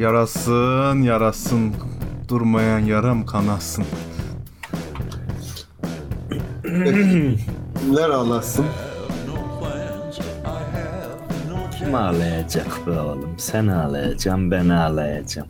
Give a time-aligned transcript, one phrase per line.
[0.00, 1.74] Yarasın yarasın
[2.28, 3.84] durmayan yaram kanasın.
[7.80, 8.66] Kimler ağlasın?
[11.78, 13.34] Kim ağlayacak be oğlum?
[13.38, 15.48] Sen ağlayacaksın, ben ağlayacağım.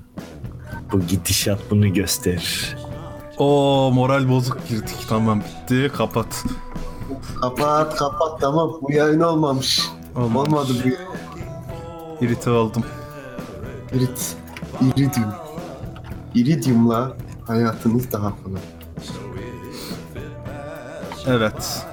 [0.92, 2.76] Bu gidişat bunu gösterir.
[3.38, 6.44] O moral bozuk girdik tamam bitti kapat.
[7.40, 9.82] Kapat kapat tamam bu yayın olmamış.
[10.16, 10.52] Olmamış.
[10.52, 12.24] Olmadı bu.
[12.24, 12.84] İrite oldum.
[13.92, 14.39] Irit.
[14.80, 15.32] Iridium.
[16.34, 17.12] Iridium'la
[17.46, 18.60] hayatınız daha kolay.
[21.26, 21.86] Evet.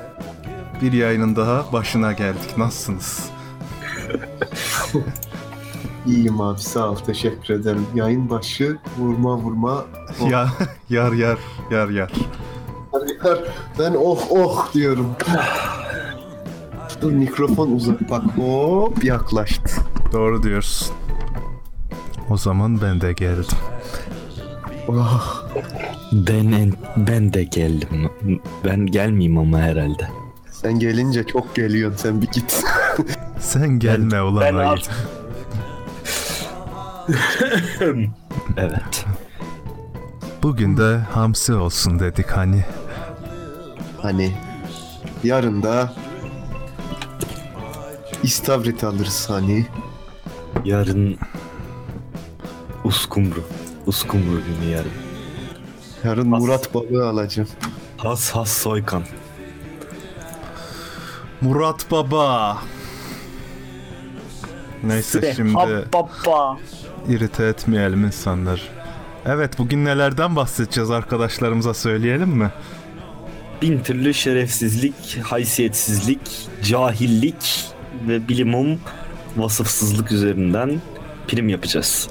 [0.81, 2.57] Bir yayının daha başına geldik.
[2.57, 3.29] Nasılsınız?
[6.05, 7.87] İyiyim abi sağ ol teşekkür ederim.
[7.95, 9.85] Yayın başı vurma vurma.
[10.21, 10.47] Oh, Ya
[10.89, 11.37] yar yar
[11.71, 12.11] yar yar.
[13.23, 13.39] Yar,
[13.79, 15.15] ben oh oh diyorum.
[17.01, 19.69] Dur mikrofon uzak bak hop yaklaştı.
[20.13, 20.96] Doğru diyorsun.
[22.29, 23.57] O zaman ben de geldim.
[24.87, 25.43] Oh.
[26.11, 28.09] Ben en- ben de geldim.
[28.65, 30.07] Ben gelmeyeyim ama herhalde.
[30.51, 32.63] Sen gelince çok geliyorsun sen bir git.
[33.39, 34.67] Sen gelme ulan ben ayı.
[34.69, 34.77] al-
[38.57, 39.05] Evet.
[40.43, 42.63] Bugün de hamsi olsun dedik hani.
[44.01, 44.31] hani
[45.23, 45.93] yarın da
[48.23, 49.65] istavrit alırız hani.
[50.65, 51.17] Yarın
[52.87, 53.43] uskumru.
[53.85, 54.91] Uskumru günü yarın.
[56.03, 57.49] Yarın As- Murat balığı alacağım.
[57.97, 59.03] Has has soykan.
[61.41, 62.57] Murat Baba.
[64.83, 65.55] Neyse şimdi
[65.93, 66.57] Baba.
[67.09, 68.61] irite etmeyelim insanlar.
[69.25, 72.51] Evet bugün nelerden bahsedeceğiz arkadaşlarımıza söyleyelim mi?
[73.61, 76.19] Bin türlü şerefsizlik, haysiyetsizlik,
[76.63, 77.65] cahillik
[78.07, 78.79] ve bilimum
[79.37, 80.81] vasıfsızlık üzerinden
[81.27, 82.09] prim yapacağız.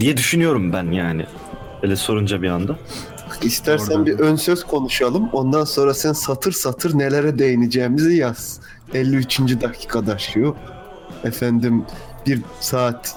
[0.00, 1.26] Diye düşünüyorum ben yani.
[1.82, 2.76] Öyle sorunca bir anda.
[3.42, 4.06] İstersen Orada.
[4.06, 5.28] bir ön söz konuşalım.
[5.32, 8.60] Ondan sonra sen satır satır nelere değineceğimizi yaz.
[8.94, 9.38] 53.
[9.40, 10.56] dakikada şu.
[11.24, 11.84] Efendim
[12.26, 13.16] bir saat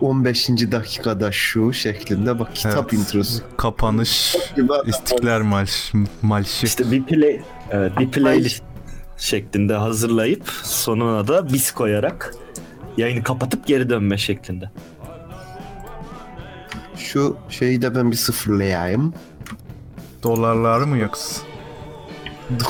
[0.00, 0.48] 15.
[0.48, 2.92] dakikada şu şeklinde bak kitap Evet.
[2.92, 3.42] introsu.
[3.56, 4.36] Kapanış
[4.86, 6.66] İstiklal Marş, Marşı.
[6.66, 7.40] İşte bir play,
[7.70, 8.62] evet, bir playlist
[9.16, 12.34] şeklinde hazırlayıp sonuna da biz koyarak
[12.96, 14.70] yayını kapatıp geri dönme şeklinde.
[17.12, 19.14] Şu şeyi de ben bir sıfırlayayım.
[20.22, 21.42] Dolarları mı yoksa?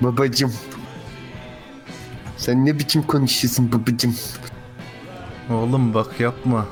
[0.00, 0.54] Babacım.
[2.36, 4.16] Sen ne biçim konuşuyorsun babacım?
[5.50, 6.66] Oğlum bak yapma.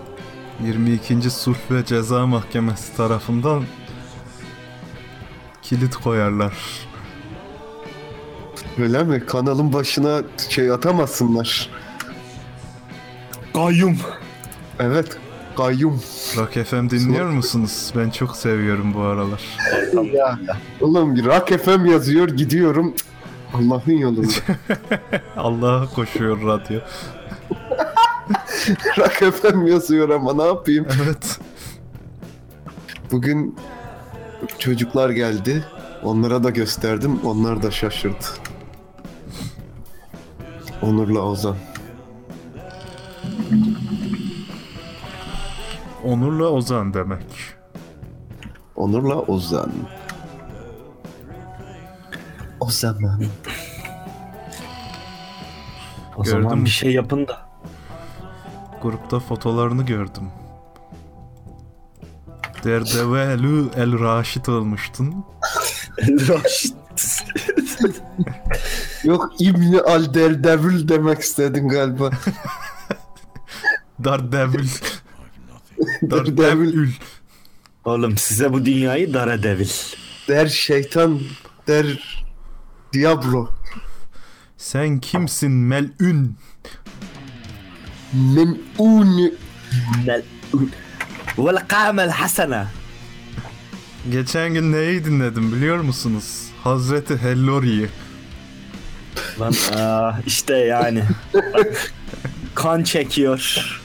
[0.65, 1.31] 22.
[1.31, 3.65] Sulh ve Ceza Mahkemesi tarafından
[5.62, 6.54] kilit koyarlar.
[8.78, 9.27] Öyle mi?
[9.27, 11.71] Kanalın başına şey atamasınlar.
[13.54, 13.99] Kayyum.
[14.78, 15.19] Evet.
[15.57, 16.03] Kayyum.
[16.37, 17.93] Rock FM dinliyor musunuz?
[17.97, 19.43] Ben çok seviyorum bu aralar.
[20.13, 20.39] Ya.
[20.81, 22.95] Oğlum bir Rock FM yazıyor gidiyorum.
[23.55, 24.29] Allah'ın yolunda.
[25.37, 26.81] Allah'a koşuyor radyo.
[28.99, 30.87] Rock FM yazıyor ama ne yapayım?
[31.05, 31.39] Evet.
[33.11, 33.57] Bugün
[34.59, 35.65] çocuklar geldi.
[36.03, 37.21] Onlara da gösterdim.
[37.25, 38.25] Onlar da şaşırdı.
[40.83, 41.57] Onur'la Ozan.
[46.05, 47.25] Onur'la Ozan demek.
[48.77, 49.73] Onur'la Ozan.
[52.61, 53.25] O zaman.
[56.17, 56.65] O Gördün zaman mü?
[56.65, 57.49] bir şey yapın da.
[58.83, 60.29] Grupta fotolarını gördüm.
[62.65, 65.25] Derdevelü El Raşit olmuştun.
[66.01, 66.77] Raşit.
[69.05, 72.11] Yok İbni Al Derdevül demek istedin galiba.
[74.05, 74.69] Daredevil.
[76.10, 76.37] Daredevil.
[76.37, 76.91] Daredevil.
[77.84, 79.69] Oğlum size bu dünyayı dara devil.
[80.28, 81.21] Der şeytan.
[81.69, 81.86] Der
[82.92, 83.48] Diablo.
[84.57, 86.36] Sen kimsin melün?
[88.13, 89.34] Men'un.
[91.39, 92.69] Vel kamel hasana.
[94.10, 96.42] Geçen gün neyi dinledim biliyor musunuz?
[96.65, 97.89] Hazreti Hellori'yi.
[99.41, 101.04] Lan aa, işte yani.
[102.54, 103.82] kan çekiyor.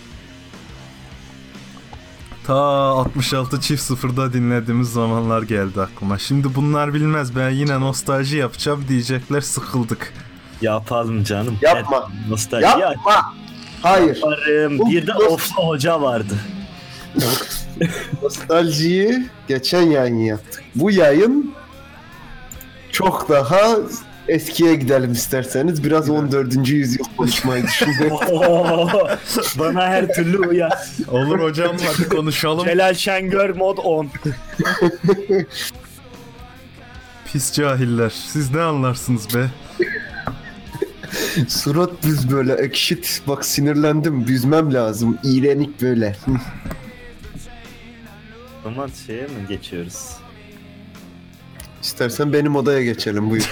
[2.47, 6.17] Ta 66 çift sıfırda dinlediğimiz zamanlar geldi aklıma.
[6.17, 10.13] Şimdi bunlar bilmez ben yine nostalji yapacağım diyecekler sıkıldık.
[10.61, 11.57] Yapalım canım.
[11.61, 12.09] Yapma.
[12.17, 13.33] Evet, Nostalji Yapma.
[13.81, 14.15] Hayır.
[14.15, 14.79] yaparım.
[14.79, 16.33] Bu- Bir de bu- Ofsa Hoca vardı.
[18.23, 20.63] Nostaljiyi geçen yayın yaptık.
[20.75, 21.53] Bu yayın
[22.91, 23.75] çok daha
[24.27, 25.83] eskiye gidelim isterseniz.
[25.83, 26.67] Biraz 14.
[26.69, 27.63] yüzyıl konuşmayı.
[28.31, 28.87] Oo,
[29.59, 30.73] Bana her türlü uyar.
[31.07, 32.65] Olur hocam hadi konuşalım.
[32.65, 34.09] Celal Şengör mod 10.
[37.25, 38.09] Pis cahiller.
[38.09, 39.47] Siz ne anlarsınız be?
[41.47, 43.21] Surat büz böyle ekşit.
[43.27, 44.27] Bak sinirlendim.
[44.27, 45.17] Büzmem lazım.
[45.23, 46.15] İğrenik böyle.
[48.63, 50.09] Zaman şeye mi geçiyoruz?
[51.87, 53.51] İstersen benim odaya geçelim buyur.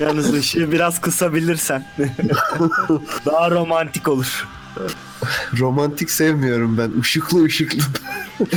[0.00, 1.86] Yalnız ışığı biraz kısabilirsen.
[3.26, 4.48] Daha romantik olur.
[5.58, 7.00] Romantik sevmiyorum ben.
[7.00, 7.82] Işıklı ışıklı.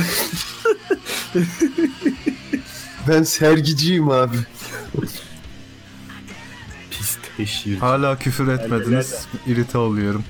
[3.08, 4.36] ben sergiciyim abi.
[6.90, 7.78] Pis teşhir.
[7.78, 9.26] Hala küfür etmediniz.
[9.46, 10.24] İrite oluyorum.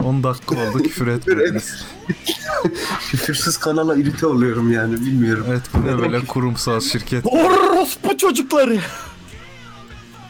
[0.00, 1.84] 10 dakika oldu küfür etmediniz.
[3.10, 5.46] Küfürsüz kanala irite oluyorum yani bilmiyorum.
[5.48, 7.26] Evet bu ne böyle kurumsal şirket.
[7.26, 8.78] Orospu çocukları.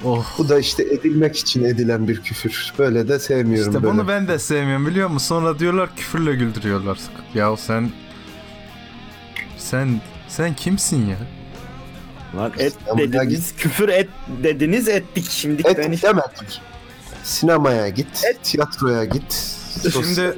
[0.04, 0.26] Oh.
[0.38, 2.72] Bu da işte edilmek için edilen bir küfür.
[2.78, 3.94] Böyle de sevmiyorum İşte böyle.
[3.94, 5.26] bunu ben de sevmiyorum biliyor musun?
[5.26, 6.98] Sonra diyorlar küfürle güldürüyorlar.
[7.34, 7.90] Ya sen
[9.58, 11.16] sen sen kimsin ya?
[12.36, 14.08] Lan et dediniz, küfür et
[14.42, 15.26] dediniz ettik.
[15.30, 16.02] Şimdi Et ben hiç...
[16.02, 16.60] demedik.
[17.24, 18.38] Sinemaya git, Et.
[18.42, 19.56] tiyatroya git.
[19.92, 20.34] Şimdi-.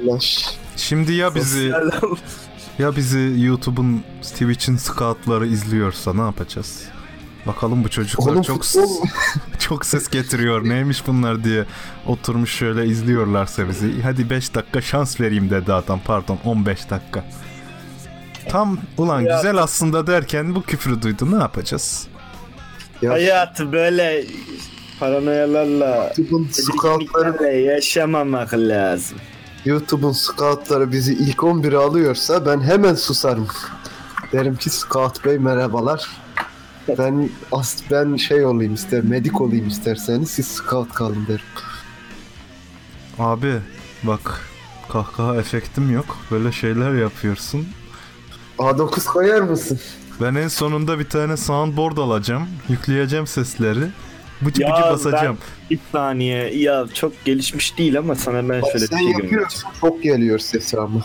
[0.77, 1.73] Şimdi ya bizi
[2.79, 6.81] ya bizi YouTube'un Twitch'in scoutları izliyorsa ne yapacağız?
[7.47, 8.89] Bakalım bu çocuklar Oğlum çok futbol
[9.59, 10.69] çok ses getiriyor.
[10.69, 11.65] Neymiş bunlar diye
[12.05, 14.01] oturmuş şöyle izliyorlarsa bizi.
[14.01, 15.99] Hadi 5 dakika şans vereyim dedi adam.
[16.05, 17.25] Pardon 15 dakika.
[18.49, 19.35] Tam ulan Ya.
[19.35, 21.31] güzel aslında derken bu küfrü duydu.
[21.31, 22.07] Ne yapacağız?
[23.01, 24.25] ya Hayatı böyle
[24.99, 29.17] paranoyalarla YouTube'un scoutları, yaşamamak lazım.
[29.65, 33.47] YouTube'un scoutları bizi ilk 11'e alıyorsa ben hemen susarım.
[34.31, 36.09] Derim ki Scout Bey merhabalar.
[36.97, 41.45] Ben as ben şey olayım ister, medik olayım isterseniz siz scout kalın derim.
[43.19, 43.53] Abi
[44.03, 44.41] bak
[44.89, 46.17] kahkaha efektim yok.
[46.31, 47.67] Böyle şeyler yapıyorsun.
[48.59, 49.79] A9 koyar mısın?
[50.21, 52.47] Ben en sonunda bir tane soundboard alacağım.
[52.69, 53.87] Yükleyeceğim sesleri.
[54.41, 55.37] Bıcı Ya bıcı ben- basacağım.
[55.69, 59.21] Bir saniye ya çok gelişmiş değil ama sana ben Bak şöyle bir sen şey göstereyim.
[59.33, 61.01] yapıyorsun çok geliyor sesi ama.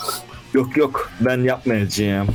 [0.54, 2.28] Yok yok ben yapmayacağım.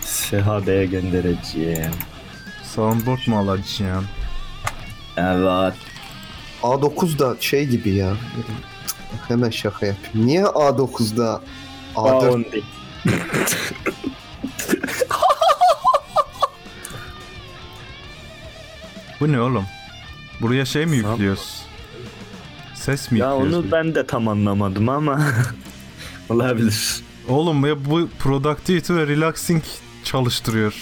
[0.00, 1.90] Sehadeye göndereceğim.
[2.74, 4.06] Soundboard mu alacağım?
[5.16, 5.74] Evet.
[6.62, 8.12] A9 da şey gibi ya.
[9.28, 10.26] Hemen şaka yapayım.
[10.26, 11.40] Niye A9'da
[11.96, 12.64] A4 A10 değil.
[19.20, 19.64] Bu ne oğlum?
[20.40, 21.62] Buraya şey mi yüklüyoruz?
[22.74, 23.54] Ses mi Ya yüklüyoruz?
[23.64, 25.20] onu ben de tam anlamadım ama
[26.28, 27.00] olabilir.
[27.28, 29.62] Oğlum ya bu productivity ve relaxing
[30.04, 30.74] çalıştırıyor.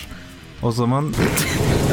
[0.62, 1.12] O zaman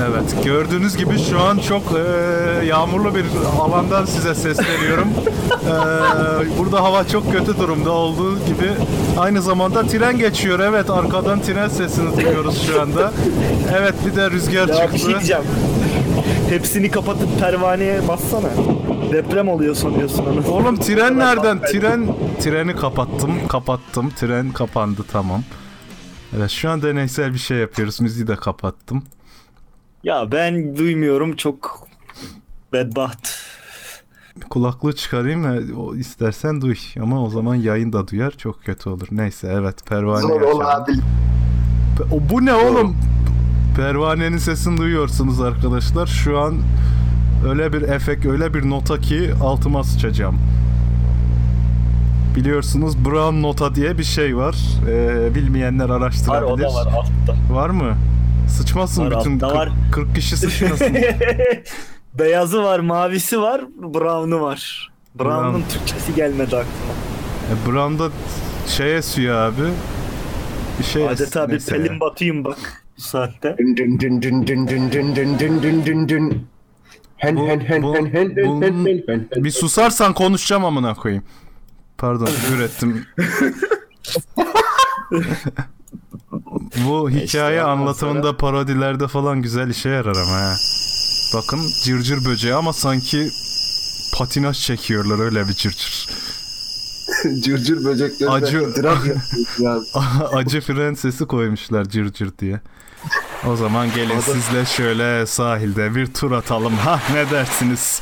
[0.09, 3.25] evet gördüğünüz gibi şu an çok eee, yağmurlu bir
[3.61, 5.07] alandan size sesleniyorum.
[5.65, 8.71] Eee, burada hava çok kötü durumda olduğu gibi
[9.17, 10.59] aynı zamanda tren geçiyor.
[10.59, 13.13] Evet arkadan tren sesini duyuyoruz şu anda.
[13.77, 15.07] Evet bir de rüzgar Ya bir şey çıktı.
[15.07, 15.43] diyeceğim.
[16.49, 18.49] Hepsini kapatıp pervaneye bassana.
[19.11, 20.47] Deprem oluyor sanıyorsun onu.
[20.47, 21.61] Oğlum tren nereden?
[21.61, 22.07] Tren
[22.39, 24.09] treni kapattım, kapattım.
[24.09, 25.43] Tren kapandı tamam.
[26.37, 28.01] Evet şu an deneysel bir şey yapıyoruz.
[28.01, 29.03] Müziği de kapattım.
[30.03, 31.87] Ya ben duymuyorum çok
[32.73, 33.29] bedbaht.
[34.49, 35.61] Kulaklığı çıkarayım mı?
[35.81, 38.31] O istersen duy ama o zaman yayın da duyar.
[38.31, 39.07] Çok kötü olur.
[39.11, 40.57] Neyse evet pervane zor yaşadım.
[40.59, 41.03] olabilir.
[42.11, 42.97] O bu ne oğlum?
[43.75, 46.07] Pervanenin sesini duyuyorsunuz arkadaşlar.
[46.07, 46.55] Şu an
[47.49, 50.39] öyle bir efekt, öyle bir nota ki altıma sıçacağım.
[52.35, 54.55] Biliyorsunuz brown nota diye bir şey var.
[54.89, 56.65] Ee, bilmeyenler Var araştırabilir.
[56.65, 57.53] o da var altta.
[57.53, 57.97] Var mı?
[58.49, 59.69] Sıçmasın Var, bütün altta 40, var.
[59.91, 60.95] 40 kişi sıçmasın.
[62.19, 63.61] Beyazı var, mavisi var,
[63.93, 64.91] brown'u var.
[65.19, 65.69] Brown'un Brown.
[65.69, 66.93] Türkçesi gelmedi aklıma.
[67.51, 68.09] e, brown'da
[68.67, 69.61] şey esiyor abi.
[70.79, 73.55] Bir şey Adeta bir pelin batayım bak bu saatte.
[73.57, 76.47] Dün dün dün dün dün dün dün dün dün dün dün dün.
[77.17, 79.43] Hen Bu- hen hen bu- hen hen hen hen hen hen.
[79.43, 81.23] Bir susarsan konuşacağım amına koyayım.
[81.97, 83.05] Pardon küfür ettim.
[86.87, 90.55] Bu hikaye İşte ondan anlatımında sonra- parodilerde falan güzel işe yarar ama ha.
[91.35, 93.29] Bakın cırcır böceği ama sanki
[94.17, 96.07] patinaj çekiyorlar öyle bir cırcır.
[97.43, 98.97] Cırcır böcekler Acı- yapıyor
[99.59, 99.79] ya.
[100.33, 102.61] Acı fren sesi koymuşlar cırcır diye.
[103.47, 106.77] O zaman gelin sizle şöyle sahilde bir tur atalım.
[106.77, 108.01] Ha ne dersiniz?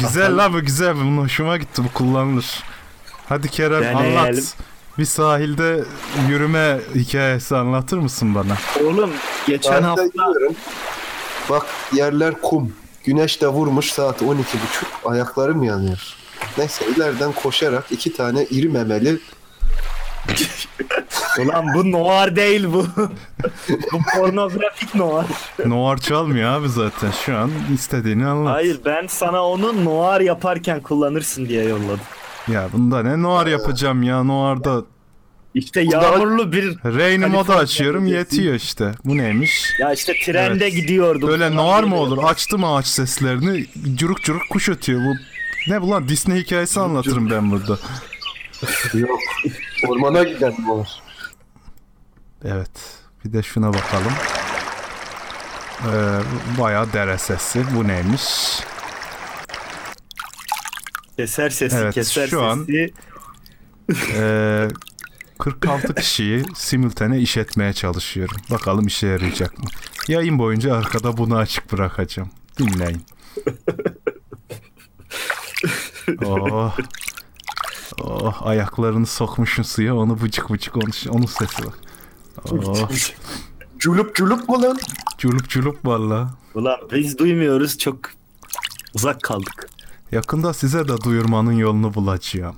[0.00, 0.96] Güzel la bu güzel.
[0.96, 2.62] Bunun hoşuma gitti bu kullanılır.
[3.28, 4.18] Hadi Kerem Deneyelim.
[4.18, 4.54] anlat.
[4.98, 5.84] Bir sahilde
[6.28, 8.56] yürüme hikayesi anlatır mısın bana?
[8.84, 9.10] Oğlum
[9.46, 10.54] geçen Ben de hafta gidiyorum.
[11.50, 12.72] Bak yerler kum.
[13.04, 14.34] Güneş de vurmuş saat 12.30.
[15.04, 16.14] Ayaklarım yanıyor.
[16.58, 19.18] Neyse ileriden koşarak iki tane iri memeli
[21.38, 22.86] Ulan bu noir değil bu.
[23.92, 25.26] bu pornografik noir.
[25.66, 27.10] Noir çalmıyor abi zaten.
[27.10, 28.54] Şu an istediğini anlat.
[28.54, 32.00] Hayır ben sana onu noir yaparken kullanırsın diye yolladım.
[32.52, 34.82] Ya bunda ne noir yapacağım ya Noir'da
[35.54, 38.92] İşte yağmurlu bir Rain modu Kaliforniya açıyorum yetiyor işte.
[39.04, 39.72] Bu neymiş?
[39.80, 40.74] ya işte trende Evet.
[40.76, 41.28] gidiyordum.
[41.28, 42.18] Böyle noir mı olur?
[42.24, 45.00] Açtım ağaç seslerini curuk curuk kuş ötüyor.
[45.00, 45.14] Bu
[45.72, 47.78] ne bu lan Disney hikayesi anlatırım ben burada.
[48.94, 49.18] yok.
[49.88, 50.88] Ormana giden var.
[52.44, 52.70] Evet.
[53.24, 54.12] Bir de şuna bakalım.
[55.86, 56.20] Ee,
[56.60, 57.64] bayağı dere sesi.
[57.74, 58.22] Bu neymiş?
[61.16, 62.92] Keser sesi Evet, keser şu an- sesi.
[64.16, 64.68] Ee,
[65.38, 68.36] 46 kişiyi simultane işletmeye çalışıyorum.
[68.50, 69.64] Bakalım işe yarayacak mı?
[70.08, 72.30] Yayın boyunca arkada bunu açık bırakacağım.
[72.58, 73.04] Dinleyin.
[76.24, 76.76] Oh.
[78.00, 81.78] Oh, ayaklarını sokmuşsun suya onu bıcık bıcık onu, onun sesi bak.
[83.78, 84.78] Culup culup mu lan?
[85.18, 86.34] culup culup valla.
[86.54, 87.96] Ulan biz duymuyoruz çok
[88.94, 89.68] uzak kaldık.
[90.12, 92.56] Yakında size de duyurmanın yolunu bulacağım.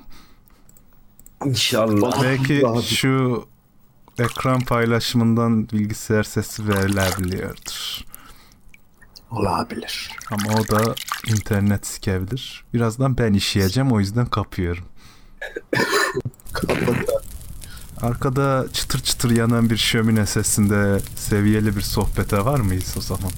[1.45, 2.23] İnşallah.
[2.23, 2.83] Belki Abi.
[2.83, 3.45] şu
[4.19, 8.05] ekran paylaşımından bilgisayar sesi verilebiliyordur.
[9.31, 10.11] Olabilir.
[10.31, 10.95] Ama o da
[11.27, 12.65] internet sikebilir.
[12.75, 14.85] Birazdan ben işleyeceğim o yüzden kapıyorum.
[18.03, 23.31] Arkada çıtır çıtır yanan bir şömine sesinde seviyeli bir sohbete var mıyız o zaman?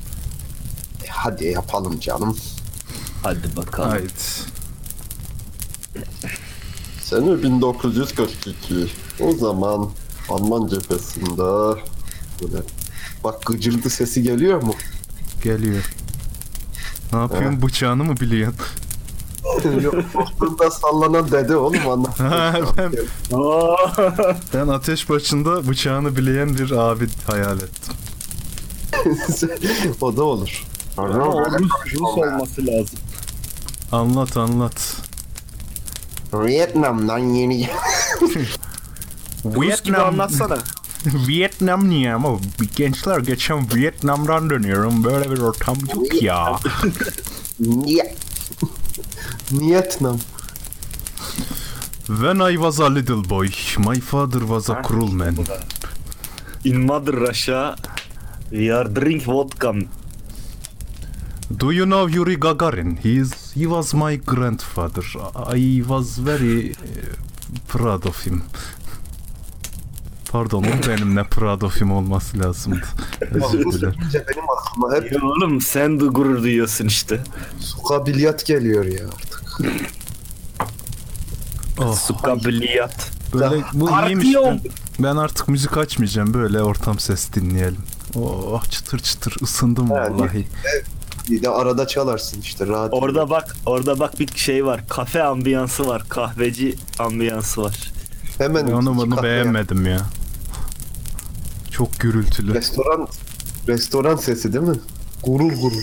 [1.09, 2.37] Hadi yapalım canım.
[3.23, 3.90] Hadi bakalım.
[3.90, 4.12] Haydi.
[7.02, 8.87] Sene 1942.
[9.21, 9.90] O zaman
[10.29, 11.81] Alman cephesinde
[12.43, 12.62] böyle
[13.25, 14.75] bak gıcırdı sesi geliyor mu?
[15.45, 15.95] Geliyor.
[17.12, 17.62] Ne yapıyorsun?
[17.62, 18.61] Bıçağını mı biliyorsun?
[19.83, 19.95] Yok.
[20.40, 22.21] Burada sallanan dede oğlum anlat.
[22.76, 22.92] ben,
[24.54, 27.95] ben ateş başında bıçağını bileyen bir abi hayal ettim.
[30.00, 30.64] o da olur.
[30.99, 32.99] Rus, Rus olması lazım.
[33.92, 34.97] Anlat anlat.
[36.33, 37.69] Vietnam'dan yeni
[39.45, 40.59] Rus gibi anlatsana.
[41.07, 42.38] Vietnam niye ama
[42.76, 46.59] gençler geçen Vietnam'dan dönüyorum böyle bir ortam yok ya.
[49.50, 49.99] Niyet.
[49.99, 50.19] Vietnam.
[52.09, 55.37] When I was a little boy, my father was a cruel man.
[56.64, 57.76] In Mother Russia
[58.52, 59.73] we are drink vodka.
[61.57, 62.99] Do you know Yuri Gagarin?
[63.00, 65.02] He is he was my grandfather.
[65.35, 66.75] I was very eh,
[67.66, 68.42] proud of him.
[70.32, 72.82] Pardon, o benim ne proud of him olması lazımdı.
[73.30, 73.94] Özür Bu dilerim.
[74.14, 77.20] benim aklıma hep Ya oğlum sen de gurur duyuyorsun işte.
[77.60, 79.04] sukabiliyat geliyor ya.
[81.78, 83.10] Oh, Sukabiliyat.
[83.34, 84.28] böyle bu iyiymiş.
[84.44, 84.60] Ben,
[84.99, 86.34] ben artık müzik açmayacağım.
[86.34, 87.82] Böyle ortam ses dinleyelim.
[88.14, 90.46] Oh çıtır çıtır ısındım Ha, vallahi.
[91.30, 92.99] Bir de arada çalarsın işte radyo.
[92.99, 94.84] Orada bak, orada bak bir şey var.
[94.88, 96.02] Kafe ambiyansı var.
[96.08, 97.92] Kahveci ambiyansı var.
[98.38, 100.00] Hemen Ben onu iki bunu katlı beğenmedim ya.
[101.80, 102.54] Çok gürültülü.
[102.54, 103.08] Restoran
[103.68, 104.76] restoran sesi değil mi?
[105.22, 105.82] Gurul gurul.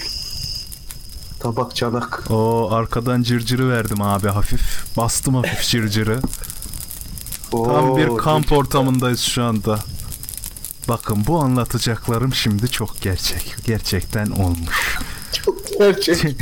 [1.40, 2.24] Tabak çanak.
[2.32, 4.98] O arkadan cırcırı verdim abi hafif.
[4.98, 6.20] Bastım hafif cırcırı.
[7.52, 9.80] Tam Oo, bir kamp ortamındayız şu anda.
[10.88, 13.56] Bakın bu anlatacaklarım şimdi çok gerçek.
[13.66, 14.98] Gerçekten olmuş.
[15.80, 16.38] Gerçek.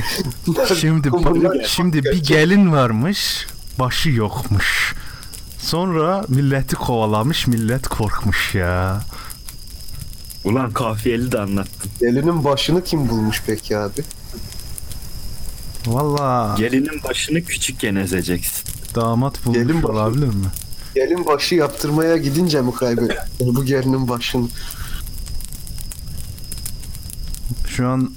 [0.80, 3.48] Şimdi Bunlar şimdi bir gelin varmış,
[3.80, 4.96] başı yokmuş.
[5.60, 9.02] Sonra milleti kovalamış, millet korkmuş ya.
[10.46, 11.92] Ulan kafiyeli de anlattın.
[12.00, 14.02] Gelinin başını kim bulmuş peki abi?
[15.88, 18.64] Valla Gelinin başını küçükken ezeceksin.
[18.96, 19.94] damat bulmuş Gelin başı.
[19.94, 20.46] olabilir mi?
[20.96, 24.48] Gelin başı yaptırmaya gidince mi kaybetti bu gelinin başını?
[27.68, 28.12] Şu an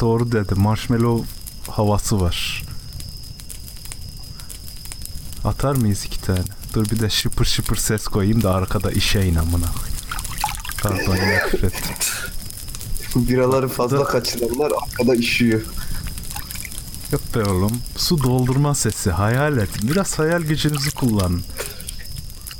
[0.00, 0.54] doğru dedi.
[0.54, 1.26] Marshmallow
[1.72, 2.62] havası var.
[5.44, 6.40] Atar mıyız iki tane?
[6.74, 9.66] Dur bir de şıpır şıpır ses koyayım da arkada işeyin amına.
[10.84, 11.94] Pardon yine küfrettim.
[13.16, 15.60] Biraları fazla kaçıranlar arkada işiyor.
[17.12, 17.72] Yok be oğlum.
[17.96, 19.10] Su doldurma sesi.
[19.10, 19.68] Hayal et.
[19.82, 21.42] Biraz hayal gücünüzü kullanın.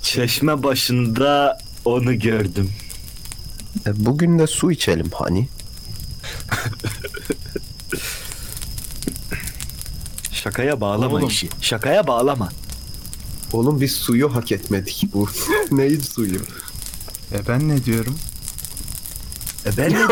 [0.03, 2.71] Çeşme başında onu gördüm.
[3.87, 5.49] E, bugün de su içelim hani.
[10.33, 11.29] Şakaya bağlama Oğlum.
[11.29, 11.49] işi.
[11.61, 12.49] Şakaya bağlama.
[13.53, 15.29] Oğlum biz suyu hak etmedik bu.
[15.71, 16.41] Neyin suyu?
[17.35, 18.19] E ben ne diyorum?
[19.67, 19.99] E ben ne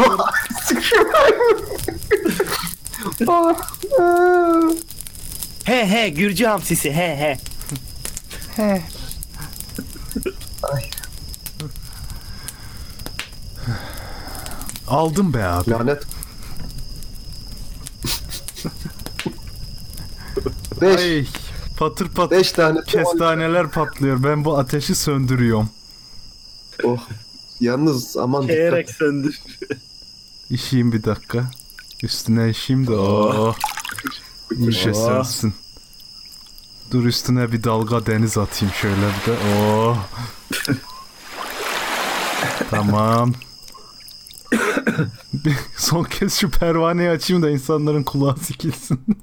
[5.64, 7.38] He he Gürcü hamsisi he he.
[8.56, 8.82] He.
[14.88, 15.70] Aldım be abi.
[15.70, 16.02] Lanet.
[20.80, 21.00] Beş.
[21.00, 21.26] Ay,
[21.78, 22.78] patır patır Beş tane.
[22.86, 24.22] kestaneler patlıyor.
[24.24, 25.70] Ben bu ateşi söndürüyorum.
[26.84, 26.98] Oh.
[27.60, 28.56] Yalnız aman dikkat.
[28.56, 29.40] Eğerek söndür.
[30.50, 31.50] İşeyim bir dakika.
[32.02, 33.54] Üstüne işeyim de oh.
[34.56, 35.06] İyice Oh.
[35.06, 35.54] sönsün.
[36.90, 39.36] Dur üstüne bir dalga deniz atayım şöyle bir de.
[39.58, 39.98] Oh.
[42.70, 43.32] tamam.
[45.32, 49.00] Bir son kez şu pervaneyi açayım da insanların kulağı sikilsin.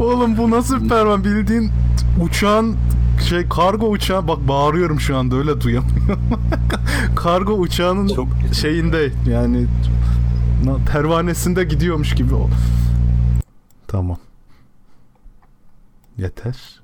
[0.00, 1.24] Oğlum bu nasıl bir pervane?
[1.24, 1.70] Bildiğin
[2.20, 2.76] uçağın
[3.22, 6.20] şey kargo uçağı bak bağırıyorum şu anda öyle duyamıyorum.
[7.16, 8.28] kargo uçağının Çok
[8.60, 9.66] şeyinde yani
[10.92, 12.50] pervanesinde gidiyormuş gibi o.
[13.88, 14.18] Tamam.
[16.18, 16.80] Yeter.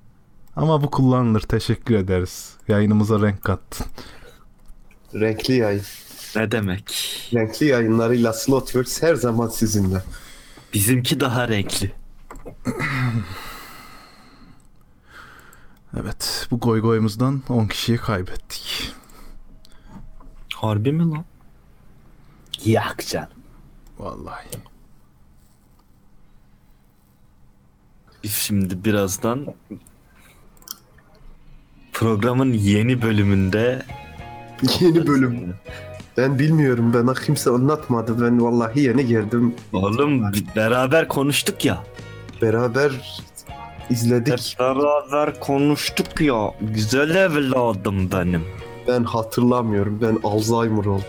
[0.57, 1.41] Ama bu kullanılır.
[1.41, 2.53] Teşekkür ederiz.
[2.69, 3.87] Yayınımıza renk kattın.
[5.14, 5.83] Renkli yayın.
[6.37, 6.85] ne demek?
[7.35, 10.03] Renkli yayınlarıyla Slotworks her zaman sizinle.
[10.75, 11.93] Bizimki daha renkli.
[16.01, 16.47] Evet.
[16.51, 18.93] Bu goy goyumuzdan 10 kişiyi kaybettik.
[20.55, 21.25] Harbi mi lan?
[22.65, 23.05] Yak.
[23.99, 24.49] Vallahi.
[28.23, 29.47] Şimdi birazdan
[31.93, 33.83] programın yeni bölümünde
[34.81, 35.55] Yeni bölüm.
[36.17, 36.95] Ben bilmiyorum.
[36.95, 38.23] Bana kimse anlatmadı.
[38.25, 39.55] Ben vallahi yeni girdim.
[39.73, 41.85] Oğlum beraber konuştuk ya.
[42.43, 42.93] Beraber
[43.88, 44.57] Hep izledik.
[44.59, 46.50] beraber konuştuk ya.
[46.61, 48.45] Güzel evladım benim.
[48.88, 49.99] Ben hatırlamıyorum.
[50.02, 51.04] Ben Alzheimer oldum.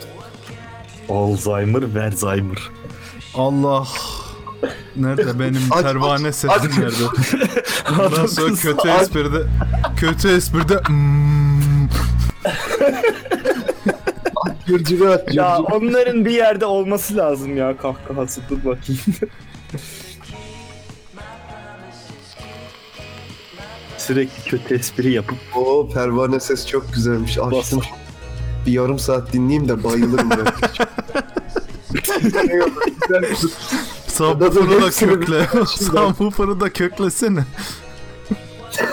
[1.09, 2.57] Alzheimer, Verzheimer.
[3.35, 3.87] Allah.
[4.95, 6.77] Nerede benim Aç, pervane aç, sesim aç.
[6.77, 6.93] nerede?
[7.97, 9.43] Bundan sonra Kız- kötü Ay, espride
[9.97, 11.87] kötü espride mm,
[14.67, 15.33] Gürcüğü at.
[15.35, 18.41] Ya onların bir yerde olması lazım ya kahkahası.
[18.49, 19.01] Dur bakayım.
[24.07, 27.37] Sürekli kötü espri yapıp Oo pervane ses çok güzelmiş.
[27.37, 27.81] Açtım.
[28.65, 30.45] Bir yarım saat dinleyeyim de bayılırım ben.
[34.07, 35.47] subwoofer'ı da hepsini kökle.
[35.65, 37.43] subwoofer'ı da köklesene.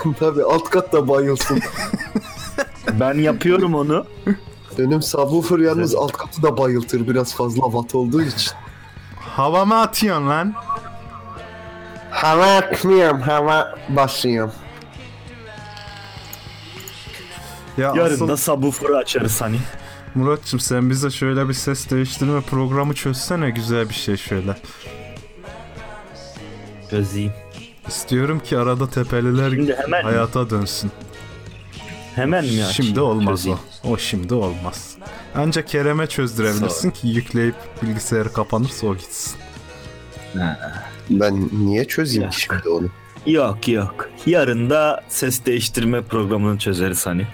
[0.20, 1.61] Tabii alt kat da bayılsın.
[3.01, 4.07] ben yapıyorum onu.
[4.79, 8.53] Benim subwoofer yalnız alt katı da bayıltır biraz fazla watt olduğu için.
[9.20, 10.55] Hava mı atıyorsun lan?
[12.11, 14.53] Hava atmıyorum, hava basıyorum.
[17.78, 19.56] Ya Yarın asıl da subwoofer'ı açarız hani.
[20.14, 24.56] Muratçım sen bize şöyle bir ses değiştirme programı çözsene güzel bir şey şöyle.
[26.90, 27.32] Çözeyim.
[27.88, 30.90] İstiyorum ki arada tepeliler Şimdi hemen hayata dönsün.
[32.14, 32.72] hemen mi açayım?
[32.72, 33.58] Şimdi olmaz Çözeyim.
[33.85, 33.90] o.
[33.90, 34.96] O şimdi olmaz.
[35.35, 39.35] Ancak Kerem'e çözdürebilirsin ki yükleyip bilgisayarı kapanırsa o gitsin.
[41.11, 42.87] Ben niye çözeyim ki şimdi onu?
[43.26, 44.08] Yok yok.
[44.26, 47.26] Yarın da ses değiştirme programını çözeriz hani.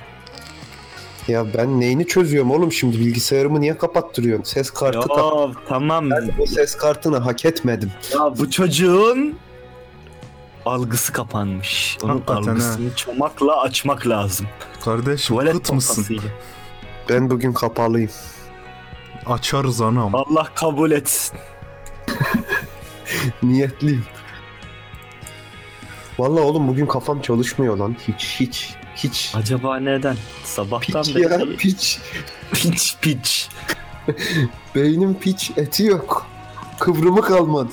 [1.29, 4.45] Ya ben neyini çözüyorum oğlum şimdi bilgisayarımı niye kapattırıyorsun?
[4.45, 6.11] Ses kartı kap- Ya tamam.
[6.11, 7.93] Ben o ses kartını hak etmedim.
[8.15, 9.39] Ya bu çocuğun
[10.67, 11.99] algısı kapanmış.
[12.03, 12.51] Onun Hakikaten ha.
[12.51, 14.47] algısını çomakla açmak lazım.
[15.27, 16.19] Tuvalet kıt mısın?
[17.09, 18.11] Ben bugün kapalıyım.
[19.27, 20.15] Açarız anam.
[20.15, 21.39] Allah kabul etsin.
[23.43, 24.05] Niyetliyim.
[26.19, 27.97] Vallahi oğlum bugün kafam çalışmıyor lan.
[28.09, 29.33] Hiç hiç hiç.
[29.35, 30.17] Acaba neden?
[30.45, 31.99] Sabahtan Piç beri ya piç.
[32.53, 33.49] piç piç.
[34.75, 36.27] Beynim piç eti yok.
[36.79, 37.71] Kıvrımı kalmadı.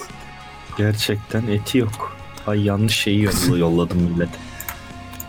[0.78, 2.16] Gerçekten eti yok.
[2.48, 4.38] Ay yanlış şeyi yolla- yolladım millete.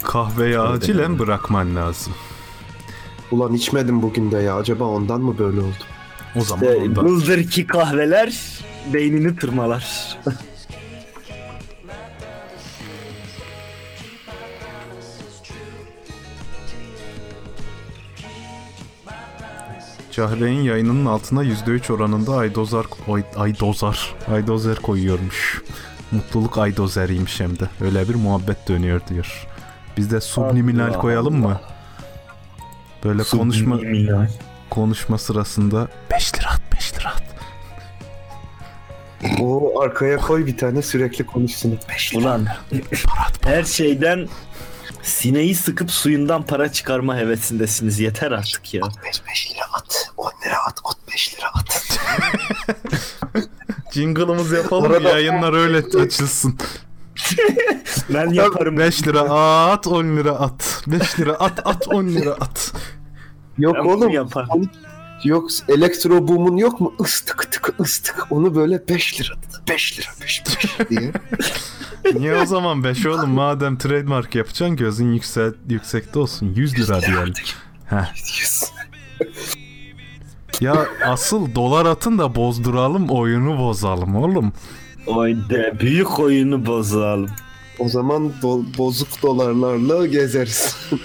[0.03, 2.15] Kahveyi acilen bırakman lazım.
[3.31, 4.57] Ulan içmedim bugün de ya.
[4.57, 5.75] Acaba ondan mı böyle oldu?
[6.37, 7.05] O zaman İşte ondan.
[7.49, 8.35] ki kahveler
[8.93, 10.17] beynini tırmalar.
[20.17, 25.63] Cahre'nin yayınının altına %3 oranında Aydozar, Ay, Aydozar, Aydozer koyuyormuş.
[26.11, 27.65] Mutluluk Aydozer'iymiş hem de.
[27.81, 29.47] Öyle bir muhabbet dönüyor diyor.
[29.97, 31.61] Biz de subliminal Allah koyalım mı?
[33.05, 33.81] Böyle konuşma
[34.71, 37.23] konuşma sırasında 5 lira at 5 lira at.
[39.41, 41.79] O arkaya koy bir tane sürekli konuşsun.
[41.89, 42.21] 5 lira.
[42.21, 42.47] Ulan
[43.43, 44.29] her şeyden
[45.07, 48.01] sineği sıkıp suyundan para çıkarma hevesindesiniz.
[48.01, 48.83] Yeter artık ya.
[49.29, 50.11] 5 lira at.
[50.17, 50.81] 10 lira at.
[51.13, 51.99] 5 lira at.
[53.93, 56.59] Jingle'ımız yapalım Orada- yayınlar öyle açılsın.
[58.15, 58.79] Ben yaparım.
[58.79, 60.83] 5 lira at 10 lira at.
[60.87, 62.73] 5 lira at at 10 lira at.
[63.59, 64.11] Yok Ben oğlum.
[64.11, 64.71] yaparım.
[65.25, 66.95] Yok elektro boom'un yok mu?
[67.05, 68.27] Istık tık ıstık.
[68.31, 69.35] Onu böyle 5 lira
[69.69, 70.43] 5 lira 5
[70.81, 71.13] 5 diye.
[72.15, 77.33] Niye o zaman 5 oğlum madem trademark yapacaksın gözün yüksek, yüksekte olsun 100 lira diyelim.
[77.87, 78.15] Heh.
[80.61, 84.53] Ya asıl dolar atın da bozduralım oyunu bozalım oğlum.
[85.07, 87.31] Oyde büyük oyunu bozalım.
[87.79, 90.77] O zaman do- bozuk dolarlarla gezeriz.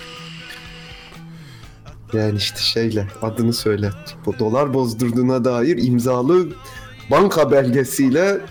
[2.14, 3.90] yani işte şeyle adını söyle.
[4.26, 6.48] Bu dolar bozdurduğuna dair imzalı
[7.12, 8.42] banka belgesiyle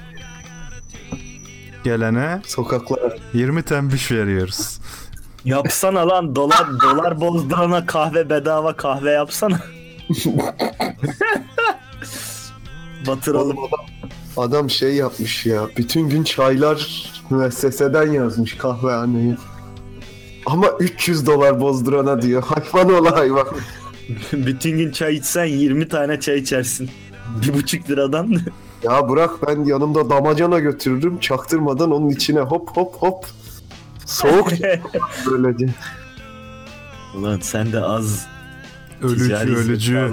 [1.84, 4.78] Gelene sokaklara 20 tembiş veriyoruz.
[5.44, 9.60] Yapsana lan dolar dolar bozdurana kahve bedava kahve yapsana.
[13.06, 13.58] Batıralım.
[13.58, 13.86] Oğlum adam,
[14.36, 15.68] adam şey yapmış ya.
[15.76, 19.36] Bütün gün çaylar müesseseden yazmış kahvehaneye.
[20.50, 22.42] Ama 300 dolar bozdurana diyor.
[22.42, 23.46] Hayvan ola hayvan.
[24.32, 26.90] Bütün gün çay içsen 20 tane çay içersin.
[27.42, 28.36] Bir buçuk liradan.
[28.82, 31.18] Ya bırak ben yanımda damacana götürürüm.
[31.18, 33.24] Çaktırmadan onun içine hop hop hop.
[34.06, 34.48] Soğuk
[35.26, 35.68] böylece.
[37.14, 38.26] Ulan sen de az
[39.02, 40.10] Ölücü ölücü.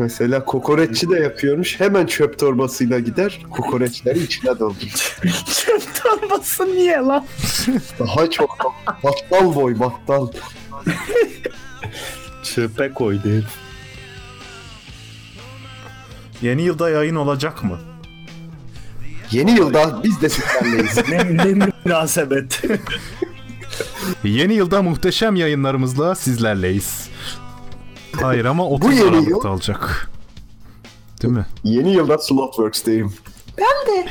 [0.00, 1.80] Mesela kokoreççi de yapıyormuş.
[1.80, 3.40] Hemen çöp torbasıyla gider.
[3.50, 5.18] Kokoreçleri içine doldurur.
[5.64, 7.26] Çöp torbası niye lan?
[7.98, 10.28] Daha çok battal boy battal.
[12.42, 13.54] Çöpe koydu herif.
[16.42, 17.78] Yeni yılda yayın olacak mı?
[19.30, 21.08] Yeni yılda biz de sizlerleyiz.
[21.08, 22.62] Ne, ne münasebet.
[24.24, 27.08] Yeni yılda muhteşem yayınlarımızla sizlerleyiz.
[28.20, 30.10] Hayır ama 30 Bu yeni Aralık'ta yıl- olacak.
[31.22, 31.46] Değil mi?
[31.64, 33.14] Yeni yılda Slotworks'teyim.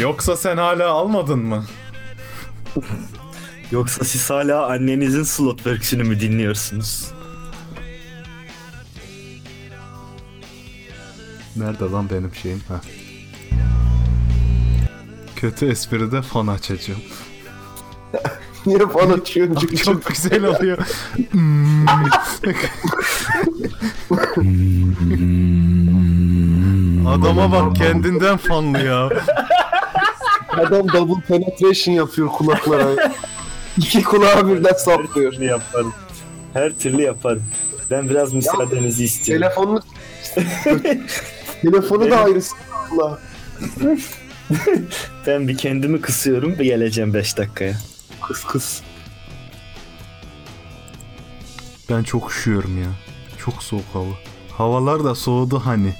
[0.00, 1.64] Yoksa sen hala almadın mı?
[3.70, 7.10] Yoksa siz hala annenizin slot works'ünü mü dinliyorsunuz?
[11.56, 12.62] Nerede lan benim şeyim?
[12.68, 12.80] Ha.
[15.36, 17.00] Kötü espride fan açacağım.
[18.66, 19.54] Niye fan açıyorsun?
[19.54, 19.84] Cık.
[19.84, 20.78] Çok güzel oluyor.
[21.30, 21.86] Hmm.
[27.08, 29.08] Adama bak kendinden fanlı ya.
[30.48, 33.12] Adam double penetration yapıyor kulaklara.
[33.76, 35.32] İki kulağı birden saplıyor.
[35.32, 35.94] Her türlü yaparım.
[36.52, 37.42] Her türlü yaparım.
[37.90, 39.42] Ben biraz müsaadenizi istiyorum.
[39.42, 39.80] Telefonunu...
[41.62, 42.40] Telefonu da ayrı
[42.90, 43.18] kulağı.
[45.26, 47.74] Ben bir kendimi kısıyorum ve geleceğim 5 dakikaya.
[48.22, 48.80] Kıs kıs.
[51.90, 52.88] Ben çok üşüyorum ya.
[53.38, 54.14] Çok soğuk hava.
[54.50, 55.94] Havalar da soğudu hani.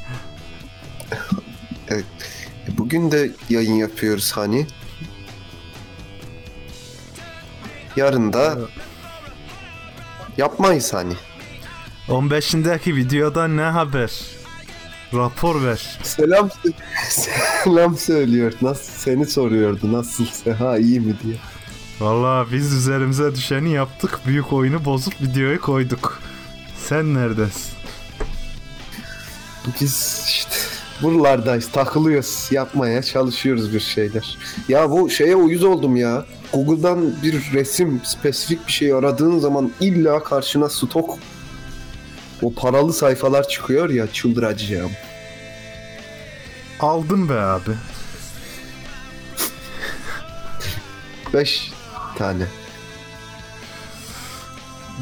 [2.78, 4.66] Bugün de yayın yapıyoruz hani.
[7.96, 8.58] Yarın da
[10.36, 11.14] yapmayız hani.
[12.08, 14.20] 15'indeki videoda ne haber?
[15.14, 15.98] Rapor ver.
[16.02, 16.50] Selam
[17.08, 18.52] selam söylüyor.
[18.62, 19.92] Nasıl seni soruyordu.
[19.92, 21.36] Nasıl Seha iyi mi diye.
[22.00, 24.20] Vallahi biz üzerimize düşeni yaptık.
[24.26, 26.20] Büyük oyunu bozup videoyu koyduk.
[26.88, 27.72] Sen neredesin?
[29.80, 30.56] Biz işte
[31.02, 31.72] buralardayız.
[31.72, 32.48] Takılıyoruz.
[32.50, 34.38] Yapmaya çalışıyoruz bir şeyler.
[34.68, 36.26] Ya bu şeye uyuz oldum ya.
[36.52, 41.18] Google'dan bir resim, spesifik bir şey aradığın zaman illa karşına stok
[42.42, 44.90] o paralı sayfalar çıkıyor ya çıldıracağım.
[46.80, 47.70] Aldın be abi.
[51.34, 51.73] 5
[52.14, 52.46] tane.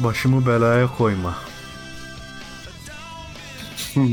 [0.03, 1.35] Başımı belaya koyma.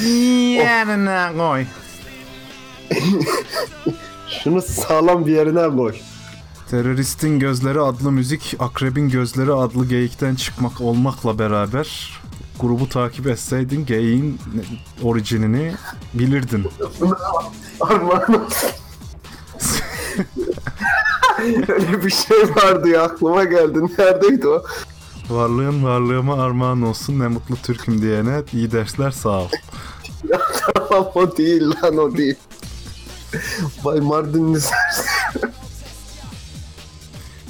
[0.00, 1.64] Yerine koy.
[4.42, 5.94] Şunu sağlam bir yerine koy.
[6.70, 12.20] Teröristin Gözleri adlı müzik, Akrebin Gözleri adlı geyikten çıkmak olmakla beraber
[12.60, 14.38] grubu takip etseydin geyiğin
[15.02, 15.72] orijinini
[16.14, 16.66] bilirdin.
[17.80, 18.48] Armağan
[21.68, 23.78] Öyle bir şey vardı ya aklıma geldi.
[23.98, 24.64] Neredeydi o?
[25.30, 29.48] Varlığın varlığıma armağan olsun ne mutlu Türk'üm diyene iyi dersler sağ ol.
[30.74, 32.34] Tamam o değil lan o değil.
[33.84, 34.58] Bay Mardinli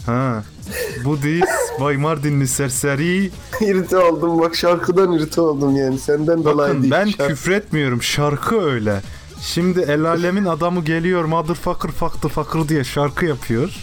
[0.07, 0.44] Ha.
[1.05, 1.44] Bu değil
[1.79, 3.31] Vay Mardinli serseri.
[3.61, 6.90] irite oldum bak şarkıdan irite oldum yani senden dolayı Bakın değil.
[6.90, 8.03] ben Şarkı- küfretmiyorum.
[8.03, 9.03] Şarkı öyle.
[9.42, 13.75] Şimdi el alemin adamı geliyor motherfucker faktı fakir diye şarkı yapıyor.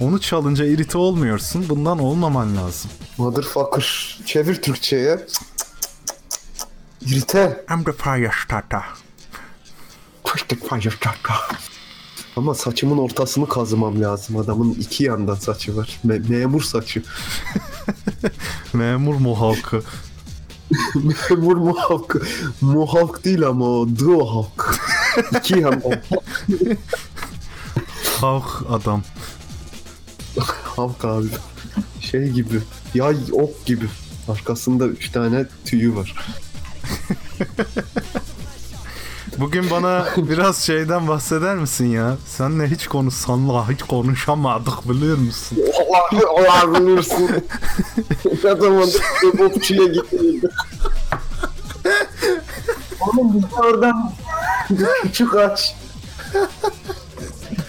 [0.00, 1.68] Onu çalınca irite olmuyorsun.
[1.68, 2.90] Bundan olmaman lazım.
[3.18, 4.18] Motherfucker.
[4.26, 5.26] Çevir Türkçe'ye.
[7.06, 7.64] İrite.
[7.70, 8.82] I'm the fire starter.
[10.24, 11.34] Push fire kaka.
[12.36, 14.36] Ama saçımın ortasını kazımam lazım.
[14.36, 16.00] Adamın iki yandan saçı var.
[16.06, 17.02] Me- memur saçı.
[18.72, 19.82] Memur mu halkı?
[21.30, 22.16] Memur muhalk.
[22.60, 23.88] Muhalk değil ama o.
[23.98, 24.80] Duo halk.
[25.38, 25.82] iki yan.
[28.20, 29.02] Halk adam.
[30.76, 31.26] halk abi.
[32.00, 32.60] Şey gibi.
[32.94, 33.86] Yay ok gibi.
[34.28, 36.14] Arkasında üç tane tüyü var.
[39.42, 42.16] Bugün bana biraz şeyden bahseder misin ya?
[42.26, 45.58] Senle hiç konuşsanla hiç konuşamadık biliyor musun?
[45.90, 47.30] Allah Allah bilirsin.
[48.44, 50.40] ne zamandır kebapçıya gittim.
[53.00, 54.12] Oğlum biz de oradan
[55.02, 55.76] küçük aç.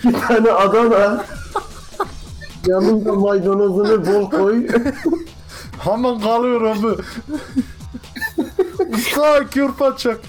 [0.03, 1.25] Bir tane Adana.
[2.67, 4.67] Yanında maydanozunu bol koy.
[5.79, 7.01] Hemen kalıyor abi.
[8.93, 10.19] Usta kürpaçak.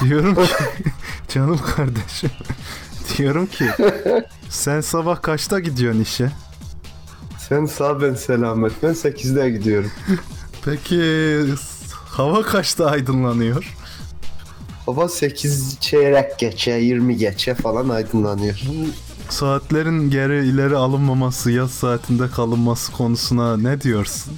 [0.04, 0.40] Diyorum ki
[1.28, 2.30] canım kardeşim.
[3.18, 3.64] Diyorum ki
[4.48, 6.30] sen sabah kaçta gidiyorsun işe?
[7.48, 8.72] Sen sağ ben selamet.
[8.82, 9.90] Ben 8'de gidiyorum.
[10.64, 11.40] Peki
[12.04, 13.74] hava kaçta aydınlanıyor?
[14.86, 18.60] Hava 8 çeyrek geçe, 20 geçe falan aydınlanıyor.
[19.28, 24.32] Saatlerin geri ileri alınmaması, yaz saatinde kalınması konusuna ne diyorsun?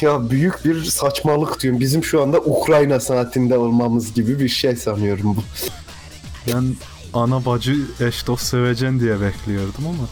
[0.00, 1.80] Ya büyük bir saçmalık diyorum.
[1.80, 5.42] Bizim şu anda Ukrayna saatinde olmamız gibi bir şey sanıyorum bu.
[6.52, 6.74] Ben
[7.14, 10.08] ana bacı eş dost sevecen diye bekliyordum ama.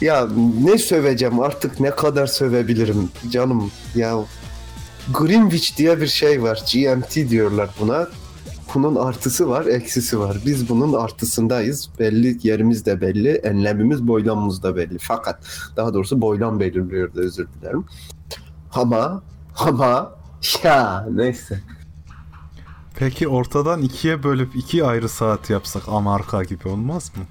[0.00, 0.28] Ya
[0.64, 4.18] ne söveceğim artık ne kadar sövebilirim canım ya.
[5.14, 6.62] Greenwich diye bir şey var.
[6.72, 8.08] GMT diyorlar buna.
[8.74, 10.36] Bunun artısı var, eksisi var.
[10.46, 11.88] Biz bunun artısındayız.
[11.98, 14.98] Belli yerimiz de belli, enlemimiz, boylamımız da belli.
[14.98, 15.44] Fakat
[15.76, 17.84] daha doğrusu boylam belirliyordu özür dilerim.
[18.72, 19.22] Ama
[19.56, 20.12] ama
[20.64, 21.60] ya neyse.
[22.94, 27.24] Peki ortadan ikiye bölüp iki ayrı saat yapsak Amerika gibi olmaz mı?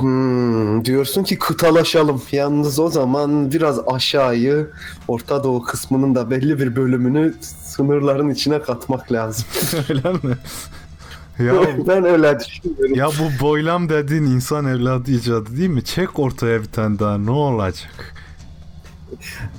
[0.00, 2.22] Hmm, diyorsun ki kıtalaşalım.
[2.32, 4.70] Yalnız o zaman biraz aşağıyı
[5.08, 9.44] Orta Doğu kısmının da belli bir bölümünü sınırların içine katmak lazım.
[9.88, 10.18] Öyle mi?
[11.38, 11.54] Ya,
[11.88, 12.94] ben öyle düşünüyorum.
[12.94, 15.84] ya bu boylam dediğin insan evladı icadı değil mi?
[15.84, 18.14] Çek ortaya bir tane daha ne olacak?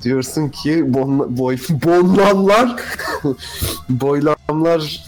[0.02, 2.76] Diyorsun ki bon, boy, bonlamlar
[3.88, 5.06] boylamlar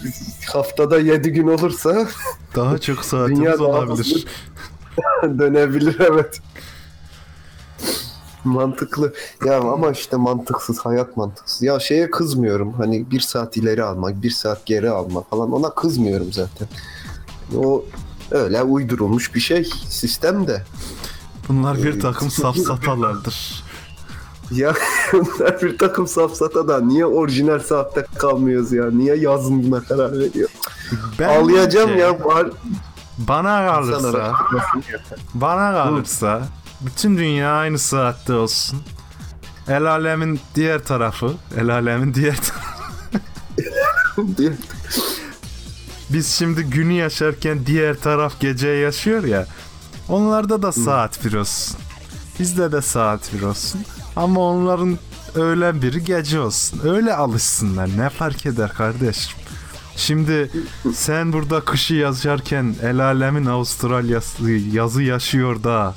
[0.53, 2.07] haftada 7 gün olursa
[2.55, 4.25] Daha çok saatimiz Dünya olabilir.
[5.23, 6.41] dönebilir evet.
[8.43, 9.13] Mantıklı.
[9.45, 11.61] Ya ama işte mantıksız, hayat mantıksız.
[11.61, 12.73] Ya şeye kızmıyorum.
[12.73, 15.51] Hani bir saat ileri almak, bir saat geri alma falan.
[15.51, 16.67] Ona kızmıyorum zaten.
[17.57, 17.85] O
[18.31, 19.69] öyle uydurulmuş bir şey.
[19.89, 20.63] Sistem de.
[21.49, 23.64] Bunlar bir takım safsatalardır.
[24.51, 24.73] Ya
[25.13, 28.91] bunlar bir takım safsata da niye orijinal saatte kalmıyoruz ya?
[28.91, 30.49] Niye yazın buna karar veriyor?
[31.27, 32.25] Ağlayacağım Bence ya.
[32.25, 32.47] Var.
[33.17, 34.33] Bana kalırsa,
[35.33, 36.41] bana kalırsa
[36.81, 38.81] bütün dünya aynı saatte olsun.
[39.67, 42.75] El alemin diğer tarafı, el alemin diğer tarafı.
[46.09, 49.45] Biz şimdi günü yaşarken diğer taraf gece yaşıyor ya.
[50.09, 51.77] Onlarda da saat bir olsun.
[52.39, 53.81] Bizde de saat bir olsun.
[54.15, 54.97] Ama onların
[55.35, 56.79] öğlen biri gece olsun.
[56.83, 57.89] Öyle alışsınlar.
[57.97, 59.37] Ne fark eder kardeşim?
[59.95, 60.51] Şimdi
[60.93, 65.95] sen burada kışı yazarken el alemin Avustralyası yazı yaşıyor da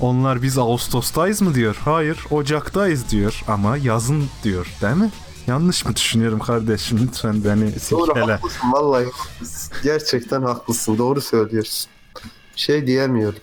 [0.00, 1.76] onlar biz Ağustos'tayız mı diyor.
[1.84, 5.10] Hayır Ocak'tayız diyor ama yazın diyor değil mi?
[5.46, 6.98] Yanlış mı düşünüyorum kardeşim?
[7.02, 8.32] Lütfen beni Doğru silkele.
[8.32, 9.06] haklısın vallahi.
[9.82, 10.98] Gerçekten haklısın.
[10.98, 11.90] Doğru söylüyorsun.
[12.56, 13.38] Şey diyemiyorum.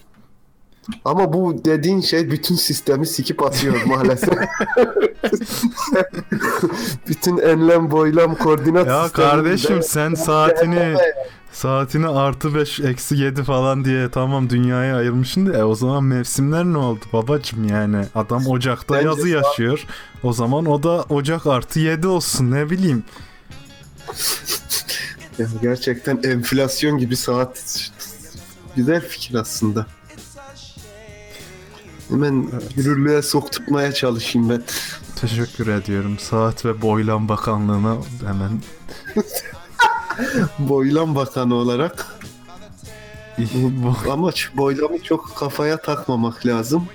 [1.05, 4.33] Ama bu dediğin şey bütün sistemi sikip atıyor maalesef.
[7.07, 10.95] bütün enlem boylam koordinat Ya kardeşim de- sen saatini
[11.51, 16.65] saatini artı 5 eksi 7 falan diye tamam dünyaya ayırmışsın da e, o zaman mevsimler
[16.65, 19.85] ne oldu babacım yani adam Ocak'ta Bence yazı yaşıyor
[20.23, 23.03] o zaman o da Ocak artı 7 olsun ne bileyim
[25.39, 27.89] Ya gerçekten enflasyon gibi saat
[28.75, 29.85] güzel fikir aslında.
[32.11, 34.63] Hemen yürürlüğe sokturtmaya çalışayım ben.
[35.15, 37.97] teşekkür ediyorum saat ve boylam bakanlığına
[38.27, 38.61] hemen
[40.59, 42.05] Boylan bakanı olarak
[44.11, 46.87] Amaç boylamı çok kafaya takmamak lazım.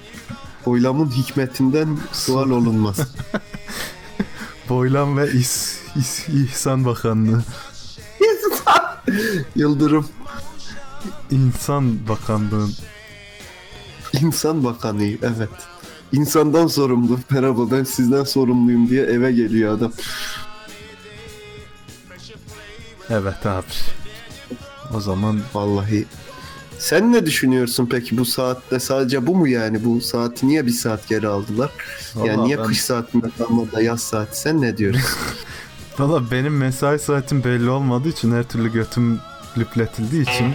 [0.67, 2.99] Boylamın hikmetinden sual olunmaz.
[4.69, 7.43] Boylan ve İs, İs, İhsan Bakanlığı.
[9.57, 10.09] Yıldırım
[11.31, 12.69] İnsan Bakanlığı.
[14.23, 15.49] İnsan Bakanı evet.
[16.13, 17.19] İnsandan sorumlu.
[17.31, 19.93] Merhaba ben sizden sorumluyum diye eve geliyor adam.
[23.11, 23.67] Evet abi.
[24.97, 26.07] O zaman Vallahi.
[26.79, 29.85] Sen ne düşünüyorsun peki bu saatte sadece bu mu yani?
[29.85, 31.71] Bu saati niye bir saat geri aldılar?
[32.17, 34.41] yani Vallahi niye ben- kış saatinde kalmadı da yaz saati?
[34.41, 35.03] Sen ne diyorsun?
[35.99, 39.19] Valla benim mesai saatim belli olmadığı için her türlü götüm
[39.59, 40.55] lüpletildiği için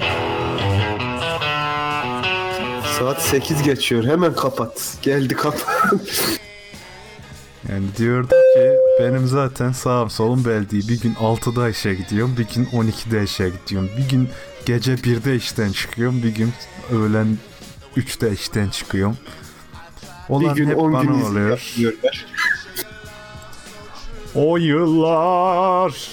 [3.02, 4.04] Saat 8 geçiyor.
[4.04, 4.98] Hemen kapat.
[5.02, 5.66] Geldi kapat.
[7.70, 10.88] yani diyordum ki benim zaten sağım solum belli değil.
[10.88, 13.90] Bir gün 6'da işe gidiyorum, bir gün 12'de işe gidiyorum.
[13.98, 14.30] Bir gün
[14.66, 16.54] gece 1'de işten çıkıyorum, bir gün
[16.92, 17.38] öğlen
[17.98, 19.18] 3'te işten çıkıyorum.
[20.30, 21.76] Olan bir gün hep 10 bana gün oluyor.
[24.36, 26.10] O yıllar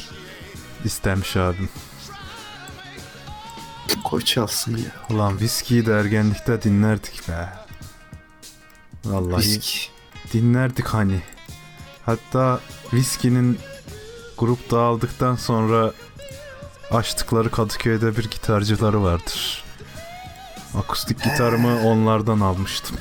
[0.84, 1.68] istemiş abim.
[4.04, 5.16] Koç alsın ya.
[5.16, 7.48] Ulan viskiyi de ergenlikte dinlerdik be.
[9.04, 9.88] Vallahi Viski.
[10.32, 11.22] dinlerdik hani.
[12.06, 12.60] Hatta
[12.92, 13.58] viskinin
[14.38, 15.92] grup dağıldıktan sonra
[16.90, 19.64] açtıkları Kadıköy'de bir gitarcıları vardır.
[20.78, 22.96] Akustik gitarımı onlardan almıştım.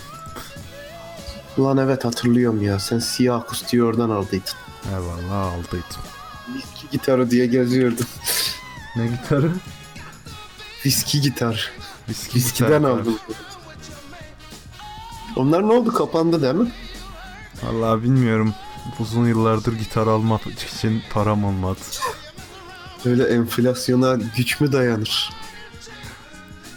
[1.58, 2.80] Ulan evet hatırlıyorum ya.
[2.80, 4.54] Sen siyah akustiği oradan aldıydın.
[4.92, 6.02] Eyvallah aldıydım.
[6.56, 8.06] Viski gitarı diye geziyordum.
[8.96, 9.52] Ne gitarı?
[10.88, 11.72] Viski gitar.
[12.10, 12.90] Viski Viskiden gitar.
[12.90, 13.20] aldım.
[15.36, 15.94] Onlar ne oldu?
[15.94, 16.72] Kapandı değil mi?
[17.64, 18.54] Vallahi bilmiyorum.
[19.00, 21.80] Uzun yıllardır gitar almak için param olmadı.
[23.06, 25.30] Öyle enflasyona güç mü dayanır?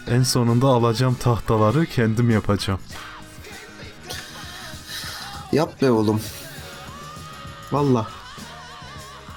[0.08, 2.80] En sonunda alacağım tahtaları kendim yapacağım.
[5.52, 6.20] Yap be oğlum.
[7.72, 8.08] Valla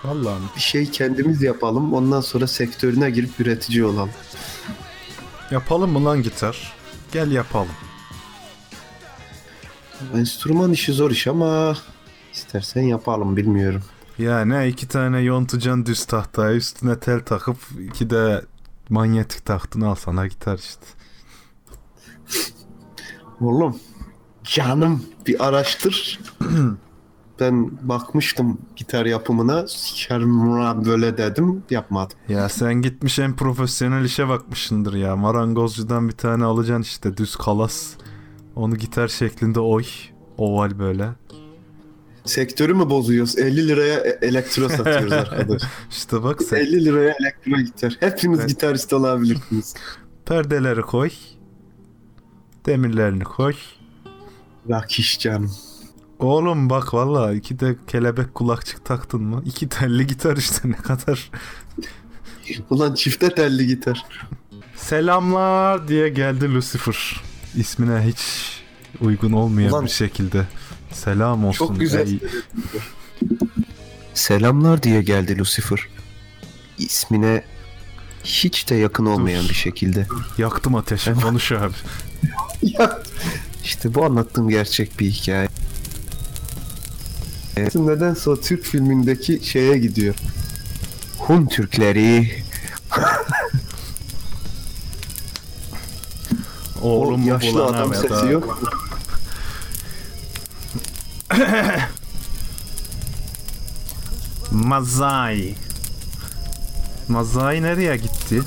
[0.03, 0.47] Vallahi mi?
[0.55, 1.93] bir şey kendimiz yapalım.
[1.93, 4.09] Ondan sonra sektörüne girip üretici olalım.
[5.51, 6.73] Yapalım mı lan gitar?
[7.11, 7.75] Gel yapalım.
[10.15, 11.77] Enstrüman işi zor iş ama
[12.33, 13.83] istersen yapalım bilmiyorum.
[14.17, 18.45] Yani iki tane yontacan düz tahtaya üstüne tel takıp iki de
[18.89, 20.85] manyetik taktını al sana gitar işte.
[23.41, 23.79] Oğlum
[24.43, 26.19] canım bir araştır.
[27.39, 29.67] ben bakmıştım gitar yapımına.
[29.67, 32.17] Sikerim böyle dedim yapmadım.
[32.29, 35.15] Ya sen gitmiş en profesyonel işe bakmışsındır ya.
[35.15, 37.93] Marangozcudan bir tane alacaksın işte düz kalas.
[38.55, 39.83] Onu gitar şeklinde oy.
[40.37, 41.09] Oval böyle.
[42.25, 43.37] Sektörü mü bozuyoruz?
[43.37, 45.61] 50 liraya e- elektro satıyoruz arkadaş.
[45.91, 47.97] İşte bak sen 50 liraya elektro gitar.
[47.99, 48.49] Hepiniz Evet.
[48.49, 49.73] gitarist olabilirsiniz.
[50.25, 51.09] perdeleri koy.
[52.65, 53.53] Demirlerini koy.
[54.65, 55.51] Bak iş canım.
[56.27, 59.43] Oğlum bak valla iki de kelebek kulakçık taktın mı?
[59.45, 61.31] İki telli gitar işte ne kadar.
[62.69, 64.05] Ulan çifte telli gitar.
[64.75, 67.21] Selamlar diye geldi Lucifer.
[67.55, 68.19] İsmine hiç
[69.01, 70.47] uygun olmayan Ulan- bir şekilde.
[70.91, 71.67] Selam olsun.
[71.67, 72.07] Çok güzel.
[72.07, 72.19] ey-
[74.13, 75.87] Selamlar diye geldi Lucifer.
[76.77, 77.43] İsmine
[78.23, 79.49] hiç de yakın olmayan Dur.
[79.49, 80.07] bir şekilde.
[80.37, 81.73] Yaktım ateşi konuş abi.
[83.63, 85.47] İşte bu anlattığım gerçek bir hikaye.
[87.57, 90.15] Evet, Nedense o Türk filmindeki şeye gidiyor.
[91.17, 92.43] Hun Türkleri
[96.81, 98.59] Oğlum o yaşlı adam sesi yok.
[104.51, 105.55] Mazai.
[107.07, 108.41] Mazai nereye gitti?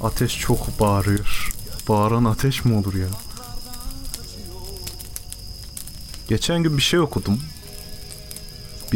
[0.00, 1.52] Ateş çok bağırıyor.
[1.88, 3.06] Bağıran ateş mi olur ya?
[6.28, 7.40] Geçen gün bir şey okudum.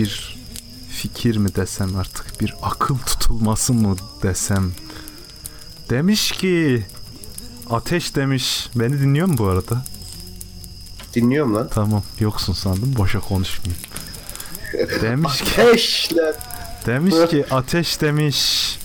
[0.00, 0.36] Bir
[0.90, 4.72] fikir mi desem artık bir akıl tutulması mı desem.
[5.90, 6.86] Demiş ki
[7.70, 8.68] ateş demiş.
[8.74, 9.84] Beni dinliyor mu bu arada?
[11.14, 11.68] Dinliyorum lan.
[11.74, 13.82] Tamam yoksun sandım boşa konuşmayayım.
[15.02, 16.34] Demiş ki Ateşler.
[16.86, 18.78] Demiş ki ateş demiş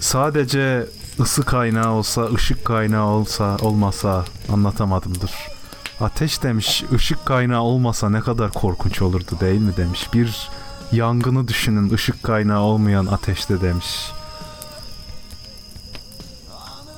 [0.00, 0.86] sadece
[1.20, 5.57] ısı kaynağı olsa ışık kaynağı olsa olmasa anlatamadımdır.
[6.00, 10.08] Ateş demiş ışık kaynağı olmasa ne kadar korkunç olurdu değil mi demiş.
[10.14, 10.48] Bir
[10.92, 14.10] yangını düşünün ışık kaynağı olmayan ateşte demiş.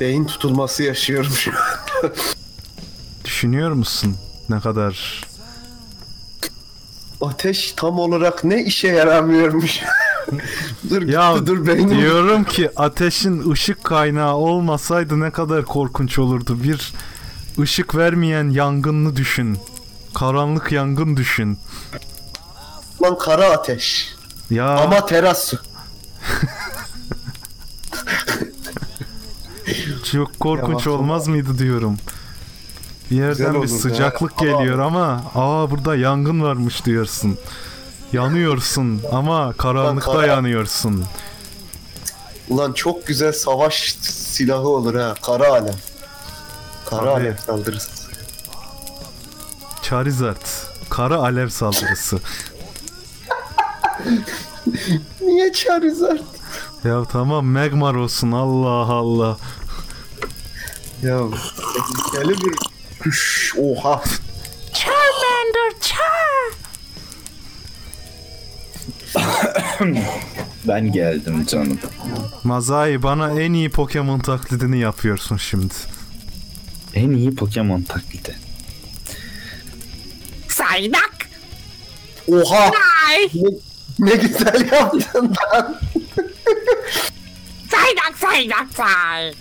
[0.01, 2.11] Beyin tutulması yaşıyorum şu an.
[3.24, 4.16] Düşünüyor musun
[4.48, 5.24] ne kadar
[7.20, 9.80] Ateş tam olarak ne işe yaramıyormuş.
[10.90, 11.90] dur Ya gitti, dur beynim.
[11.98, 16.62] diyorum ki ateşin ışık kaynağı olmasaydı ne kadar korkunç olurdu.
[16.62, 16.92] Bir
[17.59, 19.59] ışık vermeyen yangını düşün.
[20.14, 21.59] Karanlık yangın düşün.
[23.03, 24.14] Lan kara ateş.
[24.51, 25.53] Ya Ama teras.
[30.12, 31.96] çok korkunç Ya, olmaz mıydı diyorum.
[33.11, 34.44] Bir yerden Güzel bir sıcaklık ha.
[34.44, 37.38] geliyor ama aa burada yangın varmış diyorsun.
[38.12, 41.05] Yanıyorsun ama karanlıkta kara- yanıyorsun.
[42.48, 45.14] Ulan çok güzel savaş silahı olur ha.
[45.22, 45.74] Kara alem.
[46.91, 47.91] Kara alem saldırısı.
[49.82, 50.47] Charizard.
[50.91, 52.18] Kara alev saldırısı.
[55.20, 56.20] Niye Charizard?
[56.84, 59.36] ya tamam Magmar olsun Allah Allah.
[61.03, 61.18] Ya
[62.12, 62.57] tehlikeli bir
[63.03, 63.55] kuş.
[63.59, 64.03] Oha.
[70.68, 71.78] Ben geldim canım.
[72.45, 75.74] Mazai bana en iyi Pokemon taklidini yapıyorsun şimdi.
[76.95, 78.36] En iyi Pokemon taklidi.
[80.49, 81.28] Saydak.
[82.28, 82.70] Oha.
[83.34, 83.51] Ne,
[83.99, 85.80] ne güzel yaptın lan.
[87.70, 89.32] Saydak saydak say.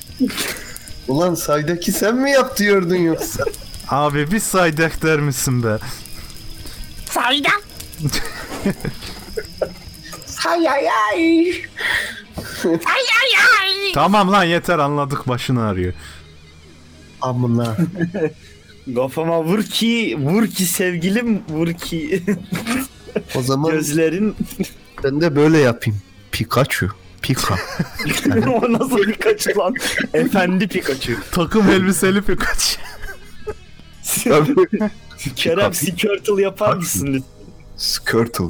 [1.07, 3.43] Ulan saydaki sen mi yap diyordun yoksa?
[3.89, 5.77] Abi bir Psyduck der misin be?
[7.11, 7.61] Saydak.
[10.25, 11.49] Say ay ay.
[12.65, 13.31] Ay ay
[13.61, 13.91] ay.
[13.93, 15.93] Tamam lan yeter anladık başını ağrıyor.
[17.21, 17.77] Amına.
[18.95, 22.23] Kafama vur ki, vur ki sevgilim, vur ki
[23.35, 24.35] O zaman gözlerin.
[25.03, 25.99] ben de böyle yapayım.
[26.31, 26.89] Pikachu.
[27.21, 27.55] Pika.
[28.61, 29.73] o nasıl Pikachu lan?
[30.13, 31.13] Efendi Pikachu.
[31.31, 32.79] Takım elbiseli Pikachu.
[35.35, 37.29] Kerem Squirtle yapar mısın lütfen?
[37.77, 38.43] Skirtle.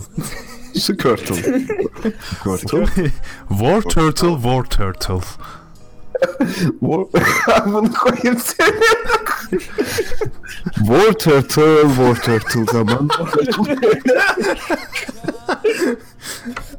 [0.80, 1.36] Skirtle.
[2.58, 3.12] Skirtle.
[3.50, 5.28] War Turtle, War Turtle.
[6.82, 8.80] Bunu koyayım seni.
[10.76, 13.10] War Turtle, War Turtle zaman.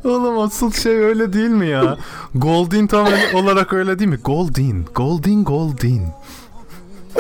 [0.05, 1.99] Oğlum asıl şey öyle değil mi ya?
[2.35, 4.17] Goldin tam öyle- olarak öyle değil mi?
[4.25, 6.03] Goldin, Goldin, Goldin.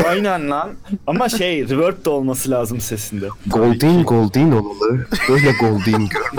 [0.09, 0.71] Aynen lan.
[1.07, 3.29] Ama şey, reverb de olması lazım sesinde.
[3.47, 5.07] Goldin Goldin olmalı.
[5.29, 6.31] Böyle Goldin gör.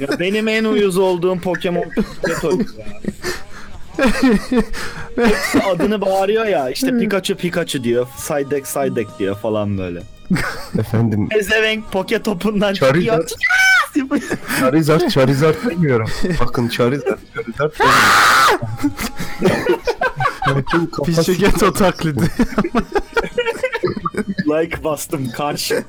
[0.00, 2.86] Ya benim en uyuz olduğum Pokemon Pikachu ya.
[5.16, 6.70] Hepsi adını bağırıyor ya.
[6.70, 8.06] İşte Pikachu Pikachu diyor.
[8.16, 10.02] Psyduck Psyduck diyor falan böyle.
[10.78, 13.28] Efendim Ezevenk poke topundan Charizard.
[13.28, 14.20] çıkıyor.
[14.60, 16.10] Charizard Charizard demiyorum.
[16.40, 18.00] Bakın Charizard Charizard demiyorum.
[20.56, 22.20] Bütün kafası Pişegeto taklidi.
[24.50, 25.84] like bastım karşı.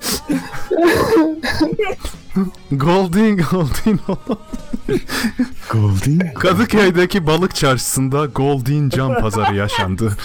[2.72, 4.00] Goldin, Goldin.
[5.72, 6.20] Goldin.
[6.40, 10.18] Kadıköy'deki balık çarşısında Goldin cam pazarı yaşandı.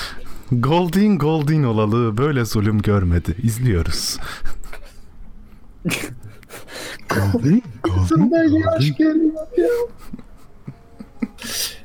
[0.52, 3.36] Goldin Goldin olalı böyle zulüm görmedi.
[3.42, 4.18] İzliyoruz.
[7.08, 7.62] Goldin.
[7.82, 8.56] Goldin.
[8.56, 9.66] yaş geliyor ya.
[11.24, 11.75] Oh,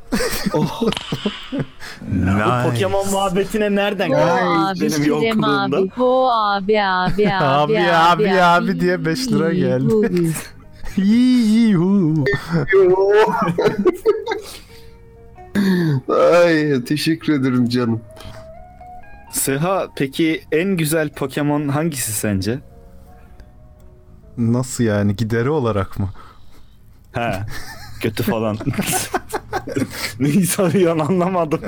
[2.11, 2.69] Nice.
[2.69, 5.77] Pokemon muhabbetine nereden geldi abi benim Kerem yokluğumda?
[5.77, 5.89] abi.
[5.89, 9.93] Ho abi abi abi Abi, abi, abi diye beş lira geldi.
[9.93, 10.01] Hu.
[11.01, 12.25] Yii-hu.
[12.73, 12.97] yo.
[16.43, 18.01] Ay teşekkür ederim canım.
[19.31, 22.59] Sıha peki en güzel Pokemon hangisi sence?
[24.37, 26.09] Nasıl yani gideri olarak mı?
[27.11, 27.31] He.
[28.01, 28.57] Kötü falan.
[30.19, 31.59] Neyi soruyorsun anlamadım.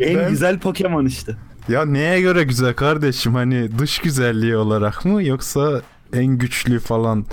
[0.00, 1.36] en Ben- güzel Pokemon işte.
[1.68, 7.26] Ya neye göre güzel kardeşim hani dış güzelliği olarak mı yoksa en güçlü falan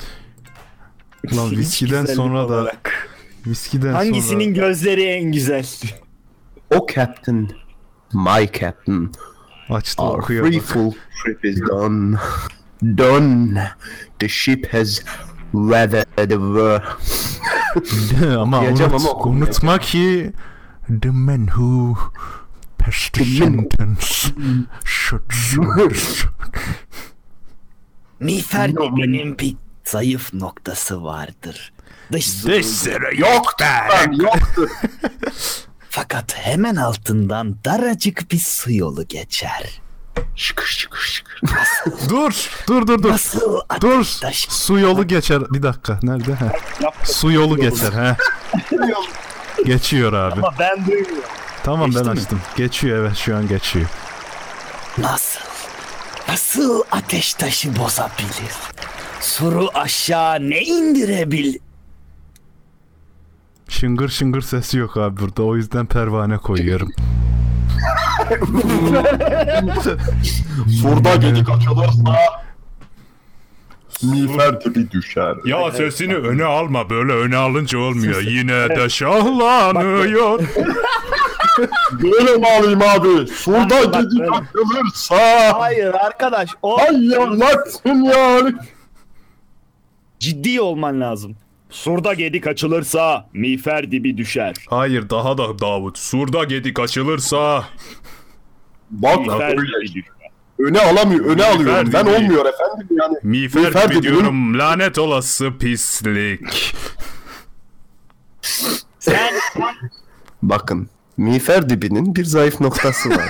[1.36, 3.10] Lan viskiden sonra da olarak.
[3.48, 5.66] viskiden Hangisinin gözleri en güzel?
[6.76, 7.50] O captain.
[8.14, 9.12] My captain.
[9.70, 10.91] sonra açtı Our okuyor free full
[11.24, 12.18] trip is done.
[12.98, 13.68] Done.
[14.20, 15.02] The ship has
[15.64, 16.82] weathered the world.
[18.39, 20.34] ama Diyeceğim unut, ama unutma ki
[21.01, 21.97] the men who
[22.78, 24.34] pass the The sentence
[24.84, 26.28] should should-
[28.20, 31.74] Miğfer benim bir zayıf noktası vardır.
[32.12, 32.26] Dış
[32.66, 34.70] sürü yok Lan yoktur.
[35.89, 39.82] Fakat hemen altından daracık bir su yolu geçer.
[40.36, 41.41] Şıkır şıkır şıkır.
[42.09, 43.09] Dur dur dur dur.
[43.11, 44.05] Nasıl Dur.
[44.24, 45.41] ateş Su yolu geçer.
[45.49, 45.99] Bir dakika.
[46.03, 46.34] Nerede?
[46.34, 46.51] Ha.
[47.03, 47.91] Su yolu geçer.
[47.93, 48.18] ha.
[49.65, 50.34] Geçiyor abi.
[50.39, 51.24] Ama ben duymuyorum.
[51.63, 52.20] Tamam ben Geçti mi?
[52.20, 52.41] açtım.
[52.55, 53.86] Geçiyor evet şu an geçiyor.
[54.97, 55.39] Nasıl?
[56.30, 58.53] Nasıl ateş taşı bozabilir?
[59.22, 61.55] Suru aşağı ne indirebil?
[63.70, 65.43] Şıngır şıngır sesi yok abi burada.
[65.43, 66.91] O yüzden pervane koyuyorum.
[70.82, 72.15] Surda gedik açılırsa
[74.03, 75.36] miğfer gibi düşer.
[75.45, 76.89] Ya sesini öne alma.
[76.89, 78.21] Böyle öne alınca olmuyor.
[78.21, 80.39] Yine de şahlanıyor.
[81.91, 83.28] Böyle mi alayım abi?
[83.28, 88.53] Surda gedik açılırsa Hayır arkadaş o hayırlatsın yani.
[90.19, 91.36] ciddi olman lazım.
[91.70, 94.55] Surda gedik açılırsa miğfer dibi düşer.
[94.70, 95.97] Hayır daha da Davut.
[95.97, 97.63] Surda gedik açılırsa.
[98.91, 99.61] Bak Miğfer öyle.
[99.61, 100.03] dibi düşer.
[100.59, 101.89] Öne alamıyor, öne alıyorum.
[101.93, 102.15] Ben dibi.
[102.15, 103.15] olmuyor efendim yani.
[103.24, 104.59] Miğfer, Miğfer gibi dibinin- diyorum.
[104.59, 106.76] Lanet olası pislik.
[108.99, 109.34] Sen
[110.41, 113.30] Bakın miğfer dibinin bir zayıf noktası var.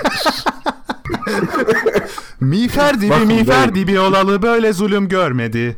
[2.40, 5.76] Miğfer dibi Bakın miğfer ben- dibi olalı böyle zulüm görmedi.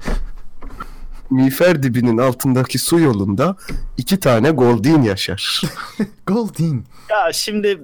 [1.30, 3.56] Miğfer dibinin altındaki su yolunda
[3.96, 5.62] iki tane goldin yaşar.
[6.26, 6.84] Goldin.
[7.10, 7.80] ya şimdi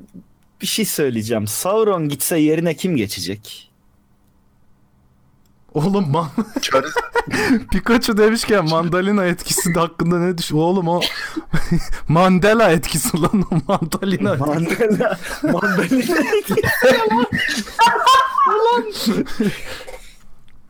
[0.63, 1.47] bir şey söyleyeceğim.
[1.47, 3.71] Sauron gitse yerine kim geçecek?
[5.75, 6.29] Oğlum man
[7.73, 10.53] Pikachu demişken mandalina etkisi de hakkında ne düş?
[10.53, 11.01] Oğlum o
[12.09, 14.35] Mandela etkisi lan o mandalina.
[14.35, 16.17] Mandela, mandalina.
[18.49, 18.85] Ulan.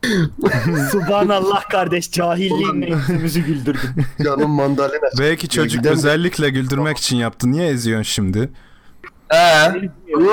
[0.91, 3.89] Subhanallah kardeş cahilliğinle yüzümüzü güldürdün.
[4.23, 5.09] Canım mandalina.
[5.19, 7.51] Belki çocuk giden- özellikle güldürmek için yaptı.
[7.51, 8.49] Niye eziyorsun şimdi?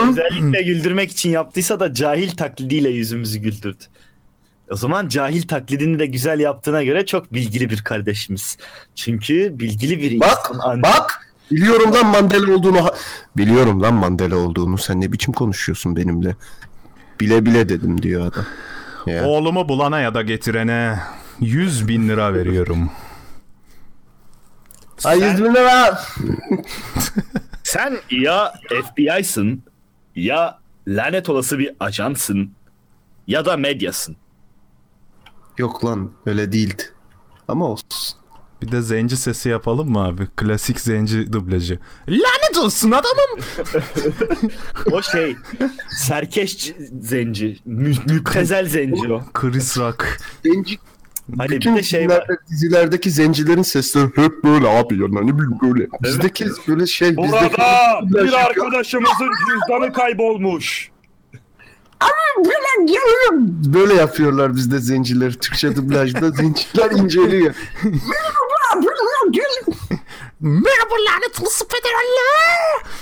[0.09, 3.85] Özellikle güldürmek için yaptıysa da cahil taklidiyle yüzümüzü güldürdü.
[4.70, 8.57] O zaman cahil taklidini de güzel yaptığına göre çok bilgili bir kardeşimiz.
[8.95, 11.20] Çünkü bilgili bir Bak, insan ancak- bak.
[11.51, 12.91] Biliyorum lan Mandela olduğunu.
[13.37, 14.79] Biliyorum lan Mandela olduğunu.
[14.79, 16.37] Sen ne biçim konuşuyorsun benimle?
[17.20, 18.45] Bile bile dedim diyor adam.
[19.07, 19.27] Ya.
[19.27, 20.99] Oğlumu bulana ya da getirene
[21.41, 22.91] 100 bin lira veriyorum.
[25.05, 26.01] Ay yüz bin lira.
[27.63, 29.63] Sen ya FBI'sın
[30.17, 32.53] ya lanet olası bir ajansın
[33.27, 34.17] ya da medyasın.
[35.59, 36.83] Yok lan öyle değildi.
[37.49, 37.89] Ama olsun.
[38.63, 40.27] Bir de zenci sesi yapalım mı abi?
[40.37, 41.79] Klasik zenci dublajı.
[42.09, 43.47] Lanet olsun adamım.
[44.93, 45.37] O şey
[45.91, 49.23] serkeş zenci, mü- müptezel zenci o.
[49.35, 50.19] Chris Rock.
[50.45, 50.79] Zenci,
[51.39, 52.21] Hani bütün bir de şey var.
[52.23, 55.87] dizilerde, dizilerdeki zencilerin sesleri hep böyle abi ya ne bileyim böyle.
[56.03, 57.57] Bizdeki böyle şey bizdeki
[58.11, 60.91] bir arkadaşımızın cüzdanı kaybolmuş.
[62.39, 63.47] Böyle diyorum.
[63.75, 65.33] böyle yapıyorlar bizde zenciler.
[65.33, 67.55] Türkçe dublajda zenciler inceliyor.
[70.45, 72.93] Merhaba lanet olası federaller.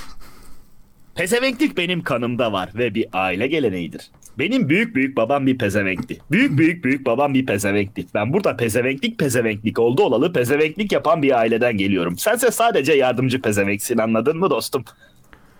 [1.15, 4.11] Pezevenklik benim kanımda var ve bir aile geleneğidir.
[4.39, 6.19] Benim büyük büyük babam bir pezevenkti.
[6.31, 8.07] Büyük büyük büyük babam bir pezevenkti.
[8.15, 12.19] Ben burada pezevenklik pezevenklik oldu olalı pezevenklik yapan bir aileden geliyorum.
[12.19, 14.85] Sense sadece yardımcı pezevenksin anladın mı dostum?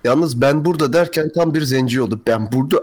[0.05, 2.21] Yalnız ben burada derken tam bir zenci oldu.
[2.27, 2.83] Ben burada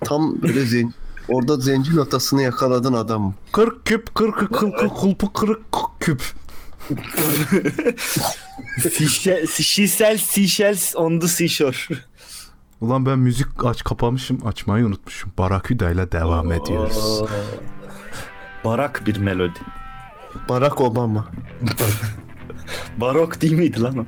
[0.00, 0.94] tam böyle zenci.
[1.28, 3.34] Orada zenci notasını yakaladın adam.
[3.52, 5.60] 40 küp 40 40 40 kulpu 40
[6.00, 6.22] küp.
[8.78, 11.76] Seashell, Seashell, Seashells on the seashore.
[12.80, 15.32] Ulan ben müzik aç kapamışım açmayı unutmuşum.
[15.38, 17.22] Baraküda ile devam ediyoruz.
[18.64, 19.58] Barak bir melodi.
[20.48, 21.28] Barack Obama.
[22.96, 24.04] Barok değil miydi lan o?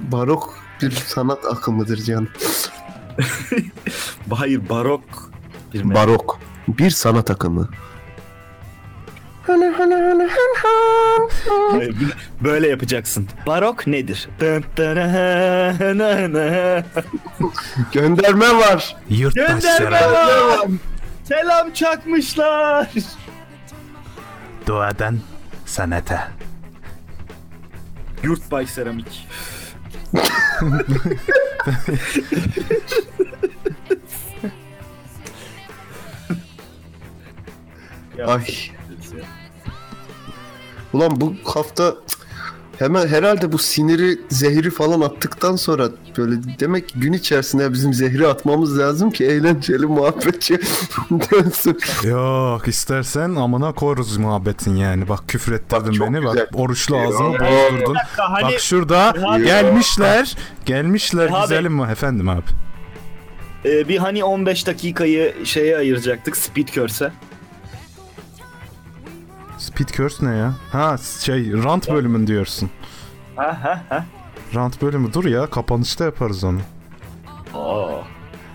[0.00, 2.28] Barok bir sanat akımıdır canım.
[4.30, 5.30] Hayır barok
[5.74, 5.94] bir melodi.
[6.08, 6.38] Barok.
[6.68, 7.68] Bir sanat akımı.
[11.70, 11.94] Hayır,
[12.40, 13.28] Böyle yapacaksın.
[13.46, 14.28] Barok nedir?
[17.92, 18.96] Gönderme var.
[18.96, 20.66] Gönderme Yurttaşlara var.
[21.24, 22.88] Selam çakmışlar.
[24.66, 25.18] duadan
[25.66, 26.28] sanata.
[28.22, 29.28] Yurtbay seramik.
[38.26, 38.44] Ay.
[40.94, 41.94] Ulan bu hafta
[42.78, 45.88] hemen herhalde bu siniri zehri falan attıktan sonra
[46.18, 50.58] böyle demek ki gün içerisinde bizim zehri atmamız lazım ki eğlenceli muhabbetçi
[51.10, 51.78] dönsün.
[52.08, 55.08] Yok istersen amına koyarız muhabbetin yani.
[55.08, 56.20] Bak küfür ettirdin Bak, beni.
[56.20, 56.36] güzel.
[56.36, 57.40] Bak oruçlu ağzımı Ya.
[57.40, 57.96] bozdurdun.
[58.16, 60.36] Hani Bak şurada Abi- gelmişler.
[60.66, 61.42] Gelmişler Abi.
[61.42, 62.44] güzelim mi efendim abi.
[63.64, 67.12] e, bir hani 15 dakikayı şeye ayıracaktık Speed Curse'e.
[69.64, 70.54] Speed Curse ne ya?
[70.72, 72.70] Ha şey rant bölümün diyorsun.
[73.36, 74.04] Ha ha ha.
[74.54, 76.60] Rant bölümü dur ya kapanışta yaparız onu.
[77.54, 78.04] Oo.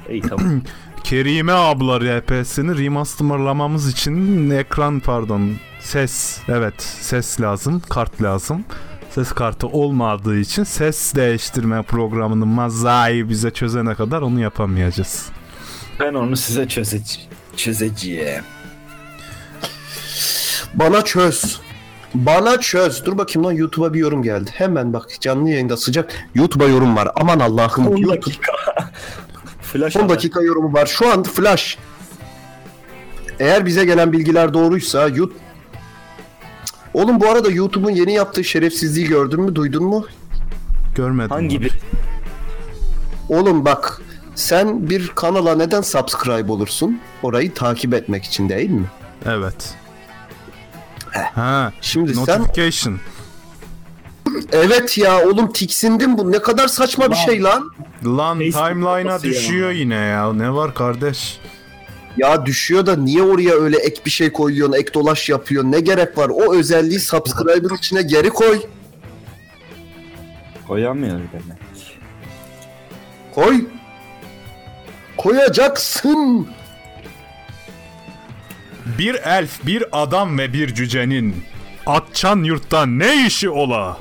[0.09, 0.61] İyi tamam.
[1.03, 8.65] Kerime abla RP'sini remasterlamamız için ekran pardon ses evet ses lazım kart lazım.
[9.09, 15.29] Ses kartı olmadığı için ses değiştirme programını Mazai bize çözene kadar onu yapamayacağız.
[15.99, 17.29] Ben onu size çözeceğim.
[17.57, 18.43] Çözeceğim.
[20.73, 21.59] Bana çöz.
[22.13, 23.05] Bana çöz.
[23.05, 24.51] Dur bakayım lan YouTube'a bir yorum geldi.
[24.53, 27.07] Hemen bak canlı yayında sıcak YouTube'a yorum var.
[27.15, 27.87] Aman Allah'ım.
[27.87, 28.51] 10 YouTube- dakika.
[29.61, 30.15] Flash 10 haber.
[30.15, 30.85] dakika yorumu var.
[30.85, 31.77] Şu an flash.
[33.39, 35.33] Eğer bize gelen bilgiler doğruysa YouTube...
[36.93, 39.55] Oğlum bu arada YouTube'un yeni yaptığı şerefsizliği gördün mü?
[39.55, 40.05] Duydun mu?
[40.95, 41.29] Görmedim.
[41.29, 41.79] Hangi bir?
[43.29, 44.01] Oğlum bak
[44.35, 46.99] sen bir kanala neden subscribe olursun?
[47.23, 48.85] Orayı takip etmek için değil mi?
[49.25, 49.73] Evet.
[51.35, 52.99] Ha, Şimdi sen notification.
[54.51, 57.71] evet ya oğlum tiksindim bu ne kadar saçma bir şey lan.
[58.05, 59.33] Lan timeline'a kafası ya.
[59.33, 60.33] düşüyor yine ya.
[60.33, 61.39] Ne var kardeş?
[62.17, 65.71] Ya düşüyor da niye oraya öyle ek bir şey koyuyorsun, ek dolaş yapıyorsun?
[65.71, 66.29] Ne gerek var?
[66.29, 68.61] O özelliği subscriber içine geri koy.
[70.67, 71.59] Koyamıyor demek.
[73.35, 73.65] Koy.
[75.17, 76.47] Koyacaksın.
[78.97, 81.43] Bir elf, bir adam ve bir cücenin
[81.85, 83.97] Atçan yurtta ne işi ola?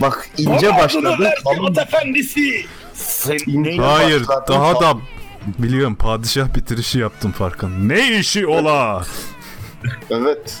[0.00, 1.30] Bak ince başladı.
[1.44, 2.66] Kalın efendisi.
[2.94, 3.38] Sen?
[3.78, 4.94] Hayır, başladın daha da
[5.58, 7.88] biliyorum padişah bitirişi yaptım farkın.
[7.88, 9.04] Ne işi ola?
[10.10, 10.58] Evet.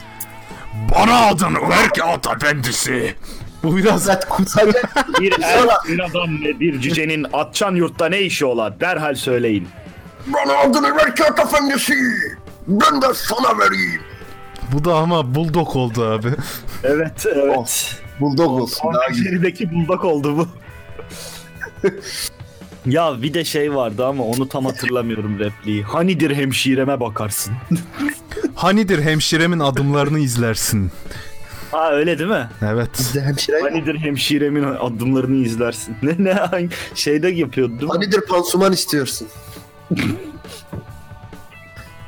[0.94, 3.14] Bana adını ver ki at efendisi.
[3.62, 4.96] Bu biraz Zaten kusacak.
[5.20, 8.80] Bir elf, bir adam ve bir cücenin Atçan yurtta ne işi ola?
[8.80, 9.68] Derhal söyleyin.
[10.26, 11.94] Bana adını ver kağıt efendisi.
[12.66, 14.00] Ben de sana vereyim.
[14.72, 16.28] bu da ama bulldog oldu abi.
[16.84, 17.96] Evet, evet.
[18.20, 18.92] Bulldog olsun.
[18.94, 19.24] Daha güzel.
[19.24, 20.48] Gerideki buldak oldu bu.
[22.86, 25.82] ya bir de şey vardı ama onu tam hatırlamıyorum repliği.
[25.82, 27.54] Hanidir hemşireme bakarsın.
[28.54, 30.90] Hanidir hemşiremin adımlarını izlersin.
[31.70, 32.48] ha öyle değil mi?
[32.62, 32.90] Evet.
[32.98, 33.60] Bizde hemşire.
[33.60, 35.96] Hanidir hemşiremin adımlarını izlersin.
[36.02, 37.88] Ne ne hangi şeyde yapıyordu değil mi?
[37.88, 39.28] Hanidir pansuman istiyorsun.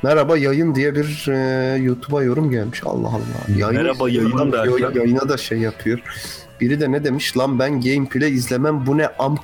[0.05, 2.81] Merhaba yayın diye bir e, YouTube'a yorum gelmiş.
[2.85, 3.57] Allah Allah.
[3.57, 4.71] Yayın, Merhaba yayın derken.
[4.71, 5.99] Yayın- Yayına da şey yapıyor.
[6.61, 9.37] Biri de ne demiş lan ben gameplay izlemem bu ne am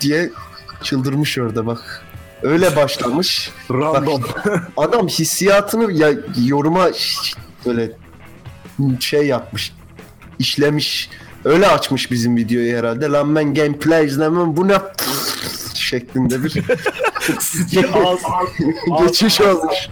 [0.00, 0.30] diye
[0.82, 2.02] çıldırmış orada bak.
[2.42, 3.50] Öyle başlamış.
[3.70, 4.22] Random.
[4.76, 6.12] Adam hissiyatını ya,
[6.46, 6.90] yoruma
[7.66, 7.92] böyle
[9.00, 9.72] şey yapmış.
[10.38, 11.10] işlemiş.
[11.44, 13.06] Öyle açmış bizim videoyu herhalde.
[13.08, 14.78] Lan ben gameplay izlemem bu ne
[15.92, 16.54] şeklinde bir
[19.06, 19.88] geçiş olmuş.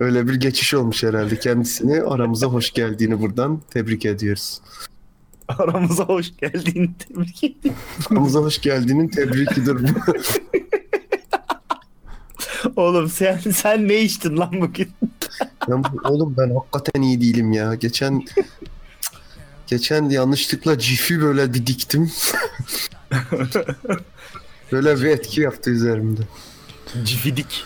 [0.00, 1.38] Öyle bir geçiş olmuş herhalde.
[1.38, 4.60] Kendisini aramıza hoş geldiğini buradan tebrik ediyoruz.
[5.48, 7.76] Aramıza hoş geldin tebrik ederim.
[8.10, 9.88] Aramıza hoş geldiğinin tebrikidir bu.
[12.76, 14.88] Oğlum sen sen ne içtin lan bugün?
[15.68, 17.74] Ben, oğlum ben hakikaten iyi değilim ya.
[17.74, 18.22] Geçen
[19.70, 22.12] geçen yanlışlıkla cifi böyle bir diktim.
[24.72, 26.20] böyle bir etki yaptı üzerimde.
[27.04, 27.64] Cifidik.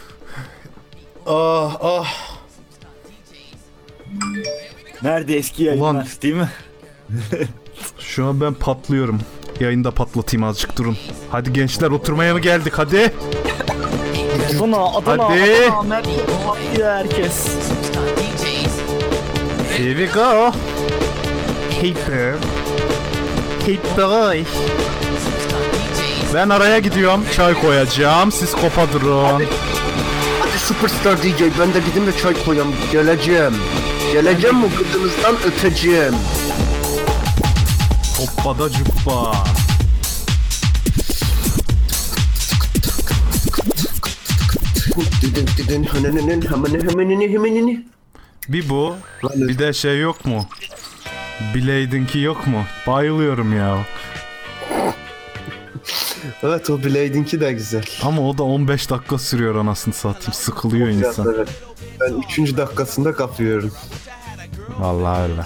[1.26, 2.38] Ah ah.
[5.02, 6.06] Nerede eski yayınlar Ulan.
[6.22, 6.48] değil mi?
[7.98, 9.20] Şu an ben patlıyorum.
[9.60, 10.98] Yayında patlatayım azıcık durun.
[11.30, 13.14] Hadi gençler oturmaya mı geldik hadi?
[14.56, 15.70] Adana, Adana, Hadi.
[15.70, 17.48] Adana, merkez herkes.
[19.76, 20.52] Here we go.
[21.84, 22.42] Hey bird.
[23.96, 24.44] Boy.
[26.34, 27.24] Ben araya gidiyorum.
[27.36, 28.32] Çay koyacağım.
[28.32, 29.42] Siz kopa durun.
[30.40, 32.74] Hadi Superstar DJ ben de gideyim de çay koyayım.
[32.92, 33.54] Geleceğim.
[34.12, 36.14] Geleceğim mi kızınızdan öteceğim.
[38.18, 39.32] Hoppa da cuppa.
[45.22, 47.84] Didin didin hınınının hemenini hemenini hemenini.
[48.48, 48.96] Bir bu.
[49.34, 50.48] Bir de şey yok mu?
[51.54, 52.64] Blade'inki yok mu?
[52.86, 53.86] Bayılıyorum ya.
[56.42, 57.84] Evet o Blade'inki de güzel.
[58.02, 60.32] Ama o da 15 dakika sürüyor anasını satayım.
[60.32, 61.34] Sıkılıyor insan.
[61.34, 61.48] Evet.
[62.00, 62.56] Ben 3.
[62.56, 63.72] dakikasında kapıyorum.
[64.78, 65.44] Vallahi öyle.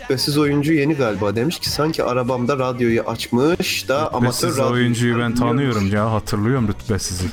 [0.00, 5.18] Rütbesiz oyuncu yeni galiba demiş ki sanki arabamda radyoyu açmış da amatör Rütbesiz radyo oyuncuyu
[5.18, 6.12] ben tanıyorum ya.
[6.12, 7.24] Hatırlıyorum rütbesizi.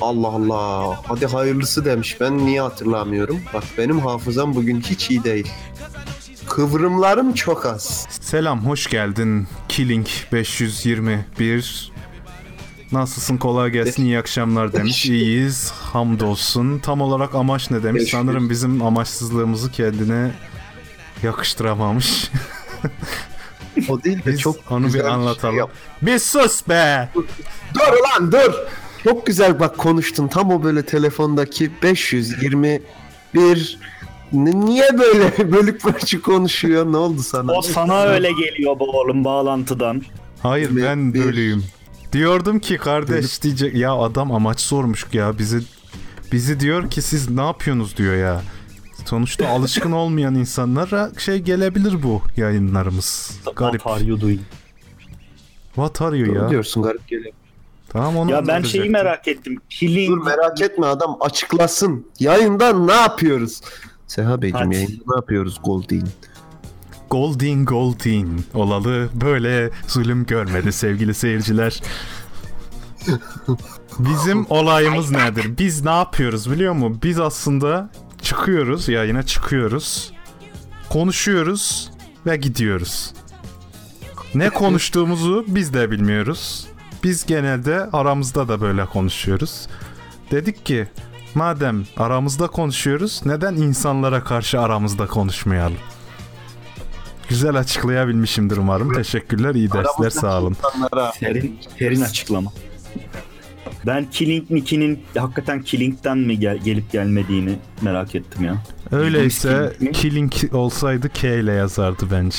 [0.00, 1.00] Allah Allah.
[1.08, 2.16] Hadi hayırlısı demiş.
[2.20, 3.40] Ben niye hatırlamıyorum?
[3.54, 5.48] Bak benim hafızam bugün hiç iyi değil.
[6.46, 8.06] Kıvrımlarım çok az.
[8.20, 9.46] Selam, hoş geldin.
[9.68, 11.92] Killing 521.
[12.92, 13.36] Nasılsın?
[13.36, 14.04] Kolay gelsin.
[14.04, 15.06] iyi akşamlar demiş.
[15.06, 15.70] İyiyiz.
[15.70, 16.78] Hamdolsun.
[16.78, 18.10] Tam olarak amaç ne demiş?
[18.10, 20.30] Sanırım bizim amaçsızlığımızı kendine
[21.22, 22.30] yakıştıramamış.
[23.88, 25.56] O değil de Biz çok onu güzel bir şey anlatalım.
[25.56, 25.70] yap-
[26.02, 27.08] bir sus be!
[27.74, 27.80] Dur
[28.20, 28.52] lan dur.
[29.04, 30.28] Çok güzel bak konuştun.
[30.28, 32.82] Tam o böyle telefondaki 521
[33.34, 33.82] N-
[34.32, 36.92] niye böyle bölük bölük konuşuyor?
[36.92, 37.52] Ne oldu sana?
[37.52, 40.02] O sana öyle geliyor bu oğlum bağlantıdan.
[40.42, 41.64] Hayır Bir- ben bir- bölüyüm.
[42.12, 45.60] Diyordum ki kardeş diyecek ya adam amaç sormuş ya bizi
[46.32, 48.42] bizi diyor ki siz ne yapıyorsunuz diyor ya.
[49.06, 53.38] Sonuçta alışkın olmayan insanlara şey gelebilir bu yayınlarımız.
[53.56, 53.80] Garip.
[53.80, 54.40] What are you doing?
[55.74, 56.50] What are you Doğru ya?
[56.50, 57.34] diyorsun garip geliyor.
[57.88, 59.60] Tamam onu Ya ben şeyi merak ettim.
[59.70, 60.10] Killing.
[60.10, 62.06] Dur merak etme adam açıklasın.
[62.20, 63.60] Yayında ne yapıyoruz?
[64.12, 66.08] Seha Beyciğim yayında ne yapıyoruz Goldin?
[67.10, 71.82] Goldin Goldin olalı böyle zulüm görmedi sevgili seyirciler.
[73.98, 75.58] Bizim olayımız nedir?
[75.58, 77.00] Biz ne yapıyoruz biliyor musun?
[77.02, 77.90] Biz aslında
[78.22, 80.12] çıkıyoruz yayına çıkıyoruz.
[80.88, 81.90] Konuşuyoruz
[82.26, 83.12] ve gidiyoruz.
[84.34, 86.66] Ne konuştuğumuzu biz de bilmiyoruz.
[87.04, 89.66] Biz genelde aramızda da böyle konuşuyoruz.
[90.30, 90.88] Dedik ki
[91.34, 95.76] madem aramızda konuşuyoruz neden insanlara karşı aramızda konuşmayalım?
[97.28, 98.92] Güzel açıklayabilmişimdir umarım.
[98.92, 100.56] Teşekkürler, iyi dersler, sağ olun.
[101.20, 102.52] Serin, serin açıklama.
[103.86, 108.62] Ben Killing Nicky'nin hakikaten Killing'den mi gel- gelip gelmediğini merak ettim ya.
[108.92, 109.72] Öyleyse?
[109.92, 112.36] Killing olsaydı K ile yazardı bence.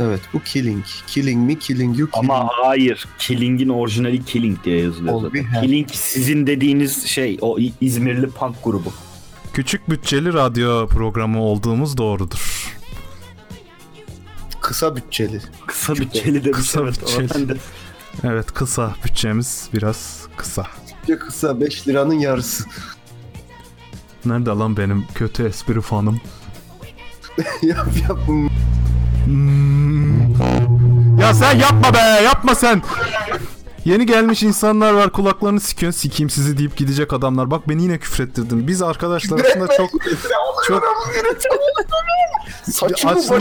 [0.00, 0.84] Evet bu killing.
[1.06, 2.30] Killing mi killing you killing.
[2.30, 3.06] Ama hayır.
[3.18, 5.44] Killing'in orijinali Killing diye yazılıyor zaten.
[5.44, 5.62] her.
[5.62, 8.92] Killing sizin dediğiniz şey o İzmirli punk grubu.
[9.52, 12.70] Küçük bütçeli radyo programı olduğumuz doğrudur.
[14.60, 15.40] kısa bütçeli.
[15.66, 17.00] Kısa bütçeli demiş Kısa evet.
[17.00, 17.28] bütçeli.
[17.34, 17.56] Ben de-
[18.24, 20.66] Evet kısa bütçemiz biraz kısa.
[21.02, 22.64] Bütçe kısa 5 liranın yarısı.
[24.24, 26.20] Nerede lan benim kötü espri fanım?
[27.62, 28.18] yap yap.
[28.28, 28.48] Hmm.
[31.24, 32.82] Ya sen yapma be yapma sen.
[33.84, 37.50] Yeni gelmiş insanlar var kulaklarını sikiyorsun sikeyim sizi deyip gidecek adamlar.
[37.50, 38.68] Bak beni yine küfrettirdin.
[38.68, 39.90] Biz arkadaşlar arasında çok
[40.66, 40.84] çok
[42.72, 43.38] Saçımı Aslında-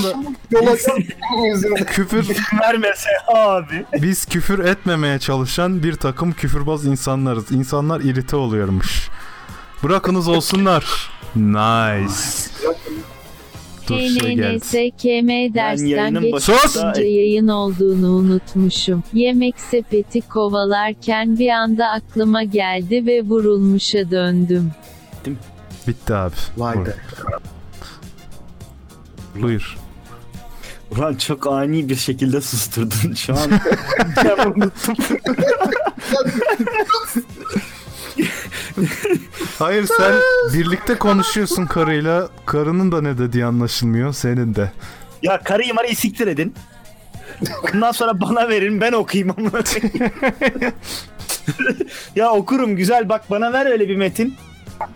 [0.54, 2.28] başımı küfür
[2.62, 3.86] Vermese abi.
[3.94, 7.52] Biz küfür etmemeye çalışan bir takım küfürbaz insanlarız.
[7.52, 9.10] İnsanlar irite oluyormuş.
[9.84, 11.12] Bırakınız olsunlar.
[11.36, 12.14] Nice.
[13.90, 14.60] Dur şey geldi.
[14.60, 19.04] KNNSKM dersten yayının geçince yayın olduğunu unutmuşum.
[19.14, 24.72] Yemek sepeti kovalarken bir anda aklıma geldi ve vurulmuşa döndüm.
[25.88, 26.36] Bitti abi.
[26.58, 26.96] Vay be.
[29.42, 29.78] Buyur.
[30.92, 33.50] Ulan çok ani bir şekilde susturdun şu an.
[34.26, 34.96] ben unuttum.
[39.60, 40.14] Hayır sen
[40.54, 42.30] birlikte konuşuyorsun karıyla.
[42.46, 44.14] Karının da ne dediği anlaşılmıyor.
[44.14, 44.72] Senin de.
[45.22, 46.56] Ya karıyı marıyı siktir edin.
[47.74, 49.50] Bundan sonra bana verin ben okuyayım ama.
[52.16, 54.36] ya okurum güzel bak bana ver öyle bir metin.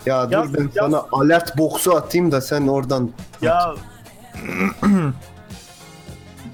[0.05, 0.71] Ya dur Yaz, ben yaz.
[0.75, 3.75] sana alert box'u atayım da sen oradan Ya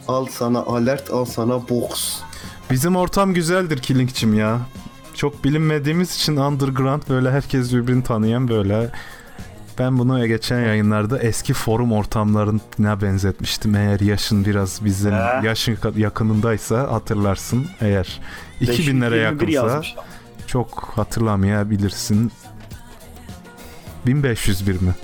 [0.08, 2.20] al sana alert al sana box.
[2.72, 4.60] Bizim ortam güzeldir Killing'cim ya.
[5.14, 8.90] Çok bilinmediğimiz için underground böyle herkes birbirini tanıyan böyle.
[9.80, 13.76] Ben bunu geçen yayınlarda eski forum ortamlarına benzetmiştim.
[13.76, 15.46] Eğer yaşın biraz bizim He.
[15.48, 17.66] yaşın yakınındaysa hatırlarsın.
[17.82, 18.20] Eğer
[18.62, 19.96] 2000'lere 521 yakınsa yazmış.
[20.48, 22.32] çok hatırlamayabilirsin.
[24.08, 24.96] 1501 mi?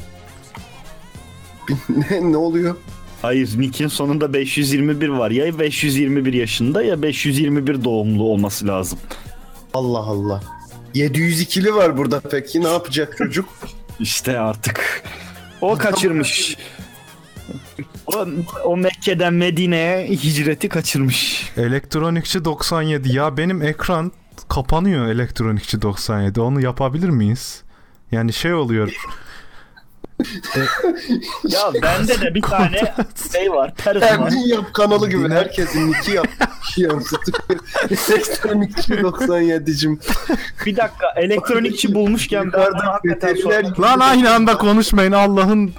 [1.89, 2.75] ne, ne oluyor?
[3.21, 5.31] Hayır Nick'in sonunda 521 var.
[5.31, 8.99] Ya 521 yaşında ya 521 doğumlu olması lazım.
[9.73, 10.41] Allah Allah.
[10.95, 13.49] 702'li var burada peki ne yapacak çocuk?
[13.99, 15.03] İşte artık.
[15.61, 16.57] O kaçırmış.
[18.07, 18.27] O,
[18.65, 21.51] o Mekke'den Medine'ye hicreti kaçırmış.
[21.57, 23.15] Elektronikçi 97.
[23.15, 24.11] Ya benim ekran
[24.49, 26.41] kapanıyor elektronikçi 97.
[26.41, 27.63] Onu yapabilir miyiz?
[28.11, 28.93] Yani şey oluyor.
[31.47, 32.93] Ya bende de bir tane
[33.31, 33.73] şey var.
[33.75, 34.31] Pers var.
[34.45, 36.27] Yap kanalı gibi herkesin iki yap.
[36.69, 37.59] iki yansıtıyor.
[37.95, 39.99] 82 97'cim.
[40.65, 45.71] Bir dakika elektronikçi bulmuşken ben hakikaten veteriner Lan aynı anda konuşmayın Allah'ın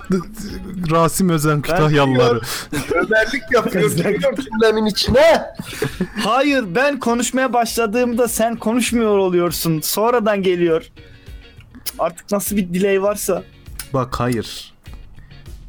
[0.90, 2.40] Rasim Özen Kütahyalıları.
[2.94, 3.90] Ömerlik yapıyor.
[3.96, 5.42] Giriyor cümlemin içine.
[6.24, 9.80] Hayır ben konuşmaya başladığımda sen konuşmuyor oluyorsun.
[9.80, 10.86] Sonradan geliyor.
[11.98, 13.42] Artık nasıl bir delay varsa.
[13.94, 14.74] Bak hayır.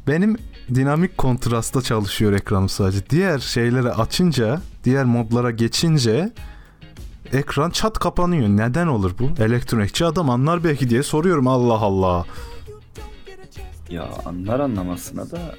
[0.06, 0.36] Benim
[0.74, 3.10] dinamik kontrasta çalışıyor ekranım sadece.
[3.10, 6.32] Diğer şeyleri açınca, diğer modlara geçince
[7.32, 8.48] ekran çat kapanıyor.
[8.48, 9.42] Neden olur bu?
[9.42, 12.26] Elektronikçi adam anlar belki diye soruyorum Allah Allah.
[13.90, 15.54] Ya anlar anlamasına da.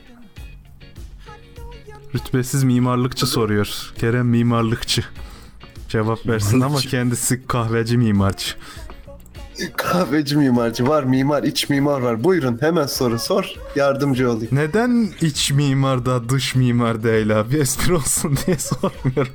[2.16, 3.94] Rütbesiz mimarlıkçı soruyor.
[3.98, 5.04] Kerem mimarlıkçı.
[5.90, 8.46] Cevap versin ama kendisi kahveci mimarcı.
[9.78, 12.24] Kahveci mimarcı var, mimar, iç mimar var.
[12.24, 13.54] Buyurun hemen soru sor.
[13.76, 14.50] Yardımcı olayım.
[14.52, 17.58] Neden iç mimar da dış mimar değil abi?
[17.58, 19.34] Espri olsun diye sormuyorum.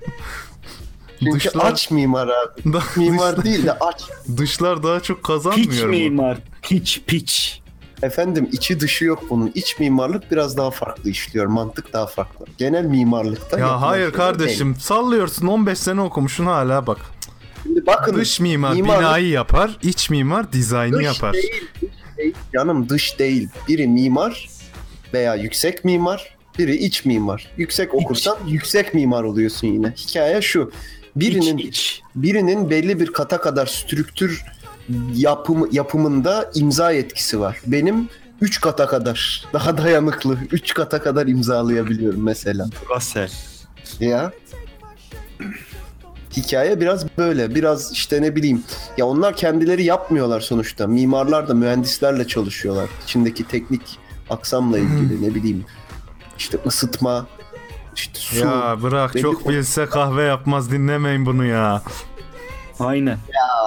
[1.18, 2.72] Çünkü Dışlar- aç mimar abi.
[2.72, 4.02] Da- Mimar dışlar, değil de aç.
[4.36, 5.90] dışlar daha çok Piç kazanmıyor mu?
[5.90, 6.38] mimar.
[6.62, 7.62] Piç piç.
[8.02, 9.50] Efendim içi dışı yok bunun.
[9.54, 11.46] İç mimarlık biraz daha farklı işliyor.
[11.46, 12.46] Mantık daha farklı.
[12.58, 16.98] Genel mimarlıkta Ya hayır kardeşim sallıyorsun 15 sene okumuşsun hala bak.
[17.62, 21.32] Şimdi bakın Dış mimar mimarlık- binayı yapar, iç mimar dizaynı Dış yapar.
[21.32, 21.52] değil,
[21.82, 22.34] dış değil.
[22.52, 23.48] Canım dış değil.
[23.68, 24.48] Biri mimar
[25.14, 27.50] veya yüksek mimar, biri iç mimar.
[27.56, 29.90] Yüksek okursan yüksek mimar oluyorsun yine.
[29.96, 30.72] Hikaye şu.
[31.16, 32.02] Birinin İç iç.
[32.14, 34.44] birinin belli bir kata kadar strüktür
[35.14, 37.56] yapım, yapımında imza yetkisi var.
[37.66, 38.08] Benim
[38.40, 42.66] 3 kata kadar daha dayanıklı 3 kata kadar imzalayabiliyorum mesela.
[42.96, 43.30] Russell.
[44.00, 44.32] Ya.
[46.36, 47.54] Hikaye biraz böyle.
[47.54, 48.62] Biraz işte ne bileyim.
[48.96, 50.86] Ya onlar kendileri yapmıyorlar sonuçta.
[50.86, 52.88] Mimarlar da mühendislerle çalışıyorlar.
[53.04, 53.98] İçindeki teknik
[54.30, 55.64] aksamla ilgili ne bileyim.
[56.38, 57.26] İşte ısıtma,
[57.96, 58.38] işte su.
[58.38, 61.82] Ya bırak belli çok bilse kahve yapmaz dinlemeyin bunu ya.
[62.80, 63.18] Aynen.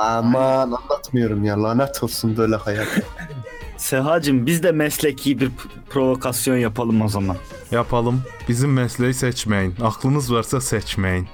[0.03, 1.63] Aman anlatmıyorum ya.
[1.63, 2.87] Lanet olsun böyle hayat.
[3.77, 5.51] Sehacım biz de mesleki bir
[5.89, 7.37] provokasyon yapalım o zaman.
[7.71, 8.21] Yapalım.
[8.47, 9.75] Bizim mesleği seçmeyin.
[9.83, 11.27] Aklınız varsa seçmeyin.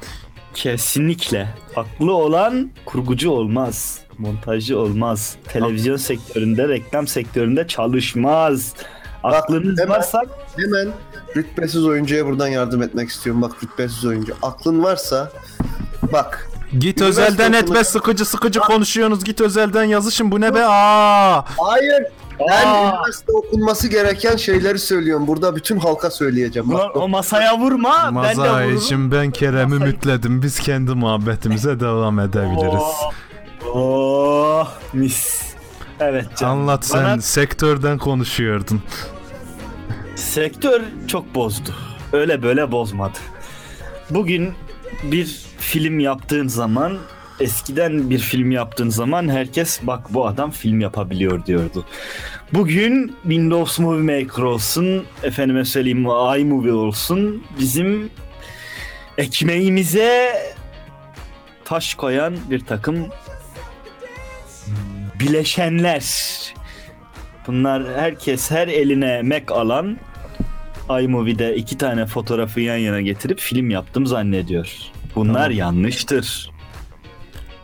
[0.57, 1.47] Kesinlikle.
[1.75, 3.99] Haklı olan kurgucu olmaz.
[4.17, 5.35] Montajcı olmaz.
[5.47, 8.73] Televizyon sektöründe, reklam sektöründe çalışmaz.
[9.23, 10.23] Aklınız hemen- varsa
[10.57, 10.87] Hemen
[11.35, 13.41] rütbesiz oyuncuya buradan yardım etmek istiyorum.
[13.41, 14.35] Bak rütbesiz oyuncu.
[14.41, 15.31] Aklın varsa
[16.13, 16.49] bak
[16.79, 19.23] Git Üniversite özelden okulu- etme sıkıcı sıkıcı konuşuyorsunuz.
[19.23, 21.45] Git özelden yazışın bu ne be aa.
[21.57, 22.03] Hayır.
[22.49, 22.89] Ben Aa!
[22.93, 25.27] üniversite okunması gereken şeyleri söylüyorum.
[25.27, 26.69] Burada bütün halka söyleyeceğim.
[26.69, 27.95] Ulan Bak, o masaya vurma.
[28.05, 28.77] ben de Maza vururum.
[28.77, 30.41] için ben Kerem'i mütledim.
[30.41, 32.83] Biz kendi muhabbetimize devam edebiliriz.
[33.73, 35.41] Oh mis.
[35.99, 36.59] Evet canım.
[36.59, 38.81] Anlat sen Bana sektörden konuşuyordun.
[40.15, 41.69] sektör çok bozdu.
[42.13, 43.17] Öyle böyle bozmadı.
[44.09, 44.53] Bugün
[45.03, 46.97] bir film yaptığın zaman
[47.39, 51.85] eskiden bir film yaptığın zaman herkes bak bu adam film yapabiliyor diyordu.
[52.53, 58.09] Bugün Windows Movie Maker olsun, efendime söyleyeyim iMovie olsun bizim
[59.17, 60.33] ekmeğimize
[61.65, 63.07] taş koyan bir takım
[65.19, 66.03] bileşenler.
[67.47, 69.97] Bunlar herkes her eline Mac alan
[71.01, 74.77] iMovie'de iki tane fotoğrafı yan yana getirip film yaptım zannediyor.
[75.15, 75.51] Bunlar Tamam.
[75.51, 76.51] yanlıştır.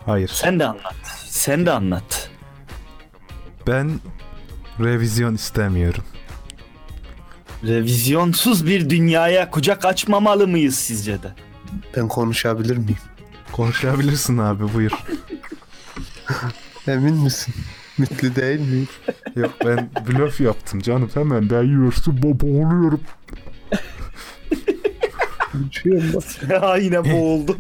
[0.06, 0.28] Hayır.
[0.34, 0.96] Sen de anlat.
[1.28, 2.30] Sen de anlat.
[3.68, 4.00] Ben
[4.80, 6.04] revizyon istemiyorum.
[7.64, 11.28] Revizyonsuz bir dünyaya kucak açmamalı mıyız sizce de?
[11.98, 12.98] ben konuşabilir miyim?
[13.52, 14.92] Konuşabilirsin abi buyur.
[16.88, 17.54] Emin misin?
[17.98, 18.88] Mutlu değil miyim?
[19.36, 21.10] Yok ben blöf yaptım canım.
[21.14, 23.02] Hemen değiyorsun baba oluyorum.
[25.54, 26.24] Konuşuyorum bak.
[26.50, 27.58] ya yine boğuldu.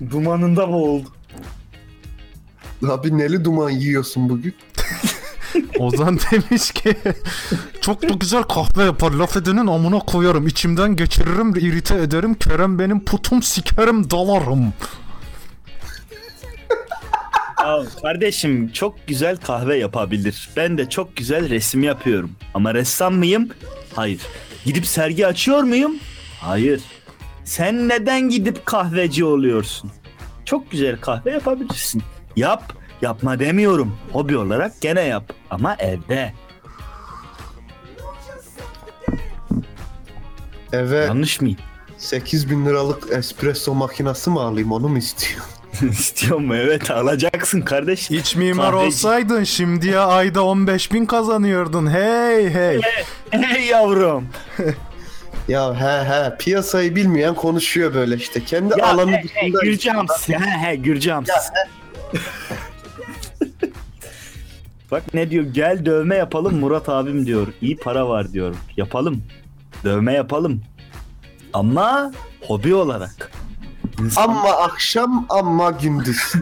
[0.10, 1.08] Dumanında boğuldu.
[2.88, 4.54] Abi neli duman yiyorsun bugün?
[5.78, 6.96] Ozan demiş ki
[7.80, 13.04] çok da güzel kahve yapar laf edenin amına koyarım içimden geçiririm irite ederim Kerem benim
[13.04, 14.72] putum sikerim dalarım.
[17.60, 20.50] Ya kardeşim çok güzel kahve yapabilir.
[20.56, 22.30] Ben de çok güzel resim yapıyorum.
[22.54, 23.48] Ama ressam mıyım?
[23.94, 24.20] Hayır.
[24.64, 25.92] Gidip sergi açıyor muyum?
[26.42, 26.82] Hayır.
[27.44, 29.90] Sen neden gidip kahveci oluyorsun?
[30.44, 32.02] Çok güzel kahve yapabilirsin.
[32.36, 32.72] Yap.
[33.02, 33.96] Yapma demiyorum.
[34.12, 35.32] Hobi olarak gene yap.
[35.50, 36.32] Ama evde.
[40.72, 41.58] Eve Yanlış mıyım?
[41.98, 45.42] 8 bin liralık espresso makinesi mi alayım onu mu istiyor?
[45.90, 46.54] İstiyor mu?
[46.56, 48.16] Evet alacaksın kardeşim.
[48.18, 48.86] İç mimar Kahveci.
[48.86, 52.80] olsaydın şimdiye ayda 15 bin kazanıyordun hey hey.
[53.30, 54.28] Hey yavrum.
[55.48, 58.44] Ya he he piyasayı bilmeyen konuşuyor böyle işte.
[58.44, 59.22] Kendi Ya alanı he, he,
[59.52, 59.60] dışında.
[59.62, 60.28] Gürcams.
[60.28, 61.28] He he Gürcams.
[64.90, 67.46] Bak ne diyor gel dövme yapalım Murat abim diyor.
[67.62, 68.54] İyi para var diyor.
[68.76, 69.22] Yapalım.
[69.84, 70.62] Dövme yapalım.
[71.52, 72.12] Ama
[72.46, 73.30] hobi olarak.
[73.98, 76.32] İnsan- Ama akşam ama gündüz.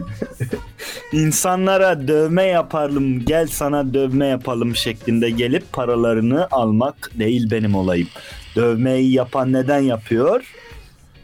[1.11, 8.07] insanlara dövme yapalım gel sana dövme yapalım şeklinde gelip paralarını almak değil benim olayım.
[8.55, 10.53] Dövmeyi yapan neden yapıyor?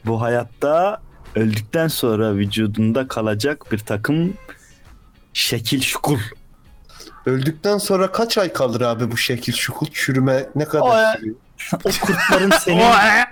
[0.05, 1.01] Bu hayatta
[1.36, 4.34] öldükten sonra vücudunda kalacak bir takım
[5.34, 6.17] şekil şukul.
[7.25, 11.36] Öldükten sonra kaç ay kalır abi bu şekil şukul çürüme ne O- kadar sürüyor?
[11.73, 12.80] o kurtların senin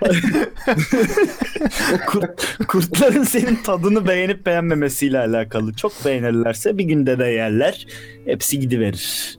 [2.06, 5.74] Kurt- kurtların senin tadını beğenip beğenmemesiyle alakalı.
[5.74, 7.86] Çok beğenirlerse bir günde de yerler.
[8.24, 9.38] Hepsi gidiverir.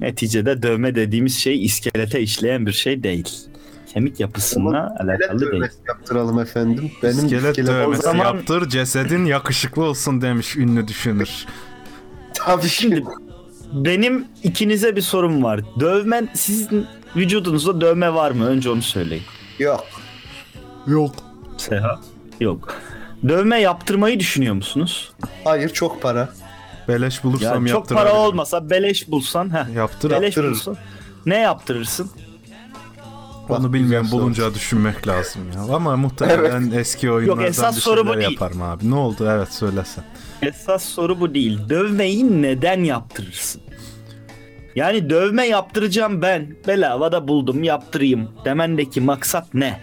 [0.00, 3.28] Neticede dövme dediğimiz şey iskelete işleyen bir şey değil.
[3.98, 5.52] Kemik yapısına alakalı değil.
[5.52, 6.90] dövmesi yaptıralım efendim.
[7.02, 11.46] Benim İskelet dövmesi zaman- yaptır cesedin yakışıklı olsun demiş ünlü düşünür.
[12.34, 13.04] Tabii Şimdi
[13.72, 15.60] benim ikinize bir sorum var.
[15.80, 16.86] Dövmen sizin
[17.16, 18.46] vücudunuzda dövme var mı?
[18.46, 19.22] Önce onu söyleyin.
[19.58, 19.84] Yok.
[20.86, 21.14] Yok.
[21.56, 22.00] Seha.
[22.40, 22.74] Yok.
[23.28, 25.12] Dövme yaptırmayı düşünüyor musunuz?
[25.44, 26.28] Hayır çok para.
[26.88, 30.10] Beleş bulursam Ya çok para olmasa beleş bulsan heh, Yaptır.
[30.10, 30.52] beleş yaptırırım.
[30.54, 30.76] bulsan
[31.26, 32.10] ne yaptırırsın?
[33.48, 34.22] Onu Bak, bilmiyorum güzel soru.
[34.22, 35.74] bulunca düşünmek lazım ya.
[35.74, 38.30] Ama muhtemelen eski oyunlardan esas bir soru bu değil.
[38.30, 38.90] yaparım abi.
[38.90, 39.28] Ne oldu?
[39.30, 40.04] Evet söylesen.
[40.42, 41.68] Esas soru bu değil.
[41.68, 43.62] Dövmeyi neden yaptırırsın?
[44.74, 46.56] Yani dövme yaptıracağım ben.
[46.66, 48.28] Bedava buldum yaptırayım.
[48.44, 49.80] Demendeki maksat ne?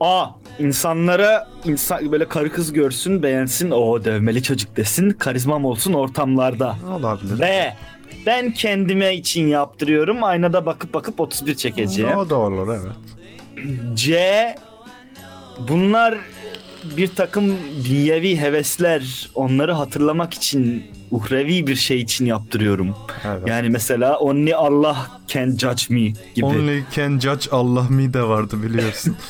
[0.00, 0.26] A.
[0.58, 6.76] insanlara insan böyle karı kız görsün beğensin o dövmeli çocuk desin karizmam olsun ortamlarda.
[6.92, 7.40] Olabilir.
[7.40, 7.76] B.
[8.26, 12.18] Ben kendime için yaptırıyorum aynada bakıp bakıp 31 çekeceğim.
[12.18, 12.92] O da olur evet.
[13.94, 14.54] C.
[15.68, 16.18] Bunlar
[16.96, 19.30] bir takım dünyevi hevesler.
[19.34, 22.96] Onları hatırlamak için uhrevi bir şey için yaptırıyorum.
[23.24, 23.48] evet.
[23.48, 26.46] Yani mesela Only Allah can judge me gibi.
[26.46, 29.16] Only can judge Allah me de vardı biliyorsun.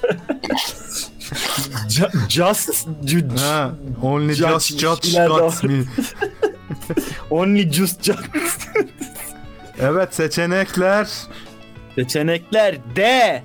[1.88, 3.38] Ju- just judge.
[3.40, 3.70] ha,
[4.02, 5.68] only Judge just judge doğru.
[5.72, 5.84] me.
[7.30, 8.20] Only just judge.
[9.80, 11.08] Evet seçenekler.
[11.94, 13.42] Seçenekler D.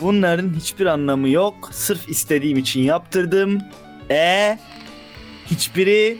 [0.00, 1.68] Bunların hiçbir anlamı yok.
[1.72, 3.58] Sırf istediğim için yaptırdım.
[4.10, 4.58] E.
[5.46, 6.18] Hiçbiri.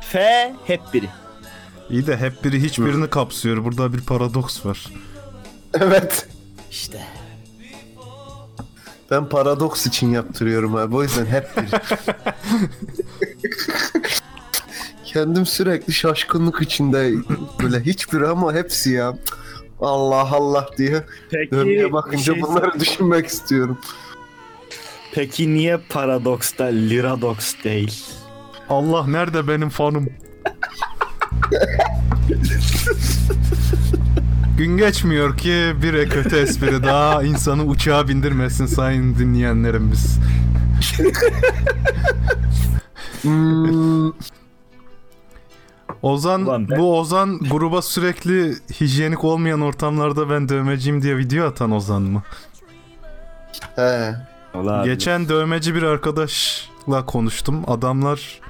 [0.00, 0.52] F.
[0.64, 1.08] Hep biri.
[1.90, 3.64] İyi de hep biri hiçbirini kapsıyor.
[3.64, 4.86] Burada bir paradoks var.
[5.80, 6.28] Evet.
[6.70, 7.00] İşte.
[9.10, 10.96] Ben paradoks için yaptırıyorum abi.
[10.96, 11.70] O yüzden hep bir.
[15.12, 17.12] Kendim sürekli şaşkınlık içinde
[17.62, 19.18] böyle hiçbir ama hepsi ya.
[19.80, 23.78] Allah Allah diye Peki, dönmeye bakınca şey- bunları düşünmek istiyorum.
[25.14, 28.04] Peki niye paradoksta liradoks değil?
[28.68, 30.08] Allah nerede benim fanım?
[34.58, 40.18] Gün geçmiyor ki bir kötü espri daha insanı uçağa bindirmesin sayın dinleyenlerimiz.
[43.22, 44.10] Hmm,
[46.02, 51.70] Ozan Ulan ben- bu Ozan gruba sürekli hijyenik olmayan ortamlarda ben dövmeciyim diye video atan
[51.70, 52.22] Ozan mı?
[53.76, 54.14] he.
[54.84, 57.62] Geçen dövmeci bir arkadaşla konuştum.
[57.66, 58.40] Adamlar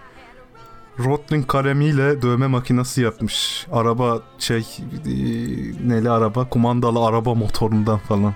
[0.98, 3.66] Rotling kalemiyle dövme makinesi yapmış.
[3.72, 5.10] Araba şey e,
[5.88, 8.34] neli araba kumandalı araba motorundan falan.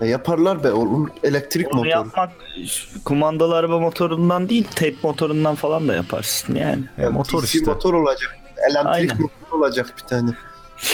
[0.00, 1.10] E, yaparlar be oğlum.
[1.22, 1.88] Elektrik Onu motoru.
[1.90, 2.30] yapmak
[3.04, 6.84] kumandalı araba motorundan değil tape motorundan falan da yaparsın yani.
[6.98, 7.70] E, motor DC işte.
[7.70, 8.36] motor olacak.
[8.70, 9.20] Elektrik Aynen.
[9.20, 10.30] motor olacak bir tane.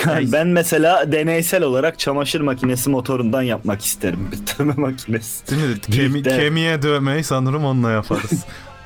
[0.07, 5.51] Yani ben mesela deneysel olarak çamaşır makinesi motorundan yapmak isterim bir dövme makinesi.
[5.51, 5.81] Değil mi?
[5.81, 8.31] Kemi, kemiğe dövmeyi sanırım onunla yaparız.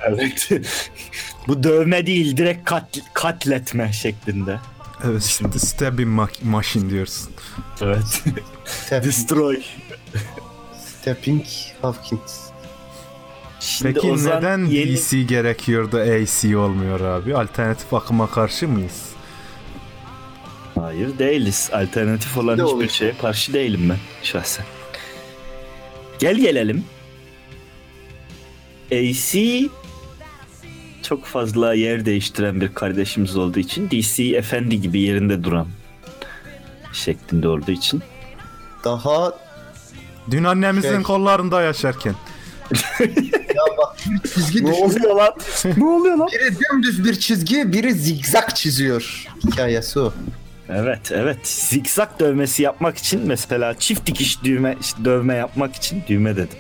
[0.09, 0.49] Evet.
[1.49, 4.59] Bu dövme değil direkt kat, katletme şeklinde.
[5.05, 7.31] evet şimdi stabbing ma- machine diyorsun.
[7.83, 8.23] Evet.
[8.91, 9.63] Destroy.
[10.87, 11.45] Stepping
[11.83, 12.49] Hawkins.
[13.61, 14.97] Şimdi Peki Ozan neden yeni...
[14.97, 17.37] DC gerekiyor da AC olmuyor abi?
[17.37, 19.03] Alternatif akıma karşı mıyız?
[20.75, 21.71] Hayır değiliz.
[21.73, 22.89] Alternatif olan Ne hiçbir olur?
[22.89, 24.65] şeye karşı değilim ben şahsen.
[26.19, 26.85] Gel gelelim.
[28.93, 29.39] AC
[31.03, 35.67] çok fazla yer değiştiren bir kardeşimiz olduğu için DC efendi gibi yerinde duran
[36.93, 38.03] şeklinde olduğu için.
[38.85, 39.33] Daha
[40.31, 42.15] Dün annemizin Şey- kollarında yaşarken.
[43.55, 45.33] ya bak bir çizgi Ne oluyor lan?
[45.77, 46.29] ne oluyor lan?
[46.33, 49.27] Biri dümdüz bir çizgi, biri zigzag çiziyor.
[49.47, 50.13] Hikayesi o.
[50.69, 51.39] Evet evet.
[51.49, 56.59] Zikzak dövmesi yapmak için mesela çift dikiş düğme dövme yapmak için düğme dedim.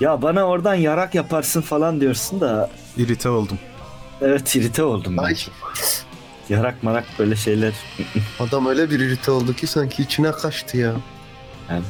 [0.00, 3.58] Ya bana oradan yarak yaparsın falan diyorsun da İrite oldum.
[4.22, 5.22] evet irite oldum ben.
[5.22, 5.36] Ay,
[6.48, 7.72] Yarak marak böyle şeyler.
[8.40, 10.92] adam öyle bir irite oldu ki sanki içine kaçtı ya.
[11.70, 11.82] Evet.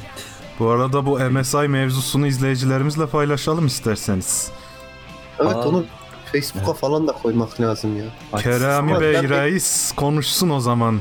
[0.59, 4.51] Bu arada bu MSI mevzusunu izleyicilerimizle paylaşalım isterseniz.
[5.41, 5.69] Evet Aa.
[5.69, 5.85] onu
[6.33, 8.05] Facebook'a falan da koymak lazım ya.
[8.41, 11.01] Kerami Bey ben- reis konuşsun o zaman.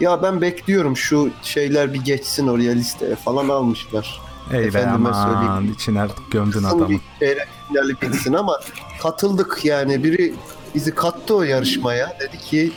[0.00, 4.20] Ya ben bekliyorum şu şeyler bir geçsin oraya listeye falan almışlar.
[4.52, 5.72] Ey be Efendime aman söyleyeyim.
[5.74, 6.88] içine gömdün Son adamı.
[7.20, 8.60] bir bitsin ama
[9.02, 10.34] katıldık yani biri
[10.74, 12.16] bizi kattı o yarışmaya.
[12.20, 12.72] Dedi ki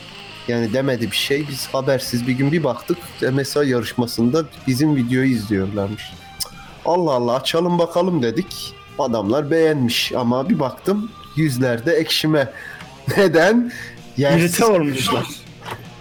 [0.48, 1.48] Yani demedi bir şey.
[1.48, 2.98] Biz habersiz bir gün bir baktık.
[3.34, 6.04] MSA yarışmasında bizim videoyu izliyorlarmış.
[6.40, 6.50] Cık,
[6.86, 8.74] Allah Allah açalım bakalım dedik.
[9.00, 12.54] Adamlar beğenmiş ama bir baktım yüzlerde ekşime.
[13.18, 13.72] Neden?
[14.18, 15.26] Yersiz, İrite olmuşlar.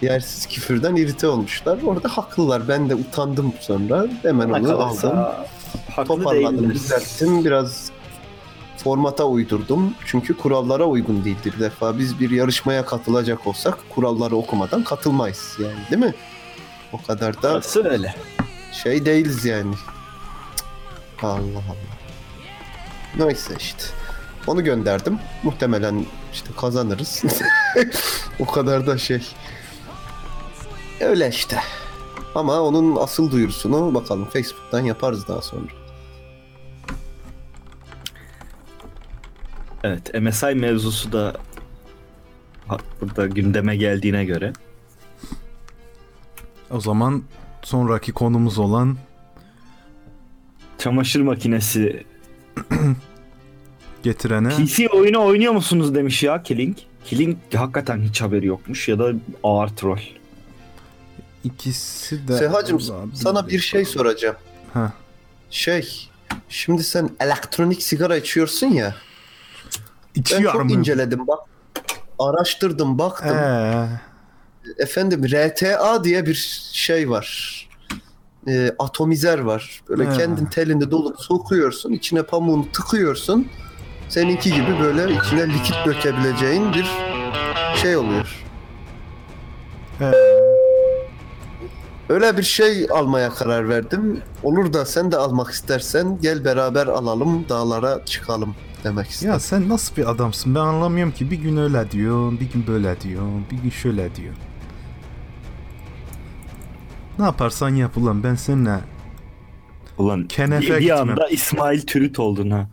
[0.01, 1.79] yersiz küfürden irite olmuşlar.
[1.85, 2.67] Orada haklılar.
[2.67, 4.05] Ben de utandım sonra.
[4.21, 5.17] Hemen onu aldım.
[5.95, 6.75] haklı Toparladım, değiller.
[6.75, 7.45] düzelttim.
[7.45, 7.88] Biraz
[8.83, 9.93] formata uydurdum.
[10.05, 11.53] Çünkü kurallara uygun değildir.
[11.57, 16.13] Bir defa biz bir yarışmaya katılacak olsak kuralları okumadan katılmayız yani değil mi?
[16.93, 18.15] O kadar da Orası öyle.
[18.83, 19.75] şey değiliz yani.
[21.23, 21.37] Allah
[21.69, 23.25] Allah.
[23.25, 23.83] Neyse işte.
[24.47, 25.19] Onu gönderdim.
[25.43, 27.23] Muhtemelen işte kazanırız.
[28.39, 29.27] o kadar da şey.
[30.99, 31.59] Öyle işte.
[32.35, 35.63] Ama onun asıl duyurusunu bakalım Facebook'tan yaparız daha sonra.
[39.83, 41.35] Evet MSI mevzusu da
[43.01, 44.53] burada gündeme geldiğine göre
[46.71, 47.23] O zaman
[47.61, 48.97] sonraki konumuz olan
[50.77, 52.03] çamaşır makinesi
[54.03, 56.77] getirene PC oyunu oynuyor musunuz demiş ya Killing.
[57.05, 59.11] Killing hakikaten hiç haberi yokmuş ya da
[59.43, 59.99] ağır troll.
[61.43, 62.79] ikisi de Sehacım
[63.13, 64.35] sana bir şey soracağım.
[64.73, 64.93] Ha.
[65.51, 66.09] Şey,
[66.49, 68.95] şimdi sen elektronik sigara içiyorsun ya.
[70.15, 70.71] Ben içiyor çok mu?
[70.71, 71.39] inceledim bak.
[72.19, 73.37] Araştırdım, baktım.
[73.37, 73.87] Ee,
[74.77, 77.55] Efendim RTA diye bir şey var.
[78.47, 79.81] Ee, atomizer var.
[79.89, 80.17] Böyle He.
[80.17, 83.47] kendin telinde dolup sokuyorsun, içine pamuğunu tıkıyorsun.
[84.09, 86.87] Seninki gibi böyle içine likit dökebileceğin bir
[87.81, 88.45] şey oluyor.
[90.01, 90.11] ee,
[92.09, 94.21] Öyle bir şey almaya karar verdim.
[94.43, 99.31] Olur da sen de almak istersen gel beraber alalım, dağlara çıkalım demek istedim.
[99.33, 103.01] ya sen nasıl bir adamsın ben anlamıyorum ki bir gün öyle diyorsun bir gün böyle
[103.01, 104.43] diyorsun bir gün şöyle diyorsun.
[107.19, 108.79] Ne yaparsan yap ulan ben seninle
[109.97, 111.09] Ulan Kenefe bir, bir gitmem.
[111.09, 112.67] anda İsmail Türüt oldun ha.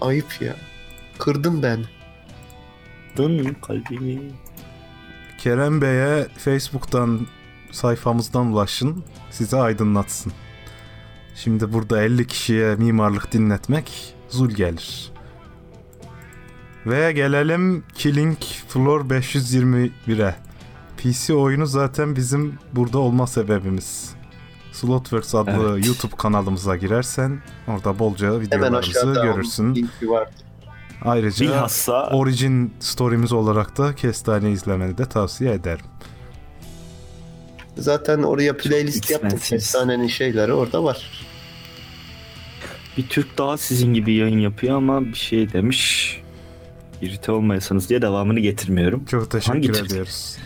[0.00, 0.56] Ayıp ya.
[1.18, 1.84] Kırdın beni.
[3.16, 4.20] Dın kalbimi.
[5.38, 7.26] Kerem Bey'e Facebook'tan
[7.70, 10.32] sayfamızdan ulaşın size aydınlatsın.
[11.34, 15.11] Şimdi burada 50 kişiye mimarlık dinletmek zul gelir.
[16.86, 20.34] Ve gelelim Killing Floor 521'e.
[20.98, 24.14] PC oyunu zaten bizim burada olma sebebimiz.
[24.72, 25.86] Slotworks adlı Evet.
[25.86, 29.90] YouTube kanalımıza girersen orada bolca videolarımızı görürsün.
[31.04, 35.84] Ayrıca Bilhassa Origin story'miz olarak da Kestane izlemeni de tavsiye ederim.
[37.76, 39.40] Zaten oraya playlist yaptım.
[39.52, 41.26] Efsanenin şeyleri orada var.
[42.98, 46.21] bir Türk daha sizin gibi yayın yapıyor ama bir şey demiş.
[47.02, 49.04] İrite olmayasınız diye devamını getirmiyorum.
[49.04, 49.86] Çok teşekkür Hangi Türk?
[49.86, 50.36] ediyoruz.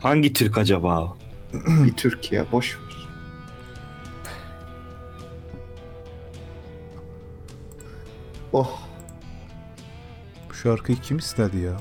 [0.00, 1.16] Hangi Türk acaba o?
[1.54, 2.84] bir Türkiye boş ver.
[8.52, 8.80] Oh
[10.50, 11.76] Bu şarkıyı kim istedi ya?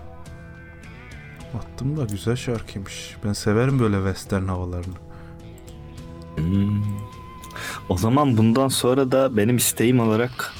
[1.58, 3.16] Attım da güzel şarkıymış.
[3.26, 4.96] Ben severim böyle western havalarını.
[6.36, 6.84] Hmm.
[7.90, 10.54] O zaman bundan sonra da benim isteğim olarak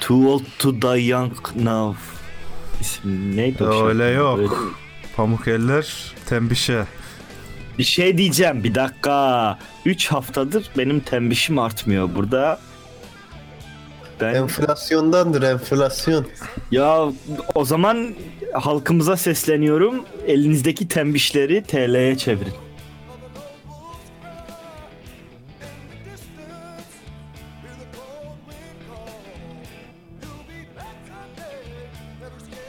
[0.00, 1.98] Too Old to Die Young Now
[2.82, 4.18] İsmi neydi o Öyle şarkı?
[4.18, 4.38] yok.
[4.38, 4.50] Öyle-
[5.16, 6.84] Pamuk eller tembişe.
[7.78, 9.58] Bir şey diyeceğim bir dakika.
[9.84, 12.60] 3 haftadır benim tembişim artmıyor burada.
[14.20, 16.26] Ben enflasyondandır enflasyon.
[16.70, 17.00] ya
[17.54, 18.14] o zaman
[18.54, 20.04] halkımıza sesleniyorum.
[20.26, 22.52] Elinizdeki tembişleri TL'ye çevirin.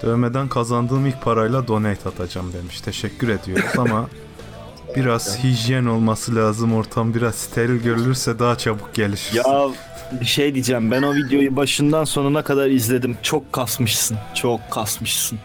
[0.04, 2.82] Dövmeden kazandığım ilk parayla donate atacağım demiş.
[2.82, 4.10] Teşekkür ediyoruz ama
[4.96, 6.74] biraz hijyen olması lazım.
[6.74, 9.30] Ortam biraz steril görülürse daha çabuk gelir.
[9.34, 9.44] Ya
[10.20, 10.92] bir şey diyeceğim.
[10.92, 13.18] Ben o videoyu başından sonuna kadar izledim.
[13.22, 14.18] Çok kasmışsın.
[14.36, 15.40] Çok kasmışsın.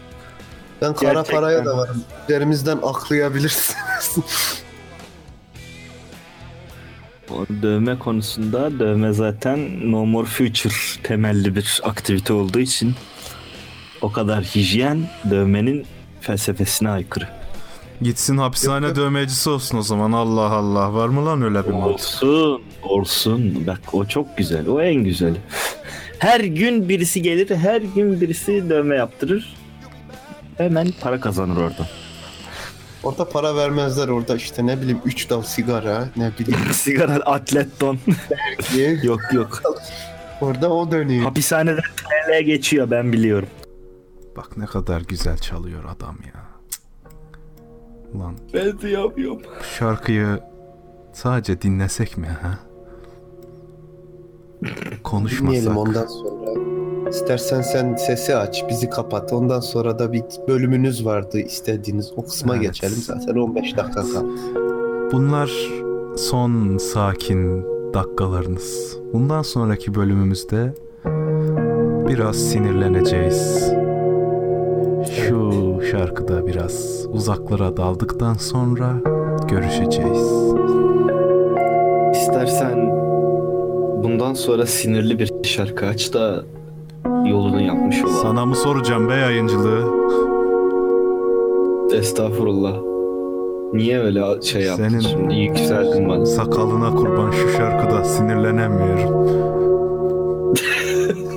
[0.82, 1.40] Ben kara Gerçekten.
[1.40, 2.04] paraya da varım.
[2.28, 3.74] Üzerimizden aklayabilirsiniz.
[7.30, 12.94] O dövme konusunda dövme zaten No More Future temelli bir aktivite olduğu için
[14.02, 14.98] o kadar hijyen
[15.30, 15.86] dövmenin
[16.20, 17.28] felsefesine aykırı.
[18.02, 19.06] Gitsin hapishane Yok, yok.
[19.06, 20.12] dövmecisi olsun o zaman.
[20.12, 20.94] Allah Allah.
[20.94, 21.90] Var mı lan öyle bir mod?
[21.94, 23.66] Olsun, olsun.
[23.66, 24.68] Bak o çok güzel.
[24.68, 25.36] O en güzeli.
[26.18, 29.56] Her gün birisi gelir, her gün birisi dövme yaptırır.
[30.58, 31.86] Hemen para kazanır orada.
[33.02, 37.98] orada para vermezler orada işte ne bileyim 3 dal sigara ne bileyim Sigara atlet don.
[39.02, 39.62] yok yok.
[40.40, 41.24] Orada o dönüyor.
[41.24, 43.48] Hapishaneden TL geçiyor ben biliyorum.
[44.38, 46.42] Bak ne kadar güzel çalıyor adam ya.
[48.14, 49.42] Ulan Ben de yapıyorum.
[49.60, 50.40] bu şarkıyı
[51.12, 52.58] sadece dinlesek mi ha?
[55.04, 55.48] Konuşmasak.
[55.48, 57.08] Dinleyelim ondan sonra.
[57.10, 59.32] İstersen sen sesi aç, bizi kapat.
[59.32, 62.12] Ondan sonra da bir bölümünüz vardı istediğiniz.
[62.16, 62.66] O kısma Evet.
[62.66, 62.96] geçelim.
[62.96, 64.24] Zaten 15 dakika kaldı.
[65.12, 65.50] Bunlar
[66.16, 68.96] son sakin dakikalarınız.
[69.12, 70.74] Bundan sonraki bölümümüzde
[72.08, 73.72] biraz sinirleneceğiz.
[75.12, 75.52] Şu
[75.90, 78.92] şarkıda biraz uzaklara daldıktan sonra
[79.48, 80.32] görüşeceğiz.
[82.12, 82.90] İstersen
[84.02, 86.44] bundan sonra sinirli bir şarkı aç da
[87.28, 88.16] yolunu yapmış olalım.
[88.22, 89.84] Sana mı soracağım be yayıncılığı?
[91.94, 92.76] Estağfurullah.
[93.72, 95.34] Niye öyle şey yaptın Senin- şimdi?
[95.34, 96.26] Yükseldin bana.
[96.26, 99.28] Sakalına kurban şu şarkıda sinirlenemiyorum.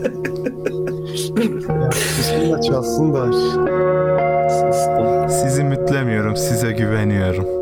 [1.41, 3.33] Bismillah çalsın da.
[4.49, 5.29] Sustum.
[5.29, 7.61] Sizi mütlemiyorum, size güveniyorum.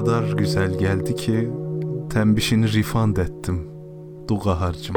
[0.00, 1.50] Kadar güzel geldi ki
[2.10, 3.68] tembişini refund ettim.
[4.28, 4.96] Duga harcım.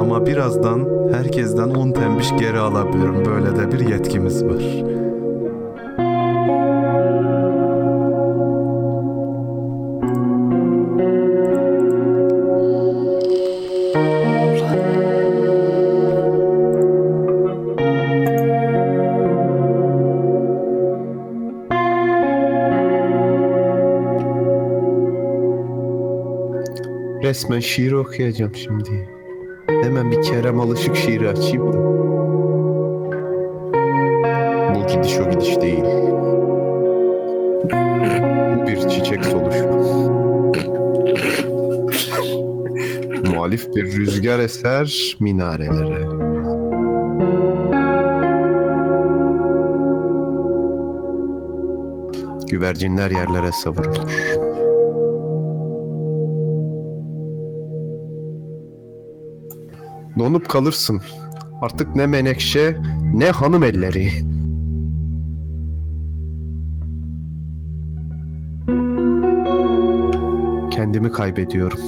[0.00, 3.24] Ama birazdan herkesten 10 tembiş geri alabilirim.
[3.24, 4.62] Böyle de bir yetkimiz var.
[27.36, 29.08] Resmen şiir okuyacağım şimdi.
[29.66, 31.78] Hemen bir Kerem Alışık şiiri açayım da.
[34.74, 35.84] Bu gidiş o gidiş değil.
[38.66, 39.68] Bir çiçek soluşu.
[43.30, 46.06] Muhalif bir rüzgar eser minarelere.
[52.48, 54.35] Güvercinler yerlere savrulur.
[60.18, 61.00] Donup kalırsın.
[61.60, 62.76] Artık ne menekşe
[63.14, 64.10] ne hanım elleri.
[70.70, 71.78] Kendimi kaybediyorum.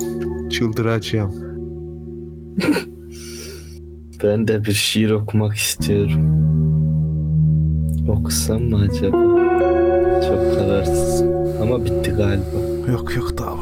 [0.50, 1.34] Çıldıracağım.
[4.22, 6.20] Ben de bir şiir okumak istiyorum.
[8.08, 9.16] Okusam mı acaba?
[10.28, 11.22] Çok kararsız.
[11.62, 12.90] Ama bitti galiba.
[12.92, 13.57] Yok yok daha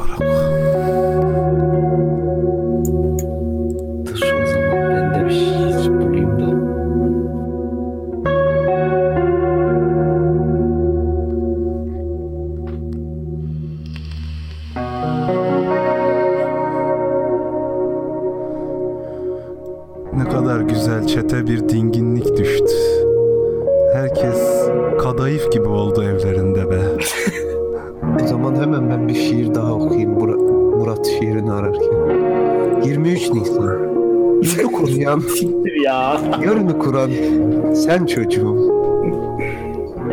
[37.87, 38.57] sen çocuğum.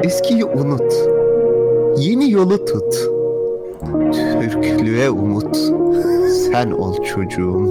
[0.03, 0.93] Eskiyi unut.
[1.97, 2.95] Yeni yolu tut.
[4.41, 5.57] Türklüğe umut.
[6.53, 7.69] Sen ol çocuğum.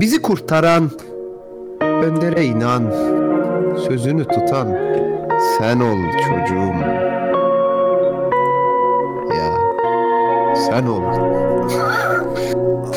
[0.00, 0.90] Bizi kurtaran,
[1.80, 2.82] öndere inan.
[3.88, 4.68] Sözünü tutan
[5.58, 6.74] sen ol çocuğum.
[9.36, 9.58] Ya
[10.54, 11.02] sen ol.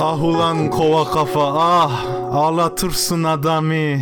[0.02, 3.98] Ah ulan kova kafa ah ağlatırsın adamı.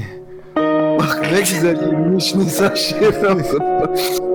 [1.22, 3.43] Ne güzel 23 Nisan şiiri.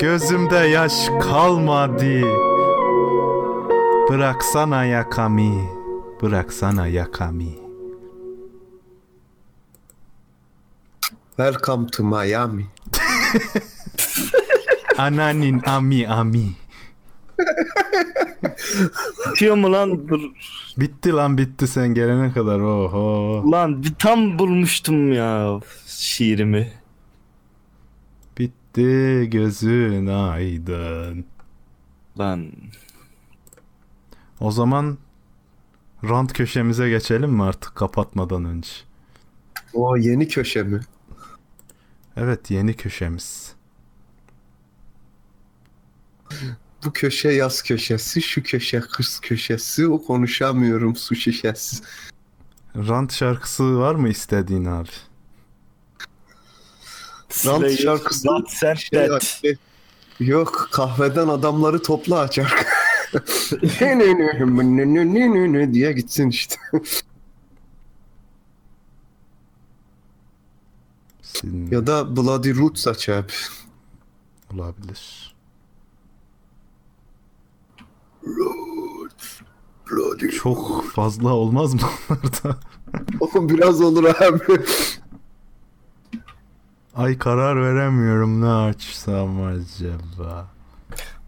[0.00, 0.92] Gözümde yaş
[1.22, 2.20] kalmadı.
[4.10, 5.52] Bıraksana yakami.
[6.22, 7.48] Bıraksana yakami.
[11.36, 12.66] Welcome to Miami.
[14.98, 16.46] Ananin ami ami.
[19.30, 20.08] Bitiyor mu lan?
[20.08, 20.20] Dur.
[20.78, 22.60] Bitti lan bitti sen gelene kadar.
[22.60, 23.44] Oho.
[23.52, 26.72] Lan bir tam bulmuştum ya şiirimi.
[28.38, 31.24] Bitti gözün aydın.
[32.18, 32.52] Lan
[34.40, 34.98] O zaman
[36.04, 38.68] rant köşemize geçelim mi artık kapatmadan önce?
[39.74, 40.80] O yeni köşe mi?
[42.16, 43.54] Evet yeni köşemiz.
[46.86, 51.76] Bu köşe yaz köşesi, şu köşe kız köşesi, o konuşamıyorum su şişesi.
[52.76, 54.88] Rant şarkısı var mı istediğin abi?
[57.46, 59.56] Rant şarkısı Rant Sent Şey, şey,
[60.20, 62.54] yok kahveden adamları topla açar.
[63.80, 66.56] ne ne ne ne ne ne ne ne diye gitsin işte.
[71.70, 73.32] Ya da Bloody Roots aç abi.
[74.54, 75.35] olabilir.
[79.90, 81.80] Bloody Çok fazla olmaz mı
[82.10, 82.58] onlarda?
[83.20, 84.64] O biraz olur abi.
[86.94, 90.48] Ay karar veremiyorum ne açsam acaba.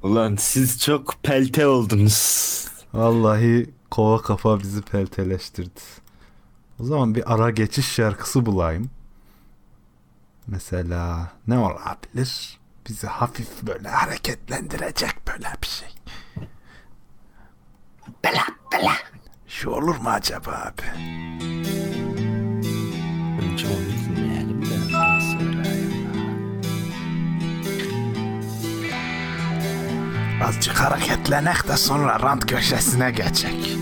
[0.03, 2.65] Ulan siz çok pelte oldunuz.
[2.95, 5.81] Vallahi kova kafa bizi pelteleştirdi.
[6.81, 8.91] O zaman bir ara geçiş şarkısı bulayım.
[10.47, 12.59] Mesela ne olabilir?
[12.89, 15.89] Bizi hafif böyle hareketlendirecek böyle bir şey.
[18.29, 18.93] Bela bela.
[19.47, 20.83] Şu olur mu acaba abi?
[23.43, 24.97] Önce onu dinleyelim de.
[30.45, 33.79] Azıcık hareketlenek de sonra rant köşesine geçek.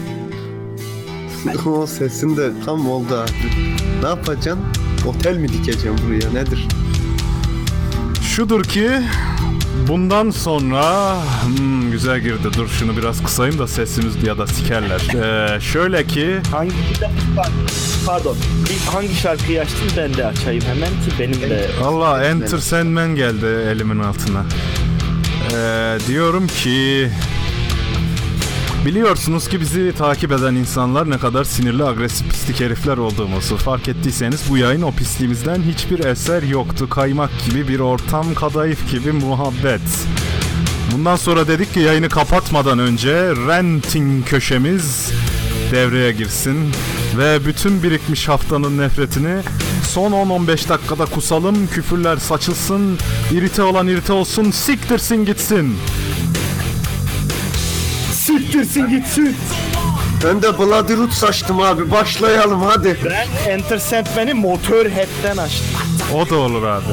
[1.67, 3.67] o sesin de tam oldu abi.
[4.03, 4.65] Ne yapacaksın?
[5.07, 6.69] Otel mi dikeceğim buraya nedir?
[8.23, 8.91] Şudur ki
[9.89, 11.17] bundan sonra
[11.47, 12.49] hmm, güzel girdi.
[12.57, 15.01] Dur şunu biraz kısayım da sesimiz ya da sikerler.
[15.01, 16.73] Ee, şöyle ki Hangi
[18.07, 18.37] pardon
[18.71, 23.47] bir hangi şarkıyı açtın ben de açayım hemen ki benim de Allah Enter Sandman geldi
[23.47, 24.45] elimin altına.
[25.55, 27.09] Ee, diyorum ki
[28.87, 34.51] Biliyorsunuz ki bizi takip eden insanlar ne kadar sinirli, agresif, pislik herifler olduğumuzu fark ettiyseniz
[34.51, 36.89] bu yayın o pisliğimizden hiçbir eser yoktu.
[36.91, 39.81] Kaymak gibi bir ortam, kadayıf gibi muhabbet.
[40.93, 45.13] Bundan sonra dedik ki yayını kapatmadan önce renting köşemiz
[45.73, 46.73] devreye girsin
[47.19, 49.41] ve bütün birikmiş haftanın nefretini
[49.83, 52.99] son 10-15 dakikada kusalım, küfürler saçılsın,
[53.33, 55.77] irite olan irite olsun, siktirsin gitsin.
[58.47, 59.37] Siktirsin gitsin.
[60.25, 61.91] Ben de Bloody Roots açtım abi.
[61.91, 62.97] Başlayalım hadi.
[63.05, 65.67] Ben Enter Sandman'i Motorhead'den açtım.
[66.15, 66.85] O da olur abi.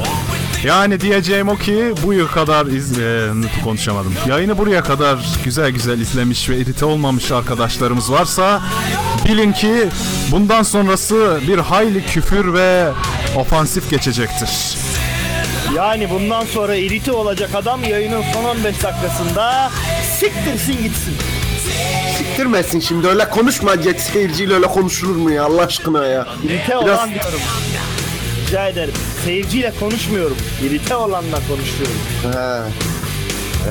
[0.64, 3.28] Yani diyeceğim o ki bu yıl kadar iz e,
[3.64, 4.14] konuşamadım.
[4.28, 8.62] Yayını buraya kadar güzel güzel izlemiş ve irite olmamış arkadaşlarımız varsa
[9.28, 9.88] bilin ki
[10.30, 12.88] bundan sonrası bir hayli küfür ve
[13.36, 14.50] ofansif geçecektir.
[15.76, 19.70] Yani bundan sonra irite olacak adam yayının son 15 dakikasında
[20.20, 21.14] siktirsin gitsin.
[22.34, 26.26] Siktirmesin şimdi öyle konuşma geç seyirciyle öyle konuşulur mu ya Allah aşkına ya.
[26.44, 27.38] İrite Biraz- olan diyorum.
[28.46, 28.92] Rica ederim.
[29.24, 30.36] Seyirciyle konuşmuyorum.
[30.64, 31.96] İrite olanla konuşuyorum.
[32.22, 32.64] He.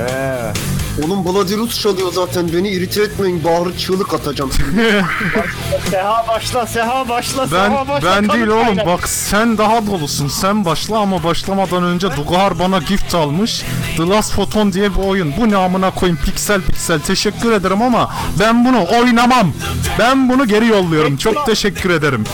[0.00, 0.52] Oğlum
[0.98, 4.50] Bloody Roots çalıyor zaten beni irite etmeyin bağırı çığlık atacağım.
[5.90, 8.08] Seha başla, Seha başla, Ben Seha başla.
[8.10, 8.86] ben kanıt değil oğlum kaynak.
[8.86, 10.28] bak sen daha dolusun.
[10.28, 13.62] Sen başla ama başlamadan önce Dugar bana gift almış.
[13.96, 15.34] The Last Photon diye bir oyun.
[15.36, 17.00] Bu ne amına koyayım piksel piksel.
[17.00, 19.52] Teşekkür ederim ama ben bunu oynamam.
[19.98, 21.16] Ben bunu geri yolluyorum.
[21.16, 22.24] Çok teşekkür ederim.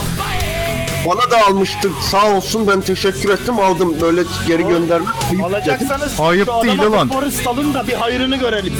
[1.07, 5.05] Bana da almıştı sağ olsun ben teşekkür ettim aldım böyle geri gönderme.
[5.43, 7.09] Alacaksanız Ayıp şu değil adama ulan.
[7.09, 8.73] bir Forrest alın da bir hayrını görelim.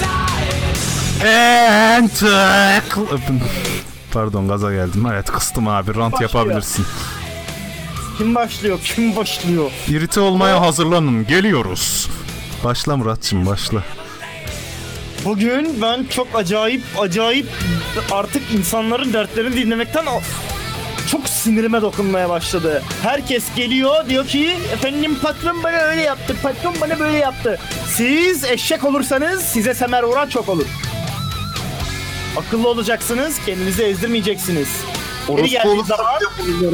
[1.24, 2.82] Enter.
[4.12, 5.06] Pardon gaza geldim.
[5.12, 5.94] Evet kıstım abi.
[5.94, 6.30] Rant Başlıyor.
[6.34, 6.86] yapabilirsin.
[8.18, 8.78] Kim başlıyor?
[8.84, 9.70] Kim başlıyor?
[9.88, 11.26] İrite olmaya hazırlanın.
[11.26, 12.08] Geliyoruz.
[12.64, 13.82] Başla Muratçım başla.
[15.24, 17.46] Bugün ben çok acayip acayip
[18.12, 20.06] artık insanların dertlerini dinlemekten
[21.12, 22.82] çok sinirime dokunmaya başladı.
[23.02, 27.58] Herkes geliyor diyor ki efendim patron bana öyle yaptı, patron bana böyle yaptı.
[27.86, 30.66] Siz eşek olursanız size semer vuran çok olur.
[32.36, 34.68] Akıllı olacaksınız, kendinizi ezdirmeyeceksiniz.
[35.28, 36.20] Orospu geldiği olup zaman,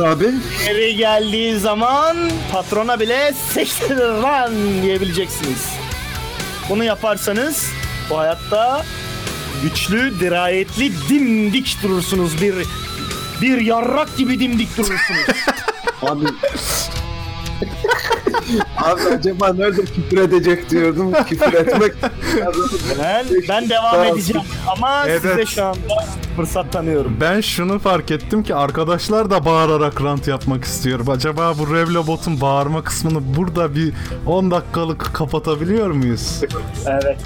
[0.07, 0.31] abi.
[0.67, 2.17] geri geldiği zaman
[2.53, 4.53] patrona bile sektir lan
[4.83, 5.67] diyebileceksiniz.
[6.69, 7.67] Bunu yaparsanız
[8.11, 8.85] bu hayatta
[9.63, 12.43] güçlü, dirayetli, dimdik durursunuz.
[12.43, 12.55] Bir
[13.43, 15.27] bir yarrak gibi dimdik durursunuz.
[16.03, 16.25] Abi
[18.77, 21.13] Abi acaba nerede küfür edecek diyordum.
[21.29, 21.93] Küfür etmek.
[22.99, 25.49] Ben, ben devam edeceğim ama size Evet.
[25.49, 25.79] şu anda
[26.37, 27.17] fırsat tanıyorum.
[27.21, 31.01] Ben şunu fark ettim ki arkadaşlar da bağırarak rant yapmak istiyor.
[31.09, 33.93] Acaba bu Revlobot'un bağırma kısmını burada bir
[34.27, 36.41] 10 dakikalık kapatabiliyor muyuz?
[36.87, 37.19] Evet.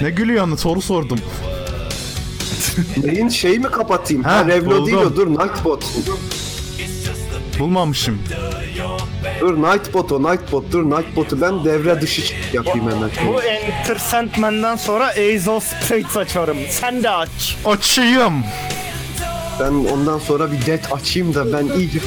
[0.00, 0.56] Ne gülüyorsun?
[0.56, 1.18] Soru sordum.
[3.04, 4.22] Neyin şeyi mi kapatayım?
[4.22, 5.84] Ha, Ha, Revlo değil o dur Nightbot.
[7.58, 8.18] Bulmamışım.
[9.40, 12.22] Dur Nightbot o Nightbot dur Nightbot'u ben devre dışı
[12.52, 13.10] yapayım hemen.
[13.26, 16.56] Bu Enter Sandman'dan sonra Ace of Spades açarım.
[16.70, 17.56] Sen de aç.
[17.66, 18.44] Açayım.
[19.60, 21.98] Ben ondan sonra bir det açayım da ben iyice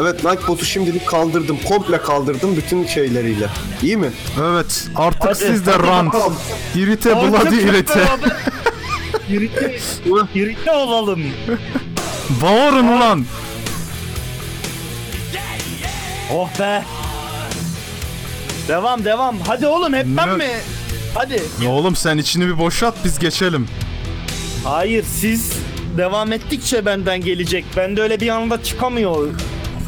[0.00, 1.58] Evet Nightbot'u şimdilik kaldırdım.
[1.68, 3.48] Komple kaldırdım bütün şeyleriyle.
[3.82, 4.10] İyi mi?
[4.40, 6.14] Evet artık Hadi, siz de hadi rant.
[6.14, 6.36] bakalım.
[6.74, 8.04] İrite bloody irite.
[9.28, 9.78] Irite,
[10.34, 11.22] irite olalım.
[12.42, 13.24] Bağırın ulan.
[16.34, 16.84] Oh be.
[18.68, 19.36] Devam devam.
[19.46, 20.50] Hadi oğlum hep ben Ne- mi?
[21.14, 21.42] Hadi.
[21.62, 23.66] Ya oğlum sen içini bir boşalt biz geçelim.
[24.64, 25.52] Hayır siz
[25.96, 27.64] devam ettikçe benden gelecek.
[27.76, 29.28] Ben de öyle bir anda çıkamıyor.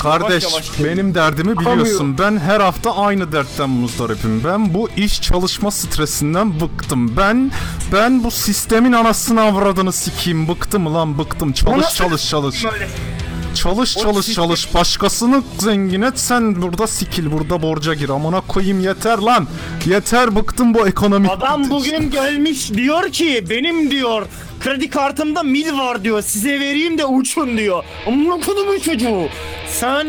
[0.03, 2.19] Kardeş Yavaş yavaş benim derdimi biliyorsun.
[2.19, 4.45] Ben her hafta aynı dertten muzdaripim.
[4.45, 7.17] Ben bu iş çalışma stresinden bıktım.
[7.17, 7.51] Ben
[7.93, 10.49] ben bu sistemin anasını avradını sikeyim.
[10.49, 11.53] Bıktım lan bıktım.
[11.53, 12.65] Çalış çalış çalış.
[13.55, 14.75] Çalış çalış çalış.
[14.75, 18.09] Başkasını zengin et sen burada sikil burada borca gir.
[18.09, 19.47] Amına koyayım yeter lan.
[19.87, 21.31] Yeter bıktım bu ekonomik.
[21.31, 24.27] Adam bugün gelmiş diyor ki benim diyor
[24.65, 26.23] kredi kartımda mil var diyor.
[26.23, 27.85] Size vereyim de uçun diyor.
[28.07, 29.29] Amına kodumun çocuğu.
[29.69, 30.07] Sen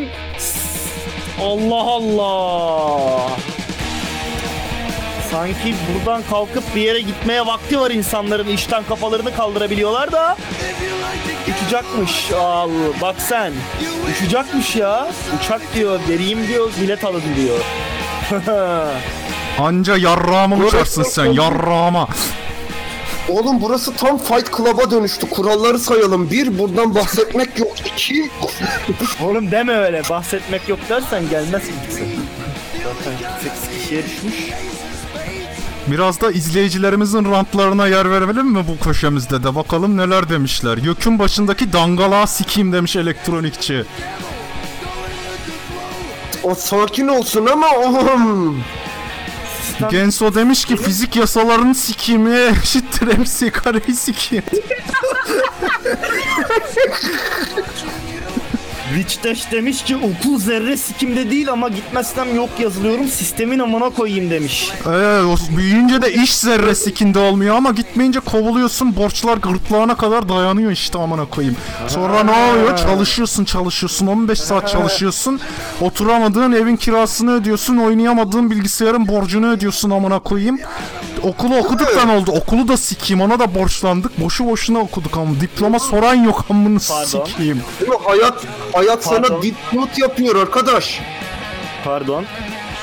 [1.41, 3.29] Allah Allah.
[5.31, 10.37] Sanki buradan kalkıp bir yere gitmeye vakti var insanların işten kafalarını kaldırabiliyorlar da
[11.51, 12.31] uçacakmış.
[12.31, 12.69] Al
[13.01, 13.53] bak sen.
[14.11, 15.07] Uçacakmış ya.
[15.39, 17.59] Uçak diyor, vereyim diyor, bilet alın diyor.
[19.59, 22.07] Anca yarrağıma uçarsın sen yarrağıma.
[23.29, 25.29] Oğlum burası tam Fight Club'a dönüştü.
[25.29, 26.31] Kuralları sayalım.
[26.31, 27.71] Bir, buradan bahsetmek yok.
[27.93, 28.29] İki,
[29.23, 30.01] Oğlum deme öyle.
[30.09, 32.03] Bahsetmek yok dersen gelmez kimse.
[32.83, 33.13] Zaten
[33.43, 34.33] 8 kişiye düşmüş.
[35.87, 40.77] Biraz da izleyicilerimizin rantlarına yer verelim mi bu köşemizde de bakalım neler demişler.
[40.77, 43.83] Yükün başındaki dangalağı sikeyim demiş elektronikçi.
[46.43, 48.63] o sakin olsun ama oğlum.
[49.91, 54.43] Genso demiş ki fizik yasalarını sikeyim e, eşittir MC kareyi sikeyim.
[58.95, 64.29] Rich Dash demiş ki okul zerre sikimde değil ama gitmezsem yok yazılıyorum sistemin amına koyayım
[64.31, 64.71] demiş.
[64.85, 64.89] Ee,
[65.21, 70.99] o büyüyünce de iş zerre sikinde olmuyor ama gitmeyince kovuluyorsun borçlar gırtlağına kadar dayanıyor işte
[70.99, 71.57] amına koyayım.
[71.87, 72.77] Sonra ne oluyor?
[72.77, 75.39] Çalışıyorsun çalışıyorsun 15 saat çalışıyorsun.
[75.81, 80.59] Oturamadığın evin kirasını ödüyorsun oynayamadığın bilgisayarın borcunu ödüyorsun amına koyayım.
[81.23, 82.31] Okulu okuduktan oldu.
[82.31, 84.21] Okulu da sikeyim ona da borçlandık.
[84.21, 87.25] Boşu boşuna okuduk ama diploma soran yok amını Pardon.
[87.25, 87.61] sikeyim.
[87.79, 87.97] Değil mi?
[88.05, 88.33] Hayat,
[88.73, 89.27] hayat Pardon.
[89.27, 90.99] sana dipnot yapıyor arkadaş.
[91.83, 92.25] Pardon.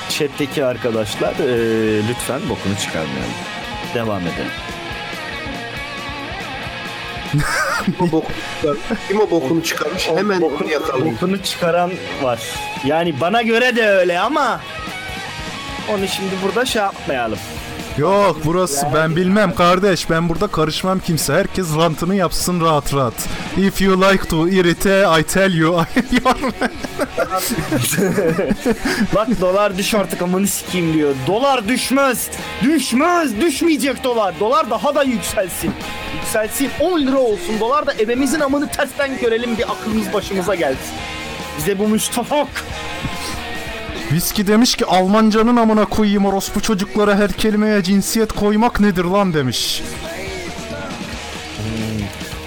[0.09, 3.33] Chat'teki arkadaşlar eee, lütfen bokunu çıkarmayalım.
[3.95, 4.51] Devam edelim.
[7.85, 9.07] Kim o bokunu çıkarmış?
[9.07, 10.07] Kim o bokunu çıkarmış?
[10.15, 11.15] Hemen onu yakalayın.
[11.15, 11.91] Bokunu çıkaran
[12.21, 12.39] var.
[12.85, 14.59] Yani bana göre de öyle ama
[15.89, 17.39] onu şimdi burada şey yapmayalım.
[17.97, 23.13] Yok burası ben bilmem kardeş ben burada karışmam kimse herkes rantını yapsın rahat rahat.
[23.57, 25.77] If you like to irrite I tell you
[29.15, 31.15] Bak dolar düş artık amanı sikeyim diyor.
[31.27, 32.29] Dolar düşmez.
[32.63, 33.41] Düşmez.
[33.41, 34.39] Düşmeyecek dolar.
[34.39, 35.71] Dolar daha da yükselsin.
[36.15, 36.69] Yükselsin.
[36.79, 37.59] 10 lira olsun.
[37.59, 40.95] Dolar da evimizin amını tersten görelim bir aklımız başımıza gelsin.
[41.57, 42.65] Bize bu müstahak.
[44.11, 49.83] Viski demiş ki Almancanın amına koyayım orospu çocuklara her kelimeye cinsiyet koymak nedir lan demiş.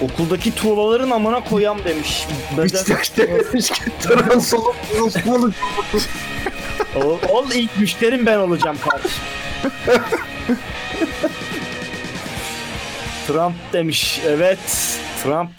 [0.01, 2.27] Okuldaki tuğlaların amına koyam demiş.
[3.01, 5.53] İşte demiş ki trans olup Rus olup
[6.95, 9.23] ol, ol ilk müşterim ben olacağım kardeşim.
[13.27, 14.21] Trump demiş.
[14.27, 14.59] Evet.
[15.23, 15.51] Trump.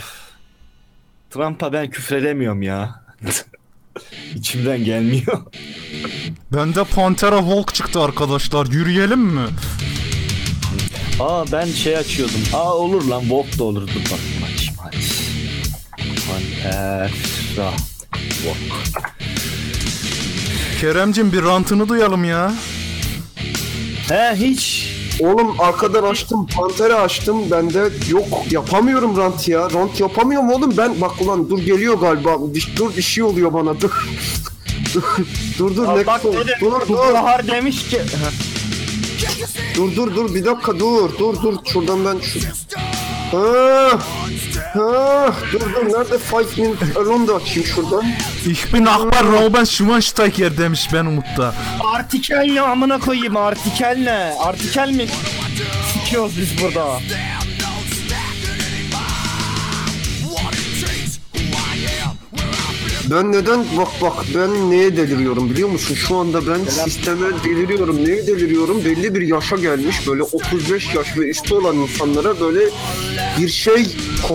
[1.31, 3.03] Trump'a ben küfredemiyorum ya.
[4.37, 5.47] İçimden gelmiyor.
[6.53, 9.47] Bende Pantera Hulk çıktı arkadaşlar yürüyelim mi?
[11.21, 12.41] Aa ben şey açıyordum.
[12.55, 13.83] Aa olur lan Walk da olur.
[13.83, 14.97] Dur bakayım açayım hadi.
[16.29, 17.11] Pantera.
[18.13, 18.57] Walk.
[20.81, 22.53] Keremcim bir rantını duyalım ya.
[24.09, 24.96] He hiç.
[25.21, 27.37] Oğlum arkadan açtım, pantera açtım.
[27.51, 29.71] Ben de yok yapamıyorum rant ya.
[29.71, 31.01] Rant yapamıyorum oğlum ben.
[31.01, 32.39] Bak ulan dur geliyor galiba.
[32.77, 33.81] Dur bir şey oluyor bana.
[33.81, 34.09] Dur.
[35.59, 38.01] Dur dur ne bak dur, bu dur Bahar demiş ki.
[39.77, 42.39] dur dur dur bir dakika dur dur dur şuradan ben şu
[43.33, 43.99] Ha,
[44.75, 48.05] ha, dur dur nerede Five Minutes Alone da açayım şuradan.
[48.47, 51.55] Ich bin Akbar Rauben Schweinsteiger demiş ben Umut'ta.
[51.95, 54.33] Artikel ne amına koyayım artikel ne?
[54.41, 55.07] Artikel mi?
[55.93, 56.99] Sikiyoruz biz burada.
[63.11, 65.95] Ben neden bak bak ben neye deliriyorum biliyor musun?
[65.95, 68.05] Şu anda ben sisteme deliriyorum.
[68.05, 68.85] Neye deliriyorum?
[68.85, 72.61] Belli bir yaşa gelmiş böyle 35 yaş ve üstü olan insanlara böyle
[73.39, 73.87] bir şey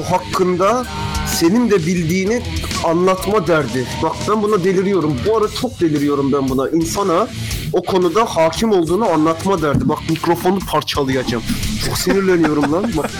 [0.09, 0.85] hakkında
[1.27, 2.41] senin de bildiğini
[2.83, 3.87] anlatma derdi.
[4.03, 5.17] Bak ben buna deliriyorum.
[5.27, 6.69] Bu ara çok deliriyorum ben buna.
[6.69, 7.27] İnsana
[7.73, 9.89] o konuda hakim olduğunu anlatma derdi.
[9.89, 11.43] Bak mikrofonu parçalayacağım.
[11.85, 12.91] Çok sinirleniyorum lan.
[12.97, 13.11] Bak.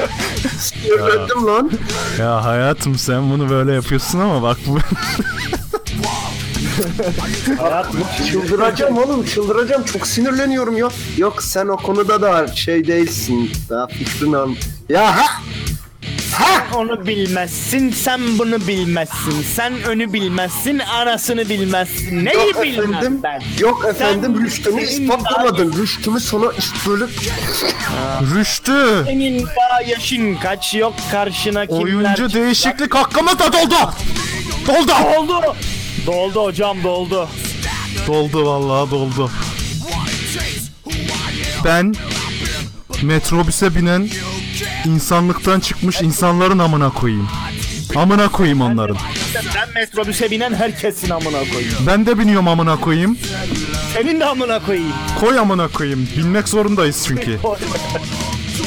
[0.60, 1.72] Sinirlendim lan.
[2.20, 4.78] Ya hayatım sen bunu böyle yapıyorsun ama bak bu
[8.32, 10.90] Çıldıracağım oğlum çıldıracağım çok sinirleniyorum ya.
[11.18, 13.52] Yok sen o konuda da şey değilsin.
[13.70, 14.50] Daha fikrini al.
[14.90, 15.42] Ya ha!
[16.76, 19.46] Onu bilmezsin, sen bunu bilmezsin.
[19.56, 22.26] Sen önü bilmezsin, arasını bilmezsin.
[22.26, 23.20] Neyi Yok bilmem efendim.
[23.24, 23.42] ben?
[23.60, 25.74] Yok efendim Sen- rüştümü senin ispatlamadın.
[25.82, 27.06] Rüştümü sana işte böyle
[28.36, 29.04] Rüştü.
[29.06, 32.34] Senin daha yaşın kaç yok karşına kimler Oyuncu çıkacak?
[32.44, 33.76] değişiklik hakkımı da doldu.
[34.68, 34.92] Doldu.
[35.16, 35.56] Doldu.
[36.08, 37.30] Doldu hocam doldu.
[38.08, 39.32] Doldu vallahi doldu.
[41.66, 41.96] Ben
[43.02, 44.10] metrobüse binen
[44.86, 47.30] insanlıktan çıkmış insanların amına koyayım.
[47.96, 48.98] Amına koyayım onların.
[49.56, 51.76] Ben metrobüse binen herkesin amına koyayım.
[51.88, 53.18] Ben de biniyorum amına koyayım.
[53.94, 54.94] Senin de amına koyayım.
[55.20, 56.08] Koy amına koyayım.
[56.18, 57.40] Binmek zorundayız çünkü.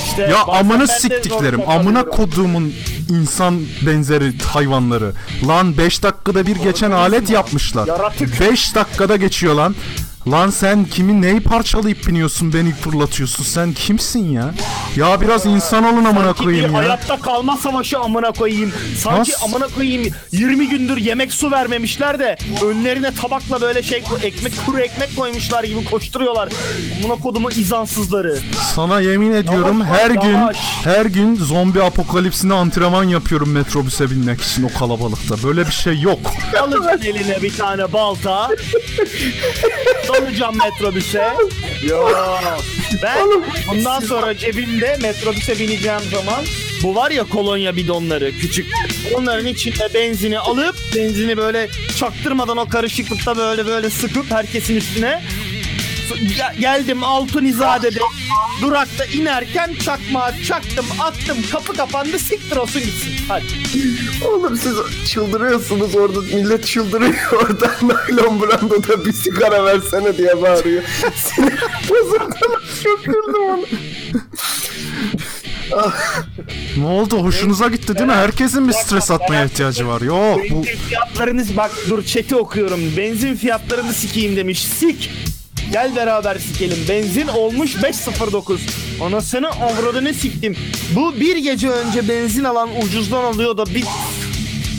[0.07, 1.69] İşte Ya de siktiklerim.
[1.69, 2.75] Amına koduğumun
[3.11, 5.13] insan benzeri hayvanları.
[5.49, 7.87] Lan 5 dakikada bir geçen alet yapmışlar.
[7.87, 8.41] Yaratık.
[8.41, 9.75] 5 dakikada geçiyor lan.
[10.31, 14.55] Lan sen kimin neyi parçalayıp biniyorsun beni fırlatıyorsun sen kimsin ya?
[14.97, 16.79] Ya biraz insan olun amına Sanki bir koyayım ya.
[16.79, 18.73] hayatta kalma savaşı amına koyayım.
[18.99, 19.45] Sanki Nasıl?
[19.47, 25.17] amına koyayım 20 gündür yemek su vermemişler de önlerine tabakla böyle şey ekmek kuru ekmek
[25.17, 26.49] koymuşlar gibi koşturuyorlar.
[27.05, 28.39] Amına kodumu izansızları.
[28.75, 30.57] Sana yemin ediyorum Yavaş, her gün yavaş.
[30.85, 35.35] her gün zombi apokalipsine antrenman yapıyorum metrobüse binmek için o kalabalıkta.
[35.49, 36.19] Böyle bir şey yok.
[36.61, 38.49] Alacaksın eline bir tane balta.
[40.21, 41.35] Dalacağım metrobüse.
[41.83, 42.61] Yok.
[43.03, 43.29] Ben
[43.69, 46.45] bundan sonra cebimde metrobüse bineceğim zaman
[46.83, 48.67] bu var ya kolonya bidonları küçük.
[49.15, 55.23] Onların içinde benzini alıp benzini böyle çaktırmadan o karışıklıkta böyle böyle sıkıp herkesin üstüne
[56.13, 57.99] Ge- geldim Altunizade'de
[58.63, 63.45] durakta inerken çakmağı çaktım attım kapı kapandı siktir olsun gitsin hadi.
[64.29, 64.75] Oğlum siz
[65.09, 70.83] çıldırıyorsunuz orada millet çıldırıyor orada naylon brandoda bir sigara versene diye bağırıyor.
[71.17, 71.61] Sinir
[71.91, 73.65] bozuktan çok güldüm onu.
[76.77, 77.19] Ne oldu?
[77.19, 78.13] Hoşunuza gitti değil mi?
[78.13, 80.01] Herkesin bir stres atmaya ihtiyacı var.
[80.01, 82.81] Yok bu Benzin fiyatlarınız bak dur chat'i okuyorum.
[82.97, 84.65] Benzin fiyatlarını sikeyim demiş.
[84.65, 85.11] Sik.
[85.73, 86.79] Gel beraber sikelim.
[86.89, 88.59] Benzin olmuş 5.09.
[89.03, 90.57] Anasını avradını siktim.
[90.97, 93.85] Bu bir gece önce benzin alan ucuzdan alıyor da bir...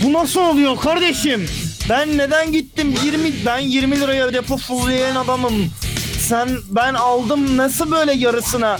[0.03, 1.45] Bu nasıl oluyor kardeşim?
[1.89, 5.71] Ben neden gittim 20 ben 20 liraya depo fullayan adamım.
[6.19, 8.79] Sen ben aldım nasıl böyle yarısına?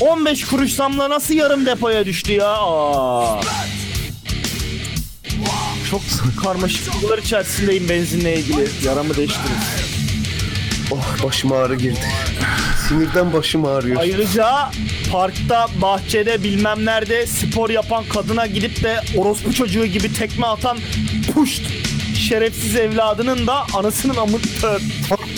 [0.00, 2.48] 15 kuruş zamla nasıl yarım depoya düştü ya?
[2.48, 3.40] Aa.
[5.90, 6.00] Çok
[6.44, 8.68] karmaşık duygular içerisindeyim benzinle ilgili.
[8.84, 9.85] Yaramı değiştirin.
[10.90, 12.06] Oh başım ağrı girdi.
[12.88, 14.00] Sinirden başım ağrıyor.
[14.00, 14.70] Ayrıca
[15.12, 20.78] parkta, bahçede bilmem nerede spor yapan kadına gidip de orospu çocuğu gibi tekme atan
[21.34, 21.62] puşt
[22.28, 24.38] şerefsiz evladının da anasının amı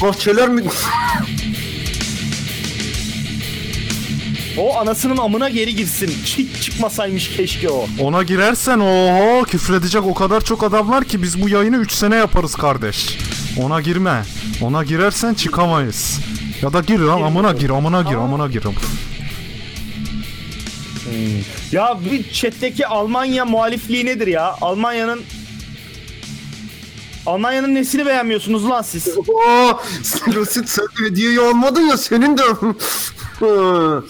[0.02, 0.62] bahçeler mi?
[4.58, 6.08] O anasının amına geri girsin.
[6.24, 7.86] Hiç çıkmasaymış keşke o.
[8.00, 12.16] ona girersen oho küfredecek o kadar çok adam var ki biz bu yayını 3 sene
[12.16, 13.18] yaparız kardeş.
[13.58, 14.22] Ona girme.
[14.62, 16.18] Ona girersen çıkamayız.
[16.62, 18.62] Ya da gir lan amına gir amına gir amına gir.
[21.72, 24.54] Ya bir chat'teki Almanya muhalifliği nedir ya?
[24.60, 25.20] Almanya'nın
[27.26, 29.08] Almanya'nın nesini beğenmiyorsunuz lan siz?
[29.28, 29.80] Oo,
[30.34, 32.42] Lusit sen de videoyu almadın ya senin de.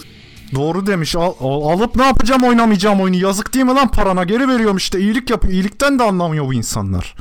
[0.55, 1.15] Doğru demiş.
[1.15, 3.15] Al, al- alıp ne yapacağım oynamayacağım oyunu.
[3.15, 4.99] Yazık değil mi lan parana geri veriyorum işte.
[4.99, 5.53] iyilik yapıyor.
[5.53, 7.15] İyilikten de anlamıyor bu insanlar.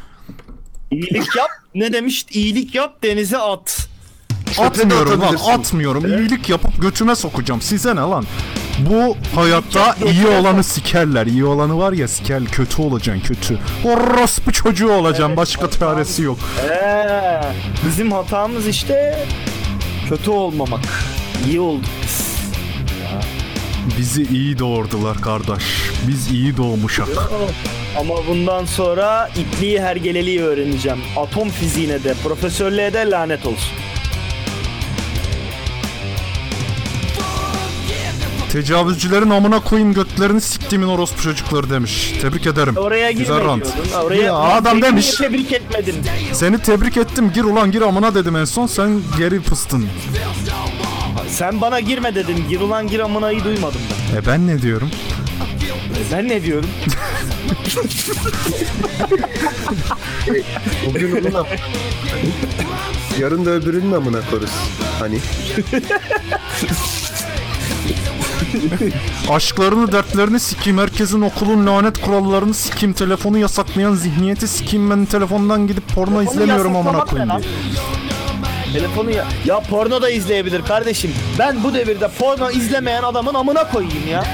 [0.91, 1.49] İyilik yap.
[1.75, 2.27] Ne demiş?
[2.31, 3.89] İyilik yap denize at.
[4.59, 6.07] Atmıyorum lan atmıyorum.
[6.07, 7.63] İyilik yapıp götüme sokacağım.
[7.63, 8.25] Size ne lan?
[8.79, 11.27] Bu hayatta iyi olanı sikerler.
[11.27, 13.59] İyi olanı var ya siker kötü olacaksın kötü.
[13.85, 15.37] Orospu çocuğu olacaksın.
[15.37, 16.39] Başka çaresi yok.
[16.71, 17.41] Ee,
[17.87, 19.27] bizim hatamız işte
[20.09, 20.85] kötü olmamak.
[21.49, 22.29] İyi olduk biz.
[23.99, 25.65] Bizi iyi doğurdular kardeş.
[26.07, 27.09] Biz iyi doğmuşak.
[28.01, 30.99] Ama bundan sonra ipliği hergeleliği öğreneceğim.
[31.17, 33.73] Atom fiziğine de, profesörlüğe de lanet olsun.
[38.53, 42.13] Tecavüzcülerin amına koyayım götlerini siktimin orospu çocukları demiş.
[42.23, 42.77] Tebrik ederim.
[42.77, 43.65] Oraya girme Güzel rant.
[43.65, 43.93] diyordun.
[44.07, 45.11] Oraya Ya adam Beni demiş.
[45.11, 45.95] Tebrik etmedin.
[46.33, 47.31] Seni tebrik ettim.
[47.35, 48.67] Gir ulan gir amına dedim en son.
[48.67, 49.87] Sen geri pıstın.
[51.29, 52.45] Sen bana girme dedin.
[52.49, 53.81] Gir ulan gir amınayı duymadım
[54.13, 54.17] ben.
[54.23, 54.91] E ben ne diyorum?
[56.13, 56.71] Ben ne diyorum?
[60.87, 61.47] Bugün ulan.
[63.19, 64.51] Yarın da öbürünün amına koruz.
[64.99, 65.19] Hani?
[69.29, 70.79] Aşklarını dertlerini sikeyim.
[70.79, 72.93] Herkesin okulun lanet kurallarını sikeyim.
[72.93, 74.91] Telefonu yasaklayan zihniyeti sikeyim.
[74.91, 77.93] Ben telefondan gidip porno izlemiyorum amına yasaklamak koyayım diye.
[78.73, 79.25] Telefonu ya...
[79.45, 81.15] Ya porno da izleyebilir kardeşim.
[81.39, 84.25] Ben bu devirde porno izlemeyen adamın amına koyayım ya.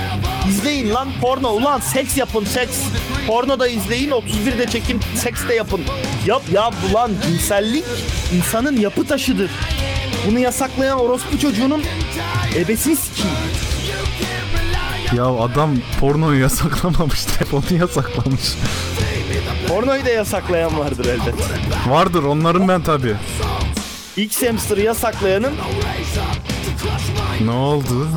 [0.49, 1.49] İzleyin lan porno.
[1.51, 2.79] Ulan seks yapın seks.
[3.27, 5.81] Porno da izleyin 31'de çekin seks de yapın.
[6.27, 7.85] Yap ya ulan cinsellik
[8.37, 9.51] insanın yapı taşıdır.
[10.29, 11.83] Bunu yasaklayan orospu çocuğunun
[12.57, 13.37] ebesini sikeyim.
[15.17, 17.25] Ya adam pornoyu yasaklamamış.
[17.39, 18.55] Telefonu yasaklamış.
[19.69, 21.35] Pornoyu da yasaklayan vardır elbet.
[21.89, 23.17] Vardır onların ben tabi.
[24.17, 25.53] X hamster'ı yasaklayanın
[27.45, 28.09] Ne oldu?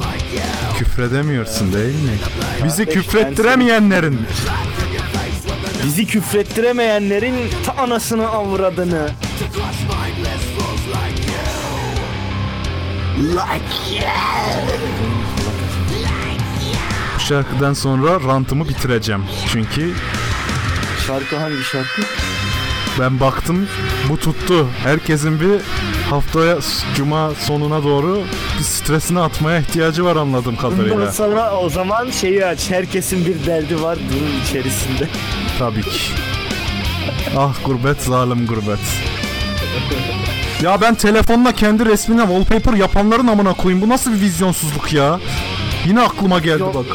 [0.78, 2.18] Küfredemiyorsun değil mi?
[2.66, 4.20] Bizi küfrettiremeyenlerin.
[5.84, 7.36] bizi küfrettiremeyenlerin
[7.66, 9.10] ta anasını avradını.
[17.16, 19.24] Bu şarkıdan sonra rantımı bitireceğim.
[19.52, 19.94] Çünkü
[21.08, 22.02] Şarkı hangi şarkı?
[23.00, 23.68] Ben baktım
[24.10, 24.68] bu tuttu.
[24.84, 25.62] Herkesin bir
[26.10, 26.58] haftaya
[26.96, 28.24] cuma sonuna doğru
[28.60, 31.12] bir stresini atmaya ihtiyacı var anladığım Bundan kadarıyla.
[31.12, 32.72] sonra o zaman şeyi aç.
[32.72, 35.08] Herkesin bir derdi var bunun içerisinde.
[35.60, 36.00] Tabii ki.
[37.38, 38.80] Ah gurbet zalim gurbet.
[40.64, 43.82] Ya ben telefonla kendi resmine wallpaper yapanların amına koyayım.
[43.86, 45.20] Bu nasıl bir vizyonsuzluk ya?
[45.86, 46.76] Yine aklıma geldi Yok.
[46.76, 46.86] bak.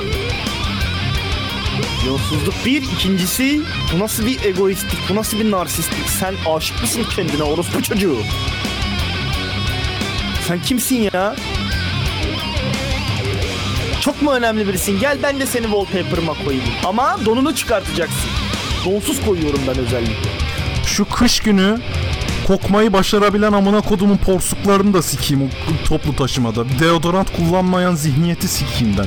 [2.07, 2.83] Yolsuzluk bir.
[2.83, 3.61] ikincisi
[3.95, 6.09] bu nasıl bir egoistlik, bu nasıl bir narsistlik?
[6.09, 8.17] Sen aşık mısın kendine orospu çocuğu?
[10.49, 11.37] Sen kimsin ya?
[14.01, 15.01] Çok mu önemli birisin?
[15.01, 16.65] Gel ben de seni wallpaper'ıma koyayım.
[16.85, 18.31] Ama donunu çıkartacaksın.
[18.85, 20.31] Donsuz koyuyorum ben özellikle.
[20.87, 21.81] Şu kış günü
[22.47, 25.51] kokmayı başarabilen amına kodumun porsuklarını da sikeyim
[25.85, 26.65] toplu taşımada.
[26.81, 29.07] Deodorant kullanmayan zihniyeti sikeyim ben.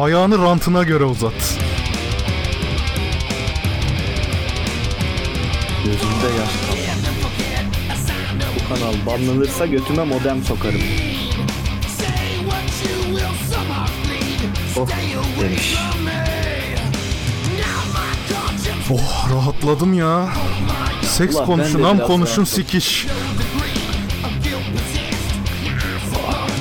[0.00, 1.58] Ayağını rantına göre uzat.
[5.84, 6.50] Gözümde yaş
[8.54, 10.80] Bu kanal banlanırsa götüme modem sokarım.
[14.76, 14.88] Oh
[15.40, 15.76] demiş.
[18.90, 20.28] Oh rahatladım ya.
[21.02, 22.46] Seks Ulan konuşun ham konuşun rahatladım.
[22.46, 23.06] sikiş.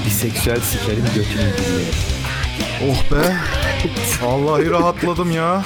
[0.05, 2.12] Biseksüel sikerim götünü dinlerim.
[2.83, 3.35] Oh be.
[4.25, 5.63] Vallahi rahatladım ya.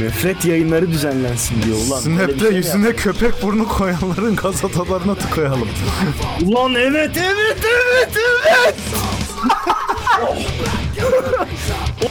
[0.00, 2.00] Nefret yayınları düzenlensin diyor ulan.
[2.00, 5.60] Snap'te şey yüzüne köpek burnu koyanların gazetalarına tıkayalım.
[5.60, 8.74] yap- Ulan evet evet evet evet.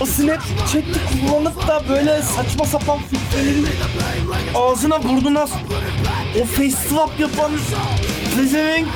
[0.02, 0.84] o Snapchat'i
[1.28, 3.66] kullanıp da böyle saçma sapan filtreleri
[4.56, 5.48] ağzına burnuna
[6.42, 7.52] o face swap yapan
[8.36, 8.88] pezevenk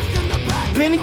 [0.80, 1.00] beni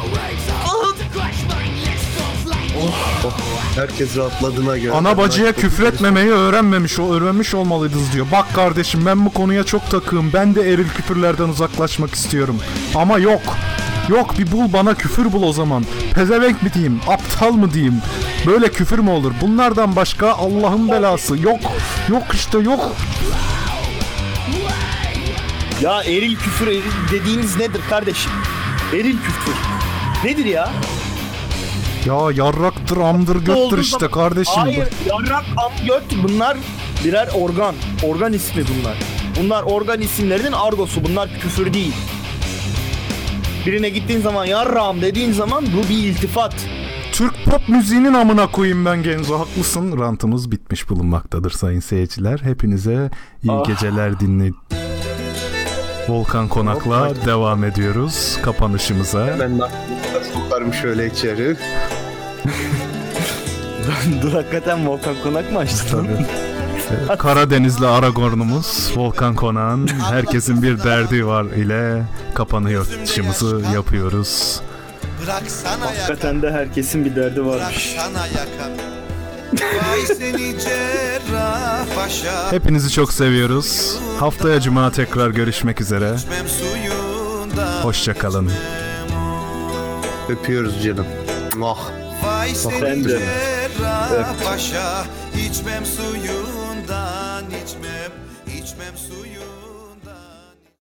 [3.75, 4.93] Herkes rahatladığına göre.
[4.93, 8.27] Ana bacıya küfretmemeyi öğrenmemiş o öğrenmiş olmalıydınız diyor.
[8.33, 10.33] Bak kardeşim ben bu konuya çok takığım.
[10.33, 12.59] Ben de eril küfürlerden uzaklaşmak istiyorum.
[12.95, 13.43] Ama yok.
[14.09, 15.85] Yok bir bul bana küfür bul o zaman.
[16.15, 17.01] Pezevenk mi diyeyim?
[17.09, 18.03] Aptal mı diyeyim?
[18.47, 19.33] Böyle küfür mü olur?
[19.41, 21.39] Bunlardan başka Allah'ın belası.
[21.39, 21.61] Yok.
[22.09, 22.93] Yok işte yok.
[25.81, 26.83] Ya eril küfür eril
[27.13, 28.33] dediğiniz nedir kardeşim?
[28.93, 29.55] Eril küfür.
[30.25, 30.73] Nedir ya?
[32.07, 32.15] Ya
[32.45, 34.55] yarraktır, amdır, göttür işte zaman- kardeşim.
[34.57, 36.57] Hayır, yarrak, am, göt bunlar
[37.05, 37.75] birer organ.
[38.03, 38.97] Organ ismi bunlar.
[39.41, 41.05] Bunlar organ isimlerinin argosu.
[41.05, 41.93] Bunlar küfür değil.
[43.67, 46.55] Birine gittiğin zaman yarram dediğin zaman bu bir iltifat.
[47.13, 50.01] Türk pop müziğinin amına koyayım ben Genzo haklısın.
[50.01, 52.39] Rantımız bitmiş bulunmaktadır sayın seyirciler.
[52.43, 53.11] Hepinize
[53.43, 53.65] iyi Ah.
[53.67, 54.57] geceler dinleyin.
[56.09, 59.27] Volkan Konak'la devam ediyoruz kapanışımıza.
[59.41, 59.63] Ben de
[60.35, 61.57] sokarım şöyle içeri.
[64.23, 66.09] Dur hakikaten Volkan Konak mı açtın?
[67.13, 72.03] Ee, Karadenizli Aragorn'umuz Volkan Konak'ın Herkesin Bir Derdi Var ile
[72.35, 74.61] kapanışımızı yapıyoruz.
[75.23, 77.95] Bıraksana yakamı, Hakikaten de herkesin bir derdi varmış.
[77.97, 78.77] bıraksana yakamı.
[82.51, 83.99] Hepinizi çok seviyoruz.
[84.21, 86.17] Haftaya cuma tekrar görüşmek üzere.
[87.83, 88.51] Hoşçakalın.
[90.29, 91.07] Öpüyoruz canım.
[91.63, 91.91] Oh.
[92.25, 95.05] Vay seni cerrah paşa.
[95.35, 98.02] İçmem suyundan, içmem.